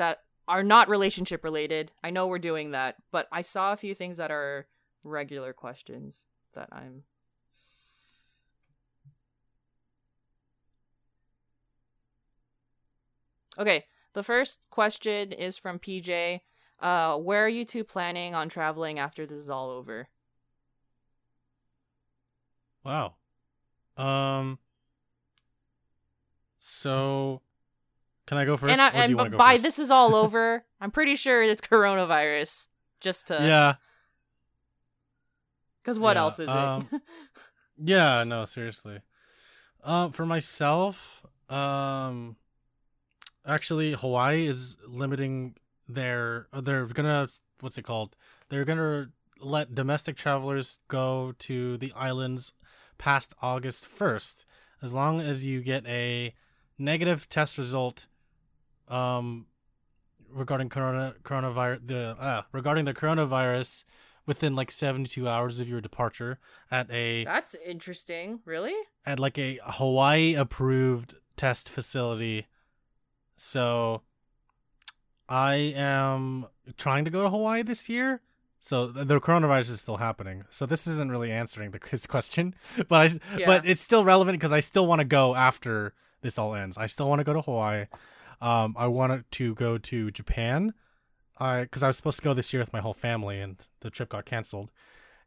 that 0.00 0.22
are 0.48 0.62
not 0.62 0.88
relationship 0.88 1.44
related. 1.44 1.92
I 2.02 2.08
know 2.08 2.26
we're 2.26 2.38
doing 2.38 2.70
that, 2.70 2.96
but 3.12 3.28
I 3.30 3.42
saw 3.42 3.74
a 3.74 3.76
few 3.76 3.94
things 3.94 4.16
that 4.16 4.30
are 4.30 4.66
regular 5.04 5.52
questions 5.52 6.24
that 6.54 6.70
I'm 6.72 7.04
Okay, 13.58 13.84
the 14.14 14.22
first 14.22 14.60
question 14.70 15.32
is 15.32 15.58
from 15.58 15.78
PJ. 15.78 16.40
Uh, 16.80 17.16
where 17.18 17.44
are 17.44 17.48
you 17.48 17.66
two 17.66 17.84
planning 17.84 18.34
on 18.34 18.48
traveling 18.48 18.98
after 18.98 19.26
this 19.26 19.38
is 19.38 19.50
all 19.50 19.68
over? 19.68 20.08
Wow. 22.82 23.16
Um. 23.98 24.58
So, 26.58 27.42
can 28.26 28.38
I 28.38 28.44
go 28.44 28.56
first? 28.56 28.72
and 28.72 28.80
I, 28.80 28.88
and 28.88 29.16
b- 29.16 29.24
go 29.24 29.36
by 29.36 29.52
first? 29.54 29.64
this 29.64 29.78
is 29.78 29.90
all 29.90 30.14
over, 30.14 30.64
I'm 30.80 30.90
pretty 30.90 31.16
sure 31.16 31.42
it's 31.42 31.60
coronavirus. 31.60 32.66
Just 33.00 33.28
to 33.28 33.34
yeah, 33.34 33.74
because 35.82 35.98
what 35.98 36.16
yeah, 36.16 36.22
else 36.22 36.38
is 36.38 36.48
um, 36.48 36.88
it? 36.92 37.02
yeah. 37.84 38.24
No, 38.24 38.44
seriously. 38.44 39.00
Um, 39.82 40.12
for 40.12 40.26
myself, 40.26 41.24
um, 41.48 42.36
actually, 43.46 43.92
Hawaii 43.92 44.46
is 44.46 44.76
limiting 44.86 45.56
their. 45.88 46.48
uh, 46.52 46.60
They're 46.60 46.86
gonna. 46.86 47.28
What's 47.60 47.78
it 47.78 47.82
called? 47.82 48.16
They're 48.50 48.64
gonna 48.64 49.08
let 49.40 49.74
domestic 49.74 50.16
travelers 50.16 50.78
go 50.88 51.32
to 51.38 51.78
the 51.78 51.92
islands 51.96 52.52
past 52.98 53.32
August 53.40 53.86
first, 53.86 54.44
as 54.82 54.92
long 54.92 55.20
as 55.20 55.44
you 55.44 55.62
get 55.62 55.86
a 55.86 56.34
negative 56.78 57.28
test 57.28 57.56
result. 57.56 58.06
Um, 58.90 59.46
regarding 60.32 60.68
corona 60.68 61.14
coronavirus 61.22 61.86
the 61.86 62.16
uh, 62.20 62.42
regarding 62.52 62.84
the 62.84 62.94
coronavirus 62.94 63.84
within 64.26 64.54
like 64.54 64.70
72 64.70 65.28
hours 65.28 65.58
of 65.60 65.68
your 65.68 65.80
departure 65.80 66.38
at 66.70 66.90
a 66.90 67.24
That's 67.24 67.56
interesting. 67.66 68.40
Really? 68.44 68.74
at 69.06 69.18
like 69.18 69.38
a 69.38 69.58
Hawaii 69.64 70.34
approved 70.34 71.14
test 71.36 71.68
facility. 71.68 72.46
So 73.36 74.02
I 75.28 75.54
am 75.76 76.46
trying 76.76 77.04
to 77.04 77.10
go 77.10 77.22
to 77.22 77.30
Hawaii 77.30 77.62
this 77.62 77.88
year. 77.88 78.20
So 78.60 78.92
th- 78.92 79.06
the 79.06 79.20
coronavirus 79.20 79.70
is 79.70 79.80
still 79.80 79.96
happening. 79.96 80.44
So 80.50 80.66
this 80.66 80.86
isn't 80.86 81.10
really 81.10 81.30
answering 81.32 81.70
the 81.70 81.80
his 81.90 82.06
question, 82.06 82.54
but 82.88 83.00
I 83.00 83.04
s 83.06 83.18
Yeah. 83.36 83.46
but 83.46 83.64
it's 83.66 83.80
still 83.80 84.04
relevant 84.04 84.38
because 84.38 84.52
I 84.52 84.60
still 84.60 84.86
want 84.86 85.00
to 85.00 85.04
go 85.06 85.34
after 85.34 85.94
this 86.20 86.38
all 86.38 86.54
ends. 86.54 86.76
I 86.76 86.86
still 86.86 87.08
want 87.08 87.20
to 87.20 87.24
go 87.24 87.32
to 87.32 87.40
Hawaii. 87.40 87.86
Um, 88.40 88.74
I 88.78 88.86
wanted 88.86 89.30
to 89.32 89.54
go 89.54 89.78
to 89.78 90.10
Japan. 90.10 90.74
I 91.38 91.62
because 91.62 91.82
I 91.82 91.88
was 91.88 91.96
supposed 91.96 92.18
to 92.18 92.24
go 92.24 92.34
this 92.34 92.52
year 92.52 92.60
with 92.62 92.72
my 92.72 92.80
whole 92.80 92.94
family, 92.94 93.40
and 93.40 93.56
the 93.80 93.90
trip 93.90 94.10
got 94.10 94.24
canceled. 94.24 94.70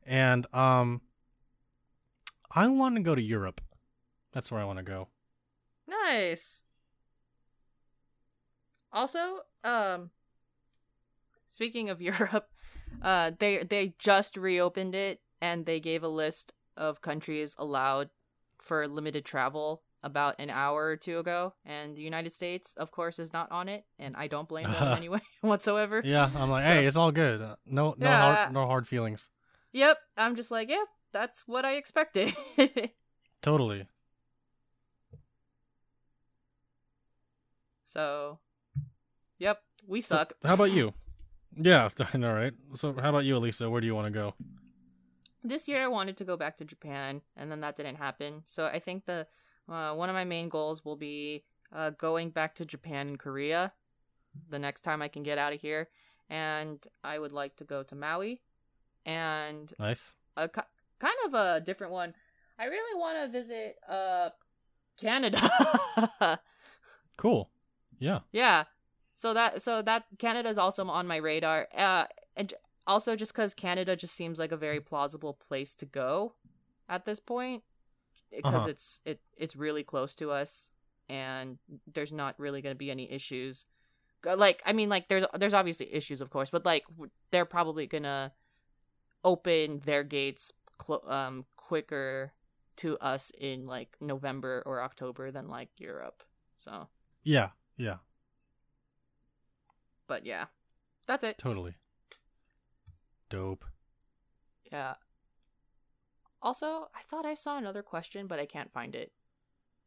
And 0.06 0.46
um, 0.54 1.02
I 2.52 2.68
want 2.68 2.96
to 2.96 3.02
go 3.02 3.16
to 3.16 3.22
Europe. 3.22 3.62
That's 4.32 4.52
where 4.52 4.62
I 4.62 4.66
want 4.66 4.80
to 4.80 4.84
go. 4.84 5.08
Nice. 5.88 6.64
Also, 8.92 9.42
um 9.64 10.12
speaking 11.48 11.90
of 11.90 12.02
Europe, 12.12 12.50
uh 13.02 13.32
they 13.40 13.64
they 13.64 13.96
just 13.98 14.38
reopened 14.38 14.96
it 14.96 15.22
and 15.42 15.66
they 15.66 15.80
gave 15.80 16.04
a 16.04 16.08
list 16.08 16.54
of 16.78 17.02
countries 17.02 17.56
allowed 17.58 18.10
for 18.60 18.88
limited 18.88 19.26
travel 19.26 19.84
about 20.04 20.36
an 20.40 20.50
hour 20.50 20.84
or 20.86 20.98
two 20.98 21.18
ago 21.20 21.54
and 21.66 21.96
the 21.96 22.02
United 22.02 22.30
States 22.32 22.74
of 22.76 22.92
course 22.92 23.20
is 23.20 23.32
not 23.32 23.50
on 23.52 23.70
it 23.70 23.86
and 23.98 24.16
I 24.18 24.28
don't 24.28 24.48
blame 24.50 24.70
them 24.72 24.94
anyway 24.98 25.22
whatsoever. 25.42 26.02
Yeah, 26.04 26.30
I'm 26.36 26.50
like, 26.50 26.64
So- 26.64 26.68
hey, 26.74 26.86
it's 26.86 26.98
all 26.98 27.12
good. 27.12 27.42
Uh, 27.42 27.56
No, 27.66 27.96
no, 27.98 28.08
Yeah. 28.10 28.36
hard, 28.36 28.54
no 28.54 28.68
hard 28.68 28.88
feelings. 28.88 29.30
Yep, 29.72 29.98
I'm 30.18 30.36
just 30.36 30.52
like, 30.52 30.70
yeah, 30.70 30.84
that's 31.14 31.48
what 31.48 31.66
I 31.66 31.74
expected. 31.76 32.34
Totally. 33.42 33.88
so, 37.86 38.40
yep, 39.40 39.62
we 39.88 40.02
So, 40.02 40.16
suck. 40.18 40.34
how 40.44 40.54
about 40.56 40.72
you? 40.72 40.94
Yeah, 41.56 41.90
I 42.14 42.18
know, 42.18 42.34
right? 42.34 42.54
So, 42.74 42.94
how 42.94 43.10
about 43.10 43.26
you, 43.26 43.38
Elisa? 43.38 43.70
Where 43.70 43.82
do 43.82 43.88
you 43.88 43.96
want 43.96 44.08
to 44.08 44.12
go? 44.12 44.34
this 45.46 45.68
year 45.68 45.84
I 45.84 45.88
wanted 45.88 46.16
to 46.18 46.24
go 46.24 46.38
back 46.38 46.56
to 46.58 46.64
Japan, 46.66 47.22
and 47.36 47.52
then 47.52 47.60
that 47.62 47.76
didn't 47.76 47.98
happen. 47.98 48.44
So 48.46 48.66
I 48.66 48.80
think 48.80 49.06
the 49.06 49.28
uh, 49.70 49.94
one 49.94 50.10
of 50.10 50.14
my 50.16 50.24
main 50.26 50.50
goals 50.50 50.84
will 50.86 50.96
be 50.96 51.44
uh, 51.72 51.92
going 51.92 52.30
back 52.30 52.56
to 52.56 52.66
Japan 52.66 53.08
and 53.08 53.20
Korea 53.20 53.74
the 54.50 54.60
next 54.60 54.82
time 54.82 55.02
I 55.02 55.08
can 55.08 55.24
get 55.24 55.38
out 55.38 55.54
of 55.54 55.62
here, 55.62 55.90
and 56.30 56.86
I 57.04 57.20
would 57.20 57.32
like 57.34 57.56
to 57.58 57.64
go 57.64 57.84
to 57.84 57.96
Maui 57.96 58.42
and 59.06 59.72
Nice. 59.80 60.16
a 60.38 60.48
kind 60.50 61.16
of 61.26 61.34
a 61.34 61.62
different 61.62 61.94
one. 61.94 62.14
I 62.58 62.66
really 62.66 63.00
want 63.00 63.18
to 63.18 63.28
visit 63.32 63.78
uh 63.88 64.30
Canada. 65.00 65.40
Cool. 67.18 67.50
Yeah. 68.00 68.20
yeah. 68.32 68.64
So 69.14 69.34
that 69.34 69.62
so 69.62 69.82
that 69.84 70.06
Canada's 70.18 70.58
also 70.58 70.86
on 70.88 71.08
my 71.08 71.18
radar. 71.18 71.68
Uh 71.76 72.06
and 72.36 72.54
also 72.88 73.16
just 73.16 73.34
cuz 73.36 73.54
Canada 73.54 73.96
just 73.96 74.16
seems 74.16 74.40
like 74.40 74.52
a 74.52 74.58
very 74.58 74.82
plausible 74.82 75.34
place 75.34 75.76
to 75.76 75.86
go 75.86 76.34
at 76.90 77.06
this 77.06 77.20
point 77.20 77.64
because 78.36 78.54
Uh-huh. 78.62 78.70
it's 78.70 79.02
it 79.06 79.22
it's 79.38 79.56
really 79.56 79.84
close 79.84 80.16
to 80.16 80.32
us 80.32 80.72
and 81.10 81.58
there's 81.94 82.12
not 82.12 82.40
really 82.40 82.62
going 82.62 82.74
to 82.76 82.78
be 82.78 82.90
any 82.92 83.12
issues. 83.12 83.66
Like 84.26 84.62
I 84.66 84.74
mean 84.74 84.90
like 84.90 85.08
there's 85.10 85.26
there's 85.38 85.54
obviously 85.54 85.94
issues 85.94 86.22
of 86.22 86.30
course, 86.30 86.50
but 86.50 86.66
like 86.66 86.86
they're 87.32 87.46
probably 87.46 87.88
going 87.88 88.04
to 88.04 88.32
open 89.24 89.82
their 89.86 90.04
gates 90.04 90.52
clo- 90.78 91.04
um 91.08 91.46
quicker 91.58 92.34
to 92.78 92.98
us 93.00 93.32
in 93.38 93.66
like 93.66 93.96
November 94.02 94.64
or 94.66 94.82
October 94.82 95.30
than 95.32 95.48
like 95.48 95.70
Europe. 95.78 96.24
So, 96.58 96.88
Yeah. 97.24 97.50
Yeah. 97.78 97.98
but 100.08 100.26
yeah. 100.26 100.46
That's 101.08 101.24
it. 101.24 101.38
Totally. 101.38 101.76
Dope. 103.30 103.66
Yeah. 104.72 104.96
Also, 106.44 106.90
I 106.94 107.02
thought 107.08 107.26
I 107.26 107.34
saw 107.34 107.58
another 107.58 107.82
question, 107.82 108.28
but 108.28 108.38
I 108.40 108.46
can't 108.46 108.72
find 108.72 108.94
it. 108.96 109.12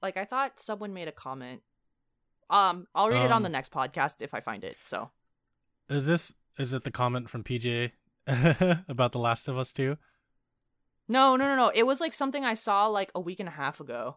Like 0.02 0.16
I 0.16 0.24
thought 0.24 0.59
someone 0.59 0.92
made 0.94 1.07
a 1.07 1.12
comment. 1.12 1.62
Um, 2.48 2.86
I'll 2.94 3.09
read 3.11 3.22
it 3.22 3.30
on 3.30 3.38
Um, 3.38 3.42
the 3.42 3.48
next 3.48 3.72
podcast 3.72 4.16
if 4.22 4.32
I 4.32 4.40
find 4.40 4.64
it. 4.64 4.76
So 4.84 5.11
Is 5.88 6.07
this 6.07 6.34
is 6.59 6.72
it 6.72 6.84
the 6.84 6.90
comment 6.90 7.28
from 7.28 7.44
PJ 7.44 7.92
about 8.88 9.12
The 9.12 9.18
Last 9.18 9.46
of 9.48 9.59
Us 9.59 9.72
2? 9.72 9.96
no, 11.09 11.36
no, 11.36 11.46
no, 11.46 11.54
no. 11.57 11.68
It 11.74 11.84
was 11.86 12.00
like 12.00 12.12
something 12.12 12.44
I 12.44 12.54
saw 12.54 12.86
like 12.88 13.11
a 13.14 13.20
week 13.20 13.38
and 13.38 13.48
a 13.48 13.52
half 13.52 13.78
ago. 13.80 14.16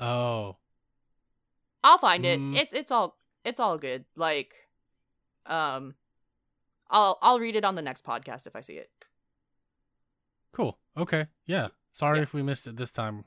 Oh. 0.00 0.56
I'll 1.84 1.98
find 1.98 2.24
it. 2.24 2.38
Mm. 2.38 2.56
It's 2.56 2.72
it's 2.72 2.92
all 2.92 3.18
it's 3.44 3.58
all 3.60 3.76
good. 3.76 4.04
Like, 4.16 4.54
um, 5.46 5.94
I'll 6.90 7.18
I'll 7.20 7.40
read 7.40 7.56
it 7.56 7.64
on 7.64 7.74
the 7.74 7.82
next 7.82 8.04
podcast 8.06 8.46
if 8.46 8.54
I 8.54 8.60
see 8.60 8.74
it. 8.74 8.90
Cool. 10.52 10.78
Okay. 10.96 11.26
Yeah. 11.46 11.68
Sorry 11.92 12.18
Yeah. 12.18 12.22
if 12.22 12.34
we 12.34 12.42
missed 12.42 12.66
it 12.66 12.76
this 12.76 12.90
time, 12.90 13.24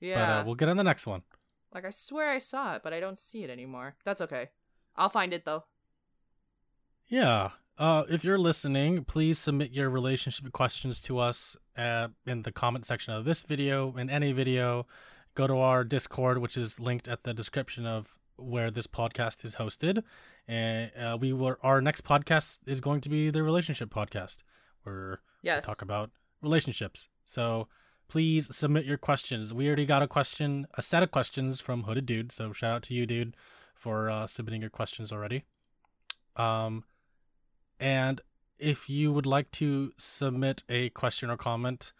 but 0.00 0.06
Yeah, 0.06 0.38
uh, 0.40 0.44
we'll 0.44 0.54
get 0.54 0.68
on 0.68 0.76
the 0.76 0.84
next 0.84 1.06
one. 1.06 1.22
like 1.72 1.84
I 1.84 1.90
swear 1.90 2.30
I 2.30 2.38
saw 2.38 2.74
it, 2.76 2.82
but 2.84 2.92
I 2.92 3.00
don't 3.00 3.18
see 3.18 3.42
it 3.44 3.50
anymore. 3.50 3.96
That's 4.04 4.22
okay. 4.22 4.50
I'll 4.96 5.08
find 5.08 5.32
it 5.32 5.44
though. 5.44 5.64
Yeah. 7.08 7.50
Uh, 7.76 8.04
if 8.08 8.22
you're 8.24 8.38
listening, 8.38 9.04
please 9.04 9.38
submit 9.38 9.72
your 9.72 9.90
relationship 9.90 10.52
questions 10.52 11.02
to 11.02 11.18
us 11.18 11.56
uh, 11.76 12.08
in 12.24 12.42
the 12.42 12.52
comment 12.52 12.84
section 12.84 13.12
of 13.14 13.24
this 13.24 13.42
video, 13.42 13.96
in 13.96 14.08
any 14.08 14.32
video. 14.32 14.86
Go 15.34 15.48
to 15.48 15.56
our 15.58 15.82
Discord, 15.82 16.38
which 16.38 16.56
is 16.56 16.78
linked 16.78 17.08
at 17.08 17.24
the 17.24 17.34
description 17.34 17.84
of 17.86 18.16
where 18.36 18.70
this 18.70 18.86
podcast 18.86 19.44
is 19.44 19.56
hosted. 19.56 20.04
And 20.46 20.92
uh, 20.96 21.18
we 21.20 21.32
were 21.32 21.58
our 21.64 21.80
next 21.80 22.04
podcast 22.04 22.60
is 22.66 22.80
going 22.80 23.00
to 23.00 23.08
be 23.08 23.30
the 23.30 23.42
relationship 23.42 23.90
podcast, 23.90 24.44
where 24.84 25.20
Yes. 25.42 25.66
talk 25.66 25.82
about 25.82 26.10
relationships. 26.44 27.08
So 27.24 27.68
please 28.08 28.54
submit 28.54 28.84
your 28.84 28.98
questions. 28.98 29.52
We 29.52 29.66
already 29.66 29.86
got 29.86 30.02
a 30.02 30.06
question, 30.06 30.66
a 30.74 30.82
set 30.82 31.02
of 31.02 31.10
questions 31.10 31.60
from 31.60 31.84
Hooded 31.84 32.06
Dude. 32.06 32.32
So 32.32 32.52
shout 32.52 32.76
out 32.76 32.82
to 32.84 32.94
you, 32.94 33.06
dude, 33.06 33.34
for 33.74 34.10
uh, 34.10 34.26
submitting 34.26 34.60
your 34.60 34.70
questions 34.70 35.10
already. 35.10 35.44
Um, 36.36 36.84
and 37.80 38.20
if 38.58 38.88
you 38.88 39.12
would 39.12 39.26
like 39.26 39.50
to 39.52 39.92
submit 39.98 40.64
a 40.68 40.88
question 40.90 41.30
or 41.30 41.36
comment, 41.36 41.92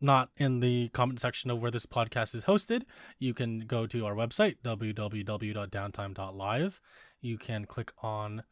not 0.00 0.30
in 0.36 0.60
the 0.60 0.88
comment 0.90 1.18
section 1.20 1.50
of 1.50 1.60
where 1.60 1.70
this 1.70 1.86
podcast 1.86 2.34
is 2.34 2.44
hosted, 2.44 2.82
you 3.18 3.32
can 3.34 3.60
go 3.60 3.86
to 3.86 4.06
our 4.06 4.14
website, 4.14 4.56
www.downtime.live. 4.64 6.80
You 7.20 7.38
can 7.38 7.64
click 7.66 7.92
on 8.02 8.42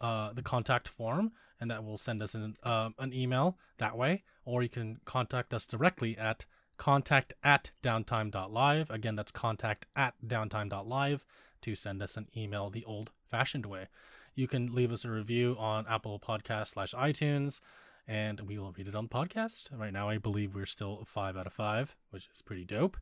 uh, 0.00 0.32
the 0.32 0.42
contact 0.42 0.88
form, 0.88 1.30
and 1.60 1.70
that 1.70 1.84
will 1.84 1.98
send 1.98 2.22
us 2.22 2.34
an, 2.34 2.54
uh, 2.62 2.88
an 2.98 3.12
email 3.12 3.58
that 3.78 3.96
way. 3.96 4.24
Or 4.48 4.62
you 4.62 4.70
can 4.70 4.96
contact 5.04 5.52
us 5.52 5.66
directly 5.66 6.16
at 6.16 6.46
contact 6.78 7.34
at 7.44 7.70
downtime.live. 7.82 8.88
Again, 8.88 9.14
that's 9.14 9.30
contact 9.30 9.84
at 9.94 10.14
downtime.live 10.26 11.22
to 11.60 11.74
send 11.74 12.02
us 12.02 12.16
an 12.16 12.28
email 12.34 12.70
the 12.70 12.82
old 12.86 13.10
fashioned 13.30 13.66
way. 13.66 13.88
You 14.34 14.48
can 14.48 14.74
leave 14.74 14.90
us 14.90 15.04
a 15.04 15.10
review 15.10 15.54
on 15.58 15.84
Apple 15.86 16.18
Podcast 16.18 16.68
slash 16.68 16.94
iTunes, 16.94 17.60
and 18.06 18.40
we 18.40 18.58
will 18.58 18.72
read 18.72 18.88
it 18.88 18.94
on 18.94 19.04
the 19.04 19.10
podcast. 19.10 19.68
Right 19.78 19.92
now, 19.92 20.08
I 20.08 20.16
believe 20.16 20.54
we're 20.54 20.64
still 20.64 21.04
five 21.04 21.36
out 21.36 21.46
of 21.46 21.52
five, 21.52 21.94
which 22.08 22.26
is 22.32 22.40
pretty 22.40 22.64
dope. 22.64 22.96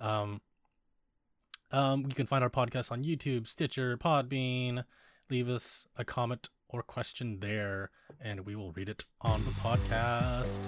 Um, 0.00 0.40
um, 1.70 2.00
you 2.00 2.16
can 2.16 2.26
find 2.26 2.42
our 2.42 2.50
podcast 2.50 2.90
on 2.90 3.04
YouTube, 3.04 3.46
Stitcher, 3.46 3.96
Podbean. 3.96 4.82
Leave 5.28 5.48
us 5.48 5.86
a 5.96 6.04
comment 6.04 6.48
or 6.72 6.82
question 6.82 7.38
there, 7.40 7.90
and 8.20 8.46
we 8.46 8.56
will 8.56 8.72
read 8.72 8.88
it 8.88 9.04
on 9.22 9.42
the 9.44 9.50
podcast. 9.52 10.60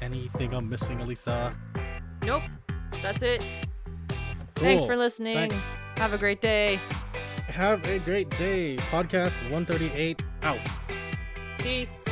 Anything 0.00 0.54
I'm 0.54 0.68
missing, 0.68 1.00
Elisa? 1.00 1.56
Nope. 2.22 2.42
That's 3.02 3.22
it. 3.22 3.42
Thanks 4.56 4.84
for 4.84 4.96
listening. 4.96 5.50
Have 5.96 6.12
a 6.12 6.18
great 6.18 6.40
day. 6.40 6.80
Have 7.46 7.86
a 7.86 7.98
great 7.98 8.30
day. 8.30 8.76
Podcast 8.76 9.42
138 9.50 10.22
out. 10.42 10.58
Peace. 11.58 12.04